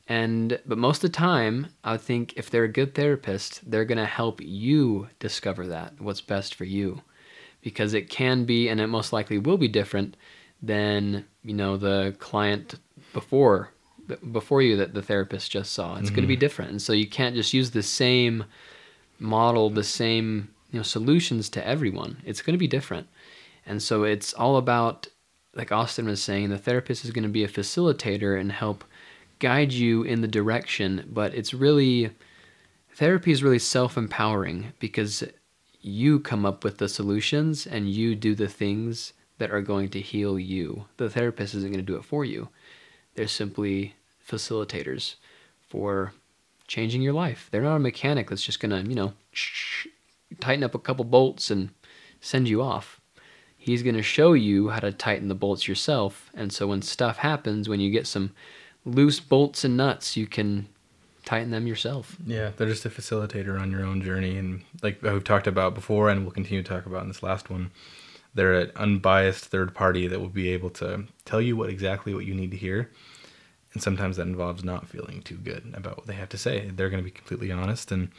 and 0.07 0.59
but 0.65 0.77
most 0.77 1.03
of 1.03 1.11
the 1.11 1.17
time, 1.17 1.67
I 1.83 1.97
think 1.97 2.33
if 2.37 2.49
they're 2.49 2.63
a 2.63 2.69
good 2.71 2.95
therapist, 2.95 3.69
they're 3.69 3.85
going 3.85 3.97
to 3.97 4.05
help 4.05 4.39
you 4.41 5.09
discover 5.19 5.67
that 5.67 5.99
what's 5.99 6.21
best 6.21 6.55
for 6.55 6.63
you 6.63 7.01
because 7.61 7.93
it 7.93 8.09
can 8.09 8.45
be 8.45 8.69
and 8.69 8.79
it 8.79 8.87
most 8.87 9.11
likely 9.11 9.37
will 9.37 9.57
be 9.57 9.67
different 9.67 10.15
than, 10.61 11.25
you 11.43 11.53
know, 11.53 11.75
the 11.75 12.15
client 12.19 12.75
before 13.13 13.71
before 14.31 14.61
you 14.61 14.77
that 14.77 14.93
the 14.93 15.01
therapist 15.01 15.51
just 15.51 15.73
saw. 15.73 15.97
It's 15.97 16.09
going 16.09 16.21
to 16.21 16.27
be 16.27 16.35
mm-hmm. 16.35 16.39
different. 16.39 16.71
And 16.71 16.81
so 16.81 16.93
you 16.93 17.07
can't 17.07 17.35
just 17.35 17.53
use 17.53 17.71
the 17.71 17.83
same 17.83 18.45
model, 19.19 19.69
the 19.69 19.83
same, 19.83 20.53
you 20.71 20.79
know, 20.79 20.83
solutions 20.83 21.49
to 21.49 21.65
everyone. 21.65 22.21
It's 22.25 22.41
going 22.41 22.53
to 22.53 22.59
be 22.59 22.67
different. 22.67 23.07
And 23.65 23.81
so 23.81 24.03
it's 24.03 24.33
all 24.33 24.57
about 24.57 25.07
like 25.57 25.71
Austin 25.71 26.05
was 26.05 26.21
saying, 26.21 26.49
the 26.49 26.57
therapist 26.57 27.03
is 27.03 27.11
going 27.11 27.23
to 27.23 27.29
be 27.29 27.43
a 27.43 27.49
facilitator 27.49 28.39
and 28.39 28.51
help 28.51 28.83
guide 29.39 29.73
you 29.73 30.03
in 30.03 30.21
the 30.21 30.27
direction, 30.27 31.07
but 31.11 31.33
it's 31.33 31.53
really 31.53 32.11
therapy 32.93 33.31
is 33.31 33.43
really 33.43 33.59
self-empowering 33.59 34.73
because 34.79 35.23
you 35.81 36.19
come 36.19 36.45
up 36.45 36.63
with 36.63 36.77
the 36.77 36.87
solutions 36.87 37.67
and 37.67 37.89
you 37.89 38.15
do 38.15 38.35
the 38.35 38.47
things 38.47 39.13
that 39.37 39.51
are 39.51 39.61
going 39.61 39.89
to 39.89 40.01
heal 40.01 40.39
you. 40.39 40.85
The 40.97 41.09
therapist 41.09 41.53
isn't 41.55 41.71
going 41.71 41.85
to 41.85 41.91
do 41.91 41.97
it 41.97 42.05
for 42.05 42.25
you. 42.25 42.49
They're 43.15 43.27
simply 43.27 43.95
facilitators 44.27 45.15
for 45.67 46.13
changing 46.67 47.01
your 47.01 47.13
life. 47.13 47.47
They're 47.51 47.61
not 47.61 47.75
a 47.75 47.79
mechanic 47.79 48.29
that's 48.29 48.43
just 48.43 48.59
going 48.59 48.71
to, 48.71 48.89
you 48.89 48.95
know, 48.95 49.13
tighten 50.39 50.63
up 50.63 50.75
a 50.75 50.79
couple 50.79 51.05
bolts 51.05 51.49
and 51.51 51.69
send 52.21 52.47
you 52.47 52.61
off. 52.61 52.99
He's 53.57 53.83
going 53.83 53.95
to 53.95 54.03
show 54.03 54.33
you 54.33 54.69
how 54.69 54.79
to 54.79 54.91
tighten 54.91 55.27
the 55.27 55.35
bolts 55.35 55.67
yourself. 55.67 56.29
And 56.33 56.53
so 56.53 56.67
when 56.67 56.81
stuff 56.81 57.17
happens, 57.17 57.67
when 57.67 57.79
you 57.79 57.91
get 57.91 58.07
some 58.07 58.33
loose 58.85 59.19
bolts 59.19 59.63
and 59.63 59.75
nuts, 59.75 60.15
you 60.15 60.25
can 60.27 60.67
tighten 61.25 61.51
them 61.51 61.67
yourself. 61.67 62.15
Yeah, 62.25 62.51
they're 62.55 62.69
just 62.69 62.85
a 62.85 62.89
facilitator 62.89 63.59
on 63.59 63.69
your 63.69 63.83
own 63.83 64.01
journey, 64.01 64.37
and 64.37 64.63
like 64.81 65.01
we've 65.01 65.23
talked 65.25 65.45
about 65.45 65.75
before, 65.75 66.09
and 66.09 66.21
we'll 66.21 66.31
continue 66.31 66.63
to 66.63 66.69
talk 66.69 66.85
about 66.85 67.01
in 67.01 67.09
this 67.09 67.21
last 67.21 67.49
one. 67.49 67.71
They're 68.33 68.53
an 68.53 68.71
unbiased 68.77 69.45
third 69.45 69.75
party 69.75 70.07
that 70.07 70.21
will 70.21 70.29
be 70.29 70.49
able 70.49 70.69
to 70.71 71.03
tell 71.25 71.41
you 71.41 71.57
what 71.57 71.69
exactly 71.69 72.13
what 72.13 72.23
you 72.23 72.33
need 72.33 72.51
to 72.51 72.57
hear, 72.57 72.89
and 73.73 73.83
sometimes 73.83 74.15
that 74.15 74.27
involves 74.27 74.63
not 74.63 74.87
feeling 74.87 75.21
too 75.21 75.35
good 75.35 75.73
about 75.73 75.97
what 75.97 76.07
they 76.07 76.13
have 76.13 76.29
to 76.29 76.37
say. 76.37 76.71
They're 76.73 76.89
going 76.89 77.03
to 77.03 77.05
be 77.05 77.11
completely 77.11 77.51
honest, 77.51 77.91
and 77.91 78.09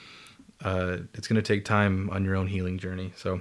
uh, 0.65 0.99
it's 1.15 1.29
going 1.29 1.41
to 1.41 1.43
take 1.43 1.65
time 1.65 2.11
on 2.11 2.25
your 2.25 2.37
own 2.37 2.47
healing 2.49 2.79
journey. 2.79 3.13
So 3.17 3.41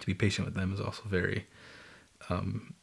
to 0.00 0.06
be 0.06 0.14
patient 0.14 0.46
with 0.46 0.54
them 0.54 0.72
is 0.72 0.80
also 0.80 1.02
very 1.06 1.46
um, 2.28 2.74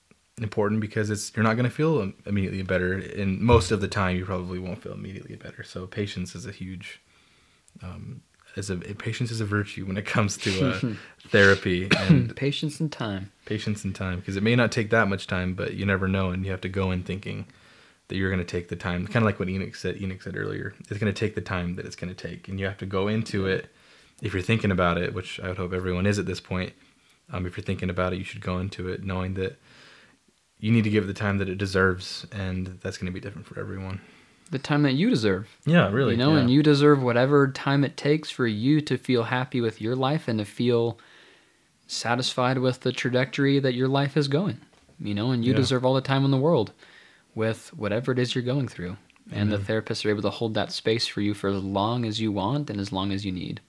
important 0.41 0.81
because 0.81 1.09
it's 1.09 1.31
you're 1.35 1.43
not 1.43 1.53
going 1.55 1.69
to 1.69 1.75
feel 1.75 2.11
immediately 2.25 2.63
better 2.63 2.93
and 2.93 3.39
most 3.39 3.71
of 3.71 3.81
the 3.81 3.87
time 3.87 4.15
you 4.17 4.25
probably 4.25 4.57
won't 4.57 4.81
feel 4.81 4.93
immediately 4.93 5.35
better 5.35 5.61
so 5.63 5.85
patience 5.85 6.33
is 6.33 6.45
a 6.47 6.51
huge 6.51 7.01
um, 7.83 8.21
is 8.55 8.69
a 8.71 8.77
patience 8.77 9.29
is 9.29 9.41
a 9.41 9.45
virtue 9.45 9.85
when 9.85 9.95
it 9.95 10.05
comes 10.05 10.37
to 10.37 10.69
uh, 10.71 10.79
therapy 11.29 11.87
and 11.97 12.35
Patience 12.35 12.79
and 12.79 12.91
time. 12.91 13.31
patience 13.45 13.83
and 13.83 13.93
time 13.93 14.19
because 14.19 14.35
it 14.35 14.43
may 14.43 14.55
not 14.55 14.71
take 14.71 14.89
that 14.89 15.07
much 15.07 15.27
time 15.27 15.53
but 15.53 15.75
you 15.75 15.85
never 15.85 16.07
know 16.07 16.31
and 16.31 16.43
you 16.45 16.51
have 16.51 16.61
to 16.61 16.69
go 16.69 16.89
in 16.89 17.03
thinking 17.03 17.45
that 18.07 18.17
you're 18.17 18.29
going 18.29 18.39
to 18.45 18.45
take 18.45 18.67
the 18.69 18.75
time 18.75 19.05
kind 19.07 19.17
of 19.17 19.23
like 19.23 19.39
what 19.39 19.49
Enoch 19.49 19.75
said 19.75 20.01
Enoch 20.01 20.21
said 20.21 20.35
earlier 20.37 20.73
it's 20.89 20.99
going 20.99 21.13
to 21.13 21.19
take 21.19 21.35
the 21.35 21.41
time 21.41 21.75
that 21.75 21.85
it's 21.85 21.95
going 21.95 22.13
to 22.13 22.27
take 22.29 22.47
and 22.47 22.59
you 22.59 22.65
have 22.65 22.77
to 22.77 22.85
go 22.85 23.07
into 23.07 23.47
it 23.47 23.69
if 24.21 24.33
you're 24.33 24.41
thinking 24.43 24.71
about 24.71 24.97
it 24.97 25.13
which 25.13 25.39
I 25.39 25.47
would 25.49 25.57
hope 25.57 25.73
everyone 25.73 26.05
is 26.05 26.19
at 26.19 26.25
this 26.25 26.39
point 26.41 26.73
um, 27.31 27.45
if 27.45 27.55
you're 27.57 27.63
thinking 27.63 27.89
about 27.89 28.13
it 28.13 28.17
you 28.19 28.23
should 28.25 28.41
go 28.41 28.59
into 28.59 28.87
it 28.89 29.03
knowing 29.03 29.33
that 29.35 29.59
you 30.59 30.71
need 30.71 30.83
to 30.83 30.89
give 30.89 31.03
it 31.05 31.07
the 31.07 31.13
time 31.13 31.37
that 31.39 31.49
it 31.49 31.57
deserves 31.57 32.25
and 32.31 32.79
that's 32.81 32.97
going 32.97 33.07
to 33.07 33.13
be 33.13 33.19
different 33.19 33.47
for 33.47 33.59
everyone 33.59 33.99
The 34.51 34.59
time 34.59 34.83
that 34.83 34.93
you 34.93 35.09
deserve. 35.09 35.47
yeah 35.65 35.89
really 35.89 36.11
you 36.13 36.17
know, 36.17 36.33
yeah. 36.33 36.39
and 36.41 36.49
you 36.51 36.61
deserve 36.61 37.01
whatever 37.01 37.47
time 37.51 37.83
it 37.83 37.97
takes 37.97 38.29
for 38.29 38.45
you 38.47 38.79
to 38.81 38.97
feel 38.97 39.23
happy 39.23 39.59
with 39.61 39.81
your 39.81 39.95
life 39.95 40.27
and 40.27 40.39
to 40.39 40.45
feel 40.45 40.99
satisfied 41.87 42.57
with 42.59 42.81
the 42.81 42.91
trajectory 42.91 43.59
that 43.59 43.73
your 43.73 43.87
life 43.87 44.15
is 44.17 44.27
going. 44.27 44.59
You 44.99 45.13
know, 45.13 45.31
and 45.31 45.43
you 45.43 45.51
Yeah. 45.51 45.57
deserve 45.57 45.83
all 45.85 45.93
the 45.95 46.01
time 46.01 46.23
in 46.23 46.31
the 46.31 46.37
world 46.37 46.71
with 47.36 47.73
whatever 47.73 48.11
it 48.11 48.19
is 48.19 48.36
you're 48.36 48.43
going 48.43 48.67
through. 48.67 48.97
And 49.31 49.51
the 49.51 49.57
mm-hmm. 49.57 49.71
therapists 49.71 50.05
are 50.05 50.09
able 50.09 50.21
to 50.23 50.29
hold 50.29 50.53
that 50.53 50.71
space 50.71 51.07
for 51.07 51.21
you 51.21 51.34
for 51.34 51.49
as 51.49 51.63
long 51.63 52.05
as 52.05 52.19
you 52.19 52.31
want 52.31 52.69
and 52.69 52.79
as 52.79 52.91
long 52.91 53.11
as 53.11 53.25
you 53.25 53.31
need. 53.31 53.61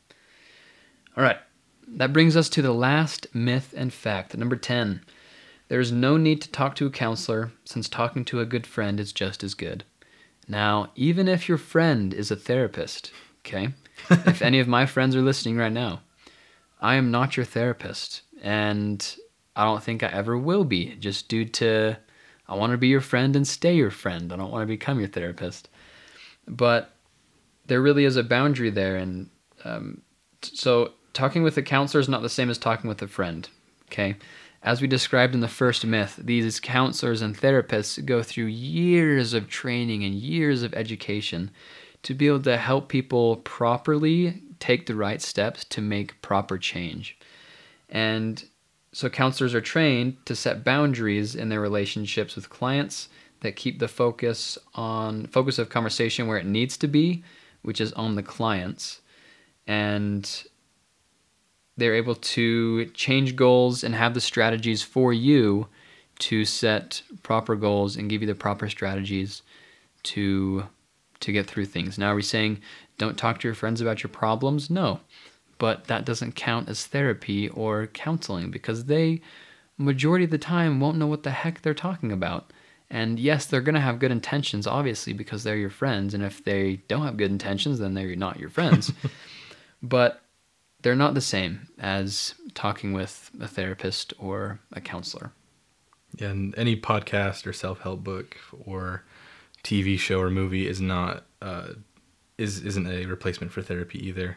All 1.16 1.22
right. 1.22 1.38
That 1.86 2.12
brings 2.12 2.36
us 2.36 2.48
to 2.50 2.62
the 2.62 2.72
last 2.72 3.26
myth 3.34 3.72
and 3.76 3.92
fact. 3.92 4.36
Number 4.36 4.56
10. 4.56 5.02
There 5.68 5.80
is 5.80 5.92
no 5.92 6.16
need 6.16 6.42
to 6.42 6.50
talk 6.50 6.74
to 6.76 6.86
a 6.86 6.90
counselor 6.90 7.52
since 7.64 7.88
talking 7.88 8.24
to 8.26 8.40
a 8.40 8.46
good 8.46 8.66
friend 8.66 8.98
is 8.98 9.12
just 9.12 9.44
as 9.44 9.54
good. 9.54 9.84
Now, 10.46 10.90
even 10.94 11.28
if 11.28 11.48
your 11.48 11.58
friend 11.58 12.12
is 12.12 12.30
a 12.30 12.36
therapist, 12.36 13.12
okay? 13.40 13.70
if 14.10 14.42
any 14.42 14.60
of 14.60 14.68
my 14.68 14.86
friends 14.86 15.16
are 15.16 15.22
listening 15.22 15.56
right 15.56 15.72
now, 15.72 16.00
I 16.80 16.96
am 16.96 17.10
not 17.10 17.36
your 17.36 17.46
therapist, 17.46 18.22
and 18.42 19.16
I 19.56 19.64
don't 19.64 19.82
think 19.82 20.02
I 20.02 20.08
ever 20.08 20.36
will 20.36 20.64
be, 20.64 20.96
just 20.96 21.28
due 21.28 21.46
to 21.46 21.96
I 22.48 22.54
want 22.54 22.72
to 22.72 22.78
be 22.78 22.88
your 22.88 23.00
friend 23.00 23.34
and 23.36 23.46
stay 23.46 23.74
your 23.74 23.90
friend. 23.90 24.32
I 24.32 24.36
don't 24.36 24.50
want 24.50 24.62
to 24.62 24.66
become 24.66 24.98
your 24.98 25.08
therapist. 25.08 25.68
But 26.46 26.92
there 27.66 27.80
really 27.80 28.04
is 28.04 28.16
a 28.16 28.22
boundary 28.22 28.70
there, 28.70 28.96
and 28.96 29.30
um, 29.64 30.02
so 30.42 30.92
talking 31.14 31.42
with 31.42 31.56
a 31.56 31.62
counselor 31.62 32.00
is 32.00 32.08
not 32.08 32.22
the 32.22 32.28
same 32.28 32.50
as 32.50 32.58
talking 32.58 32.88
with 32.88 33.00
a 33.00 33.08
friend, 33.08 33.48
okay? 33.86 34.16
As 34.62 34.80
we 34.80 34.86
described 34.86 35.34
in 35.34 35.40
the 35.40 35.48
first 35.48 35.84
myth, 35.84 36.18
these 36.22 36.60
counselors 36.60 37.22
and 37.22 37.36
therapists 37.36 38.04
go 38.04 38.22
through 38.22 38.46
years 38.46 39.34
of 39.34 39.48
training 39.48 40.04
and 40.04 40.14
years 40.14 40.62
of 40.62 40.74
education 40.74 41.50
to 42.02 42.14
be 42.14 42.26
able 42.26 42.42
to 42.42 42.56
help 42.56 42.88
people 42.88 43.36
properly 43.36 44.42
take 44.58 44.86
the 44.86 44.94
right 44.94 45.20
steps 45.20 45.64
to 45.64 45.80
make 45.80 46.20
proper 46.22 46.58
change. 46.58 47.18
And 47.88 48.44
so 48.94 49.08
counselors 49.08 49.54
are 49.54 49.60
trained 49.60 50.24
to 50.24 50.36
set 50.36 50.62
boundaries 50.62 51.34
in 51.34 51.48
their 51.48 51.60
relationships 51.60 52.36
with 52.36 52.48
clients 52.48 53.08
that 53.40 53.56
keep 53.56 53.80
the 53.80 53.88
focus 53.88 54.56
on 54.76 55.26
focus 55.26 55.58
of 55.58 55.68
conversation 55.68 56.28
where 56.28 56.38
it 56.38 56.46
needs 56.46 56.76
to 56.78 56.86
be, 56.86 57.24
which 57.62 57.80
is 57.80 57.92
on 57.94 58.14
the 58.14 58.22
clients. 58.22 59.00
And 59.66 60.44
they're 61.76 61.96
able 61.96 62.14
to 62.14 62.86
change 62.86 63.34
goals 63.34 63.82
and 63.82 63.96
have 63.96 64.14
the 64.14 64.20
strategies 64.20 64.82
for 64.82 65.12
you 65.12 65.66
to 66.20 66.44
set 66.44 67.02
proper 67.24 67.56
goals 67.56 67.96
and 67.96 68.08
give 68.08 68.22
you 68.22 68.28
the 68.28 68.34
proper 68.36 68.68
strategies 68.68 69.42
to 70.04 70.64
to 71.18 71.32
get 71.32 71.46
through 71.46 71.66
things. 71.66 71.98
Now 71.98 72.12
are 72.12 72.16
we 72.16 72.22
saying 72.22 72.60
don't 72.98 73.18
talk 73.18 73.40
to 73.40 73.48
your 73.48 73.56
friends 73.56 73.80
about 73.80 74.04
your 74.04 74.10
problems? 74.10 74.70
No. 74.70 75.00
But 75.58 75.84
that 75.86 76.04
doesn't 76.04 76.34
count 76.34 76.68
as 76.68 76.86
therapy 76.86 77.48
or 77.48 77.86
counseling 77.88 78.50
because 78.50 78.84
they 78.84 79.20
majority 79.76 80.24
of 80.24 80.30
the 80.30 80.38
time 80.38 80.80
won't 80.80 80.98
know 80.98 81.06
what 81.06 81.22
the 81.22 81.30
heck 81.30 81.62
they're 81.62 81.74
talking 81.74 82.12
about. 82.12 82.52
And 82.90 83.18
yes, 83.18 83.46
they're 83.46 83.60
going 83.60 83.74
to 83.74 83.80
have 83.80 83.98
good 83.98 84.12
intentions, 84.12 84.66
obviously, 84.66 85.12
because 85.12 85.42
they're 85.42 85.56
your 85.56 85.70
friends. 85.70 86.14
And 86.14 86.22
if 86.22 86.44
they 86.44 86.76
don't 86.86 87.04
have 87.04 87.16
good 87.16 87.30
intentions, 87.30 87.78
then 87.78 87.94
they're 87.94 88.14
not 88.14 88.38
your 88.38 88.50
friends. 88.50 88.92
but 89.82 90.22
they're 90.82 90.94
not 90.94 91.14
the 91.14 91.20
same 91.20 91.66
as 91.78 92.34
talking 92.54 92.92
with 92.92 93.30
a 93.40 93.48
therapist 93.48 94.12
or 94.18 94.60
a 94.72 94.80
counselor. 94.80 95.32
Yeah, 96.16 96.28
and 96.28 96.56
any 96.56 96.76
podcast 96.76 97.46
or 97.46 97.52
self 97.52 97.80
help 97.80 98.04
book 98.04 98.36
or 98.64 99.02
TV 99.64 99.98
show 99.98 100.20
or 100.20 100.30
movie 100.30 100.68
is 100.68 100.80
not 100.80 101.24
uh, 101.42 101.68
is 102.38 102.60
isn't 102.60 102.86
a 102.86 103.06
replacement 103.06 103.50
for 103.50 103.62
therapy 103.62 104.06
either. 104.06 104.36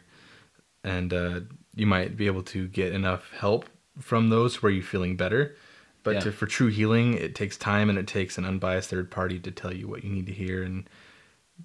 And 0.88 1.13
uh, 1.13 1.39
you 1.75 1.85
might 1.85 2.15
be 2.15 2.27
able 2.27 2.43
to 2.43 2.67
get 2.67 2.93
enough 2.93 3.31
help 3.33 3.65
from 3.99 4.29
those 4.29 4.61
where 4.61 4.71
you're 4.71 4.83
feeling 4.83 5.15
better. 5.17 5.55
But 6.03 6.15
Yeah. 6.15 6.19
to, 6.21 6.31
for 6.31 6.45
true 6.47 6.67
healing, 6.67 7.15
it 7.15 7.35
takes 7.35 7.57
time 7.57 7.89
and 7.89 7.99
it 7.99 8.07
takes 8.07 8.38
an 8.38 8.45
unbiased 8.45 8.89
third 8.89 9.11
party 9.11 9.39
to 9.39 9.51
tell 9.51 9.73
you 9.73 9.88
what 9.88 10.03
you 10.03 10.09
need 10.09 10.27
to 10.27 10.33
hear 10.33 10.63
and 10.63 10.89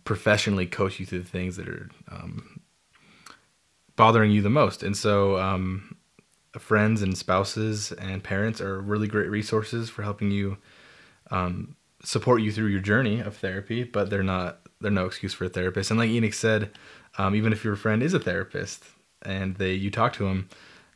professionally 0.04 0.66
coach 0.66 0.98
you 0.98 1.06
through 1.06 1.20
the 1.20 1.28
things 1.28 1.56
that 1.56 1.68
are 1.68 1.88
um, 2.10 2.60
bothering 3.96 4.32
you 4.32 4.42
the 4.42 4.50
most. 4.50 4.82
And 4.82 4.96
so, 4.96 5.38
um, 5.38 5.96
friends 6.58 7.00
and 7.02 7.16
spouses 7.16 7.92
and 7.92 8.22
parents 8.22 8.60
are 8.60 8.80
really 8.80 9.08
great 9.08 9.30
resources 9.30 9.88
for 9.88 10.02
helping 10.02 10.30
you 10.30 10.58
um, 11.30 11.76
support 12.04 12.42
you 12.42 12.52
through 12.52 12.66
your 12.66 12.80
journey 12.80 13.20
of 13.20 13.36
therapy, 13.36 13.84
but 13.84 14.10
they're 14.10 14.22
not 14.22 14.60
they're 14.80 14.90
no 14.90 15.06
excuse 15.06 15.32
for 15.32 15.44
a 15.44 15.48
therapist. 15.48 15.90
And 15.90 15.98
like 16.00 16.10
Enoch 16.10 16.34
said, 16.34 16.70
um, 17.16 17.34
even 17.34 17.52
if 17.52 17.62
your 17.64 17.76
friend 17.76 18.02
is 18.02 18.14
a 18.14 18.18
therapist 18.18 18.84
and 19.22 19.56
they 19.56 19.74
you 19.74 19.90
talk 19.90 20.12
to 20.14 20.24
them, 20.24 20.48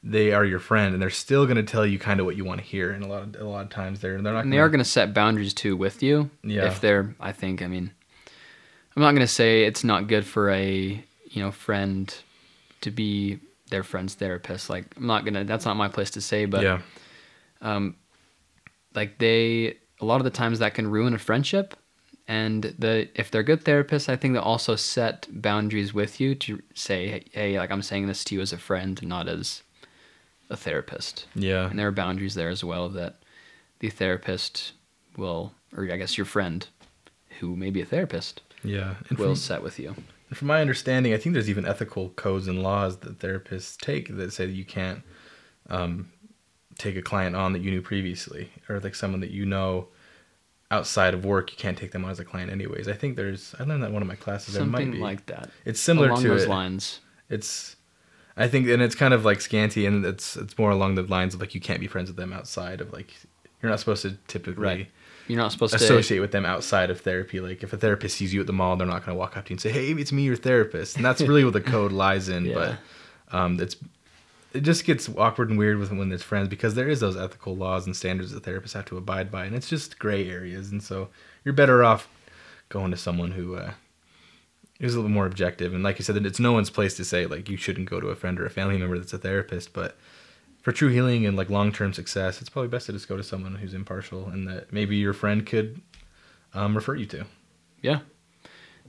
they 0.02 0.32
are 0.32 0.44
your 0.44 0.60
friend 0.60 0.92
and 0.92 1.02
they're 1.02 1.10
still 1.10 1.46
going 1.46 1.56
to 1.56 1.62
tell 1.62 1.84
you 1.86 1.98
kind 1.98 2.20
of 2.20 2.26
what 2.26 2.36
you 2.36 2.44
want 2.44 2.60
to 2.60 2.66
hear. 2.66 2.90
And 2.90 3.04
a 3.04 3.08
lot 3.08 3.22
of 3.22 3.34
a 3.40 3.44
lot 3.44 3.64
of 3.64 3.70
times 3.70 4.00
they're 4.00 4.20
they're 4.20 4.32
not. 4.32 4.44
And 4.44 4.52
they 4.52 4.58
are 4.58 4.68
going 4.68 4.78
to 4.78 4.84
set 4.84 5.14
boundaries 5.14 5.54
too 5.54 5.76
with 5.76 6.02
you. 6.02 6.30
Yeah. 6.42 6.66
If 6.66 6.80
they're, 6.80 7.14
I 7.18 7.32
think, 7.32 7.62
I 7.62 7.66
mean, 7.66 7.90
I'm 8.94 9.02
not 9.02 9.12
going 9.12 9.20
to 9.20 9.26
say 9.26 9.64
it's 9.64 9.84
not 9.84 10.06
good 10.06 10.24
for 10.24 10.50
a, 10.50 11.04
you 11.24 11.42
know, 11.42 11.50
friend 11.50 12.14
to 12.82 12.90
be 12.90 13.40
their 13.70 13.82
friend's 13.82 14.14
therapist. 14.14 14.70
Like, 14.70 14.84
I'm 14.96 15.06
not 15.06 15.26
to, 15.26 15.44
that's 15.44 15.64
not 15.64 15.76
my 15.76 15.88
place 15.88 16.10
to 16.12 16.20
say, 16.20 16.44
but 16.46 16.62
yeah, 16.62 16.80
Um, 17.60 17.96
like 18.94 19.18
they, 19.18 19.76
a 20.00 20.04
lot 20.04 20.16
of 20.20 20.24
the 20.24 20.30
times 20.30 20.60
that 20.60 20.74
can 20.74 20.88
ruin 20.90 21.14
a 21.14 21.18
friendship. 21.18 21.74
And 22.28 22.74
the 22.78 23.08
if 23.14 23.30
they're 23.30 23.44
good 23.44 23.64
therapists, 23.64 24.08
I 24.08 24.16
think 24.16 24.34
they'll 24.34 24.42
also 24.42 24.74
set 24.74 25.28
boundaries 25.30 25.94
with 25.94 26.20
you 26.20 26.34
to 26.36 26.60
say, 26.74 27.24
hey, 27.32 27.58
like 27.58 27.70
I'm 27.70 27.82
saying 27.82 28.08
this 28.08 28.24
to 28.24 28.34
you 28.34 28.40
as 28.40 28.52
a 28.52 28.58
friend, 28.58 29.00
not 29.02 29.28
as 29.28 29.62
a 30.50 30.56
therapist. 30.56 31.26
yeah, 31.34 31.68
And 31.68 31.78
there 31.78 31.88
are 31.88 31.92
boundaries 31.92 32.34
there 32.34 32.48
as 32.48 32.62
well 32.62 32.88
that 32.90 33.16
the 33.80 33.90
therapist 33.90 34.72
will, 35.16 35.52
or 35.76 35.90
I 35.90 35.96
guess 35.96 36.16
your 36.16 36.24
friend, 36.24 36.66
who 37.40 37.56
may 37.56 37.70
be 37.70 37.80
a 37.80 37.86
therapist, 37.86 38.42
yeah. 38.62 38.94
And 39.08 39.18
will 39.18 39.28
from, 39.28 39.36
set 39.36 39.62
with 39.62 39.78
you. 39.78 39.94
from 40.32 40.48
my 40.48 40.60
understanding, 40.60 41.14
I 41.14 41.18
think 41.18 41.34
there's 41.34 41.50
even 41.50 41.66
ethical 41.66 42.10
codes 42.10 42.48
and 42.48 42.62
laws 42.62 42.98
that 42.98 43.18
therapists 43.18 43.76
take 43.76 44.16
that 44.16 44.32
say 44.32 44.46
that 44.46 44.52
you 44.52 44.64
can't 44.64 45.02
um, 45.68 46.10
take 46.78 46.96
a 46.96 47.02
client 47.02 47.36
on 47.36 47.52
that 47.52 47.62
you 47.62 47.70
knew 47.70 47.82
previously, 47.82 48.50
or 48.68 48.80
like 48.80 48.94
someone 48.94 49.20
that 49.20 49.30
you 49.30 49.46
know 49.46 49.88
outside 50.70 51.14
of 51.14 51.24
work. 51.24 51.50
You 51.52 51.56
can't 51.58 51.76
take 51.78 51.92
them 51.92 52.04
on 52.04 52.10
as 52.10 52.18
a 52.20 52.24
client, 52.24 52.50
anyways. 52.50 52.88
I 52.88 52.92
think 52.94 53.16
there's. 53.16 53.54
I 53.58 53.64
learned 53.64 53.82
that 53.82 53.88
in 53.88 53.92
one 53.92 54.02
of 54.02 54.08
my 54.08 54.16
classes. 54.16 54.54
there 54.54 54.64
might 54.64 54.78
Something 54.78 54.92
be. 54.92 54.98
like 54.98 55.26
that. 55.26 55.50
It's 55.64 55.80
similar 55.80 56.08
Along 56.08 56.22
to 56.22 56.28
those 56.28 56.44
it. 56.44 56.48
lines. 56.48 57.00
It's. 57.28 57.76
I 58.38 58.48
think, 58.48 58.68
and 58.68 58.82
it's 58.82 58.94
kind 58.94 59.14
of 59.14 59.24
like 59.24 59.40
scanty, 59.40 59.86
and 59.86 60.04
it's 60.04 60.36
it's 60.36 60.58
more 60.58 60.70
along 60.70 60.96
the 60.96 61.02
lines 61.02 61.34
of 61.34 61.40
like 61.40 61.54
you 61.54 61.60
can't 61.60 61.80
be 61.80 61.86
friends 61.86 62.08
with 62.10 62.16
them 62.18 62.32
outside 62.34 62.80
of 62.82 62.92
like 62.92 63.14
you're 63.62 63.70
not 63.70 63.80
supposed 63.80 64.02
to 64.02 64.16
typically 64.28 64.62
Right. 64.62 64.90
You're 65.28 65.38
not 65.38 65.50
supposed 65.50 65.72
to. 65.76 65.82
associate 65.82 66.20
with 66.20 66.30
them 66.30 66.44
outside 66.46 66.88
of 66.90 67.00
therapy. 67.00 67.40
Like 67.40 67.62
if 67.64 67.72
a 67.72 67.76
therapist 67.76 68.16
sees 68.18 68.32
you 68.34 68.40
at 68.42 68.46
the 68.46 68.52
mall, 68.52 68.76
they're 68.76 68.86
not 68.86 69.04
going 69.04 69.16
to 69.16 69.18
walk 69.18 69.36
up 69.36 69.46
to 69.46 69.50
you 69.50 69.54
and 69.54 69.60
say, 69.60 69.70
"Hey, 69.72 69.88
it's 69.90 70.12
me, 70.12 70.22
your 70.24 70.36
therapist," 70.36 70.96
and 70.96 71.04
that's 71.04 71.20
really 71.22 71.42
what 71.44 71.52
the 71.54 71.60
code 71.62 71.92
lies 71.92 72.28
in. 72.28 72.44
Yeah. 72.56 72.76
But 73.30 73.36
um, 73.36 73.58
it's 73.58 73.76
it 74.56 74.62
just 74.62 74.84
gets 74.84 75.08
awkward 75.16 75.50
and 75.50 75.58
weird 75.58 75.78
with 75.78 75.92
when 75.92 76.08
there's 76.08 76.22
friends 76.22 76.48
because 76.48 76.74
there 76.74 76.88
is 76.88 77.00
those 77.00 77.16
ethical 77.16 77.56
laws 77.56 77.86
and 77.86 77.94
standards 77.94 78.32
that 78.32 78.42
therapists 78.42 78.72
have 78.72 78.86
to 78.86 78.96
abide 78.96 79.30
by, 79.30 79.44
and 79.44 79.54
it's 79.54 79.68
just 79.68 79.98
gray 79.98 80.28
areas. 80.28 80.70
And 80.70 80.82
so 80.82 81.08
you're 81.44 81.54
better 81.54 81.84
off 81.84 82.08
going 82.68 82.90
to 82.90 82.96
someone 82.96 83.32
who 83.32 83.56
uh, 83.56 83.72
is 84.80 84.94
a 84.94 84.98
little 84.98 85.10
more 85.10 85.26
objective. 85.26 85.74
And 85.74 85.82
like 85.82 85.98
you 85.98 86.04
said, 86.04 86.24
it's 86.24 86.40
no 86.40 86.52
one's 86.52 86.70
place 86.70 86.96
to 86.96 87.04
say 87.04 87.26
like 87.26 87.48
you 87.48 87.56
shouldn't 87.56 87.90
go 87.90 88.00
to 88.00 88.08
a 88.08 88.16
friend 88.16 88.40
or 88.40 88.46
a 88.46 88.50
family 88.50 88.78
member 88.78 88.98
that's 88.98 89.12
a 89.12 89.18
therapist, 89.18 89.72
but 89.72 89.96
for 90.62 90.72
true 90.72 90.88
healing 90.88 91.26
and 91.26 91.36
like 91.36 91.48
long 91.48 91.72
term 91.72 91.92
success, 91.92 92.40
it's 92.40 92.50
probably 92.50 92.68
best 92.68 92.86
to 92.86 92.92
just 92.92 93.08
go 93.08 93.16
to 93.16 93.22
someone 93.22 93.54
who's 93.54 93.74
impartial 93.74 94.26
and 94.26 94.48
that 94.48 94.72
maybe 94.72 94.96
your 94.96 95.12
friend 95.12 95.46
could 95.46 95.80
um, 96.54 96.74
refer 96.74 96.94
you 96.94 97.06
to. 97.06 97.24
Yeah. 97.82 98.00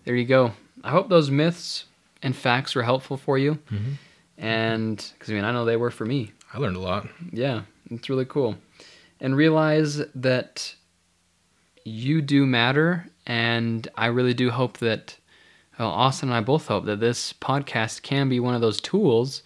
There 0.04 0.16
you 0.16 0.26
go. 0.26 0.54
I 0.84 0.92
hope 0.92 1.10
those 1.10 1.30
myths 1.30 1.86
and 2.24 2.36
facts 2.36 2.76
were 2.76 2.84
helpful 2.84 3.18
for 3.18 3.38
you. 3.38 3.56
Mm-hmm. 3.72 3.94
And 4.38 4.98
because 5.14 5.30
I 5.30 5.34
mean, 5.34 5.44
I 5.44 5.52
know 5.52 5.66
they 5.66 5.78
were 5.78 5.92
for 5.92 6.06
me. 6.06 6.32
I 6.54 6.60
learned 6.60 6.78
a 6.78 6.82
lot. 6.82 7.08
Yeah, 7.32 7.64
it's 7.90 8.10
really 8.10 8.26
cool. 8.26 8.56
And 9.20 9.36
realize 9.36 9.98
that 10.16 10.76
you 11.84 12.22
do 12.22 12.46
matter. 12.46 13.08
And 13.26 13.88
I 13.96 14.08
really 14.08 14.34
do 14.34 14.52
hope 14.52 14.78
that, 14.78 15.18
well, 15.80 15.90
Austin 15.90 16.30
and 16.30 16.38
I 16.38 16.42
both 16.42 16.68
hope 16.68 16.86
that 16.86 17.00
this 17.00 17.34
podcast 17.34 18.04
can 18.04 18.30
be 18.30 18.40
one 18.40 18.54
of 18.54 18.62
those 18.62 18.80
tools 18.80 19.42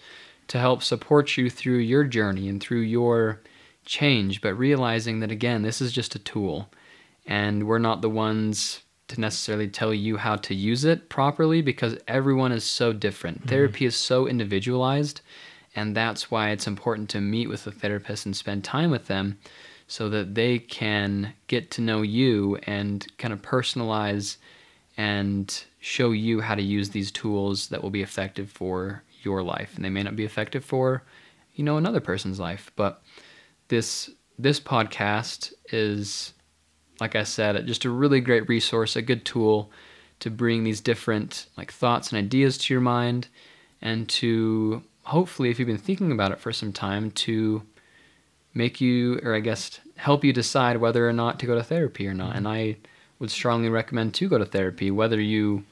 to 0.48 0.60
help 0.60 0.84
support 0.84 1.38
you 1.38 1.50
through 1.50 1.78
your 1.78 2.04
journey 2.04 2.50
and 2.50 2.62
through 2.62 2.82
your 2.82 3.42
change. 3.86 4.42
But 4.42 4.56
realizing 4.56 5.22
that, 5.22 5.32
again, 5.32 5.62
this 5.62 5.82
is 5.82 5.94
just 5.94 6.16
a 6.16 6.20
tool. 6.20 6.70
And 7.26 7.68
we're 7.68 7.80
not 7.80 8.02
the 8.02 8.10
ones 8.10 8.82
to 9.12 9.22
necessarily 9.22 9.68
tell 9.68 9.94
you 9.94 10.18
how 10.18 10.36
to 10.38 10.56
use 10.56 10.84
it 10.84 11.10
properly 11.10 11.62
because 11.62 11.98
everyone 12.08 12.52
is 12.52 12.64
so 12.64 12.94
different. 12.94 13.40
Mm-hmm. 13.40 13.50
Therapy 13.50 13.86
is 13.86 13.96
so 13.96 14.28
individualized. 14.28 15.22
And 15.76 15.96
that's 15.96 16.30
why 16.30 16.50
it's 16.50 16.68
important 16.68 17.10
to 17.12 17.22
meet 17.22 17.48
with 17.48 17.66
a 17.66 17.72
therapist 17.72 18.26
and 18.26 18.36
spend 18.36 18.64
time 18.64 18.92
with 18.92 19.08
them 19.08 19.38
so 19.88 20.10
that 20.10 20.36
they 20.36 20.60
can 20.60 21.34
get 21.48 21.72
to 21.72 21.82
know 21.82 22.02
you 22.02 22.58
and 22.64 23.06
kind 23.18 23.34
of 23.34 23.42
personalize 23.42 24.38
and 24.98 25.64
show 25.80 26.12
you 26.12 26.42
how 26.42 26.56
to 26.56 26.62
use 26.62 26.90
these 26.90 27.12
tools 27.12 27.70
that 27.70 27.82
will 27.82 27.90
be 27.90 28.02
effective 28.02 28.50
for 28.50 29.04
your 29.24 29.44
life. 29.44 29.76
And 29.76 29.86
they 29.86 29.90
may 29.90 30.04
not 30.04 30.16
be 30.16 30.26
effective 30.26 30.64
for, 30.66 31.04
you 31.56 31.64
know, 31.64 31.78
another 31.78 32.00
person's 32.00 32.40
life. 32.40 32.72
But 32.76 33.02
this 33.68 34.10
this 34.38 34.60
podcast 34.60 35.54
is 35.72 36.34
like 37.02 37.16
I 37.16 37.24
said, 37.24 37.66
just 37.66 37.84
a 37.84 37.90
really 37.90 38.22
great 38.22 38.48
resource, 38.48 38.96
a 38.96 39.02
good 39.02 39.26
tool 39.26 39.72
to 40.20 40.30
bring 40.30 40.64
these 40.64 40.80
different 40.80 41.48
like 41.58 41.72
thoughts 41.72 42.12
and 42.12 42.20
ideas 42.20 42.60
to 42.60 42.74
your 42.76 42.82
mind 42.82 43.28
and 43.82 44.08
to 44.08 44.84
hopefully 45.06 45.50
if 45.50 45.58
you've 45.58 45.68
been 45.68 45.80
thinking 45.80 46.12
about 46.12 46.32
it 46.32 46.40
for 46.40 46.54
some 46.54 46.72
time 46.72 47.10
to 47.12 47.64
make 48.54 48.80
you 48.80 49.20
or 49.24 49.34
I 49.34 49.40
guess 49.40 49.80
help 49.96 50.24
you 50.24 50.32
decide 50.32 50.78
whether 50.78 51.10
or 51.10 51.12
not 51.12 51.40
to 51.40 51.48
go 51.48 51.56
to 51.56 51.64
therapy 51.64 52.08
or 52.08 52.14
not. 52.14 52.36
And 52.36 52.46
mm-hmm. 52.46 52.54
I 52.54 52.78
would 53.18 53.32
strongly 53.32 53.70
recommend 53.70 54.14
to 54.14 54.30
go 54.30 54.38
to 54.38 54.46
therapy 54.46 54.92
whether 54.92 55.20
you 55.20 55.64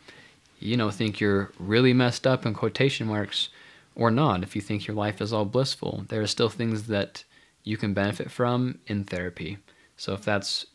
you 0.60 0.76
know 0.78 0.90
think 0.90 1.20
you're 1.20 1.52
really 1.60 1.94
messed 1.94 2.26
up 2.26 2.44
in 2.44 2.56
quotation 2.56 3.06
marks 3.06 3.50
or 3.94 4.10
not. 4.10 4.42
If 4.42 4.56
you 4.56 4.64
think 4.64 4.88
your 4.88 4.96
life 4.96 5.22
is 5.22 5.32
all 5.32 5.46
blissful, 5.46 6.06
there 6.10 6.22
are 6.22 6.28
still 6.28 6.50
things 6.50 6.88
that 6.88 7.24
you 7.64 7.78
can 7.78 7.94
benefit 7.94 8.32
from 8.32 8.80
in 8.88 9.04
therapy. 9.04 9.60
So 9.96 10.14
if 10.14 10.26
that's 10.26 10.66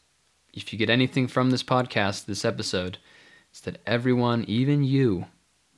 if 0.55 0.73
you 0.73 0.79
get 0.79 0.89
anything 0.89 1.27
from 1.27 1.51
this 1.51 1.63
podcast, 1.63 2.27
this 2.27 2.45
episode, 2.45 2.99
it's 3.51 3.61
that 3.61 3.81
everyone, 3.87 4.45
even 4.47 4.85
you, 4.85 5.27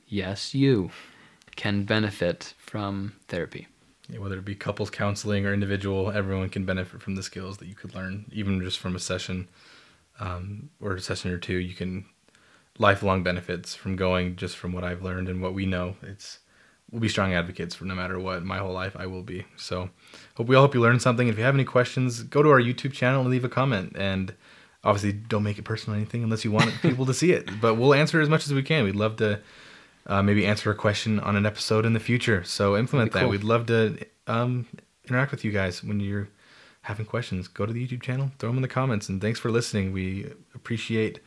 yes, 0.07 0.55
you, 0.55 0.91
can 1.57 1.85
benefit 1.85 2.53
from 2.59 3.15
therapy. 3.29 3.67
Yeah, 4.09 4.19
whether 4.19 4.39
it 4.39 4.45
be 4.45 4.55
couples 4.55 4.91
counseling 4.91 5.47
or 5.47 5.55
individual, 5.55 6.11
everyone 6.11 6.51
can 6.51 6.65
benefit 6.65 7.01
from 7.01 7.17
the 7.17 7.23
skills 7.23 7.57
that 7.57 7.67
you 7.67 7.75
could 7.75 7.95
learn, 7.95 8.27
even 8.31 8.61
just 8.61 8.79
from 8.79 8.95
a 8.95 9.01
session 9.01 9.49
um, 10.21 10.69
or 10.81 10.95
a 10.95 11.01
session 11.01 11.33
or 11.33 11.39
two. 11.39 11.57
You 11.57 11.75
can 11.75 12.05
lifelong 12.79 13.23
benefits 13.23 13.75
from 13.75 13.97
going 13.97 14.37
just 14.37 14.57
from 14.57 14.73
what 14.73 14.85
I've 14.85 15.03
learned 15.03 15.29
and 15.29 15.41
what 15.41 15.55
we 15.55 15.65
know. 15.65 15.97
It's 16.03 16.41
we'll 16.91 17.01
be 17.01 17.09
strong 17.09 17.35
advocates 17.35 17.75
for 17.75 17.85
no 17.87 17.95
matter 17.95 18.19
what. 18.19 18.45
My 18.45 18.59
whole 18.59 18.73
life, 18.73 18.95
I 18.97 19.07
will 19.07 19.23
be. 19.23 19.47
So, 19.57 19.91
hope 20.37 20.47
we 20.47 20.55
all 20.55 20.63
hope 20.63 20.75
you 20.75 20.81
learned 20.81 21.03
something. 21.03 21.27
If 21.27 21.39
you 21.39 21.45
have 21.45 21.55
any 21.55 21.65
questions, 21.65 22.23
go 22.23 22.43
to 22.43 22.51
our 22.51 22.61
YouTube 22.61 22.93
channel 22.93 23.23
and 23.23 23.31
leave 23.31 23.45
a 23.45 23.49
comment. 23.49 23.97
And 23.97 24.35
obviously, 24.87 25.13
don't 25.13 25.43
make 25.43 25.59
it 25.59 25.63
personal 25.65 25.95
or 25.95 26.01
anything 26.01 26.23
unless 26.23 26.45
you 26.45 26.53
want 26.53 26.73
people 26.83 27.05
to 27.07 27.15
see 27.15 27.33
it. 27.33 27.61
But 27.61 27.75
we'll 27.75 27.95
answer 27.95 28.21
as 28.21 28.29
much 28.29 28.47
as 28.47 28.55
we 28.55 28.63
can. 28.63 28.85
We'd 28.85 28.97
love 28.97 29.17
to 29.17 29.41
uh, 30.07 30.23
maybe 30.23 30.47
answer 30.47 30.71
a 30.71 30.75
question 30.75 31.21
on 31.21 31.37
an 31.37 31.45
episode 31.45 31.85
in 31.85 31.93
the 31.93 32.01
future. 32.01 32.45
So 32.45 32.77
implement 32.77 33.13
that. 33.13 33.29
We'd 33.29 33.45
love 33.45 33.67
to 33.67 33.99
um, 34.27 34.67
interact 35.09 35.33
with 35.33 35.45
you 35.45 35.51
guys 35.51 35.83
when 35.83 36.01
you're 36.01 36.29
having 36.83 37.05
questions. 37.05 37.49
Go 37.49 37.67
to 37.67 37.73
the 37.73 37.87
YouTube 37.87 38.03
channel, 38.03 38.31
throw 38.39 38.49
them 38.49 38.57
in 38.59 38.63
the 38.63 38.69
comments, 38.69 39.09
and 39.09 39.21
thanks 39.21 39.41
for 39.41 39.51
listening. 39.51 39.93
We 39.93 40.31
appreciate 40.55 41.19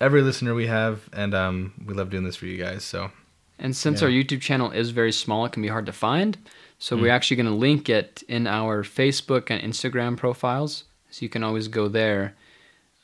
every 0.00 0.22
listener 0.22 0.54
we 0.54 0.66
have, 0.66 1.08
and 1.12 1.34
um, 1.34 1.74
we 1.84 1.94
love 1.94 2.10
doing 2.10 2.24
this 2.24 2.36
for 2.36 2.46
you 2.46 2.56
guys. 2.56 2.82
So 2.82 3.10
And 3.58 3.76
since 3.76 4.00
Yeah. 4.00 4.06
our 4.06 4.10
YouTube 4.12 4.40
channel 4.40 4.70
is 4.70 4.90
very 4.90 5.12
small, 5.12 5.44
it 5.44 5.52
can 5.52 5.62
be 5.62 5.68
hard 5.68 5.86
to 5.86 5.92
find. 5.92 6.38
So 6.78 6.96
we're 6.96 7.12
actually 7.12 7.36
going 7.36 7.46
to 7.46 7.54
link 7.54 7.88
it 7.88 8.24
in 8.26 8.48
our 8.48 8.82
Facebook 8.82 9.50
and 9.50 9.62
Instagram 9.62 10.16
profiles. 10.16 10.84
So 11.10 11.22
you 11.22 11.28
can 11.28 11.44
always 11.44 11.68
go 11.68 11.86
there 11.86 12.34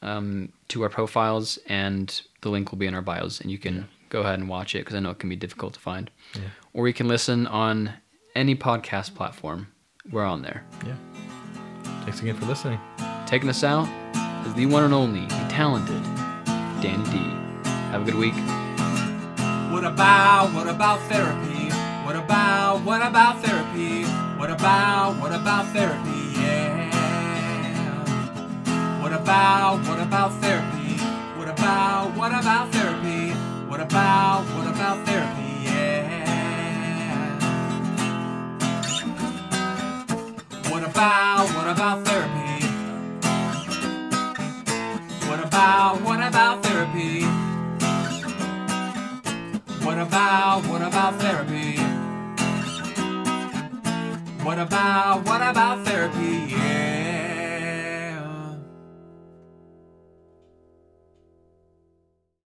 um, 0.03 0.53
to 0.69 0.83
our 0.83 0.89
profiles, 0.89 1.59
and 1.69 2.21
the 2.43 2.49
link 2.51 2.71
will 2.71 2.79
be 2.79 2.87
in 2.87 2.95
our 2.95 3.03
bios, 3.03 3.41
and 3.41 3.51
you 3.51 3.59
can 3.59 3.89
go 4.11 4.21
ahead 4.21 4.39
and 4.39 4.49
watch 4.49 4.75
it 4.75 4.79
because 4.79 4.95
I 4.95 5.01
know 5.01 5.11
it 5.11 5.19
can 5.19 5.29
be 5.29 5.37
difficult 5.37 5.75
to 5.75 5.81
find. 5.81 6.11
Yeah. 6.35 6.43
Or 6.73 6.89
you 6.89 6.95
can 6.95 7.09
listen 7.09 7.47
on 7.47 7.95
any 8.35 8.55
podcast 8.55 9.15
platform. 9.15 9.69
We're 10.11 10.25
on 10.25 10.43
there. 10.43 10.65
Yeah. 10.87 10.97
Thanks 12.03 12.21
again 12.21 12.37
for 12.37 12.47
listening. 12.47 12.81
Taking 13.27 13.49
us 13.49 13.63
out 13.63 13.87
is 14.47 14.55
the 14.55 14.67
one 14.67 14.85
and 14.85 14.95
only, 14.95 15.27
the 15.27 15.47
talented 15.51 16.03
Danny 16.81 17.05
D. 17.05 17.19
Have 17.91 18.03
a 18.03 18.05
good 18.05 18.15
week. 18.15 18.35
What 19.73 19.85
about, 19.85 20.55
what 20.55 20.67
about 20.67 21.01
therapy? 21.11 21.69
What 22.07 22.17
about, 22.17 22.83
what 22.85 23.03
about 23.03 23.43
therapy? 23.43 24.05
What 24.39 24.51
about, 24.51 25.21
what 25.21 25.33
about 25.33 25.67
therapy? 25.75 26.18
Yeah. 29.09 29.15
What 29.15 29.23
about, 29.23 29.89
what 29.89 30.01
about 30.01 30.33
therapy? 30.43 30.99
What 31.39 31.49
about, 31.49 32.15
what 32.15 32.31
about 32.31 32.71
therapy? 32.73 33.31
What 33.67 33.81
about, 33.81 34.45
what 34.55 34.67
about 34.67 35.07
therapy? 35.07 35.65
Yeah. 35.65 37.39
What 40.71 40.83
about, 40.83 41.49
what 41.55 41.69
about 41.69 42.07
therapy? 42.07 42.67
What 45.27 45.41
about, 45.43 46.03
what 46.03 46.21
about 46.21 46.63
therapy? 46.63 47.25
What 49.85 49.99
about, 49.99 50.67
what 50.67 50.83
about 50.83 51.21
therapy? 51.21 51.79
What 54.45 54.59
about, 54.59 55.25
what 55.25 55.41
about 55.41 55.87
therapy? 55.87 56.78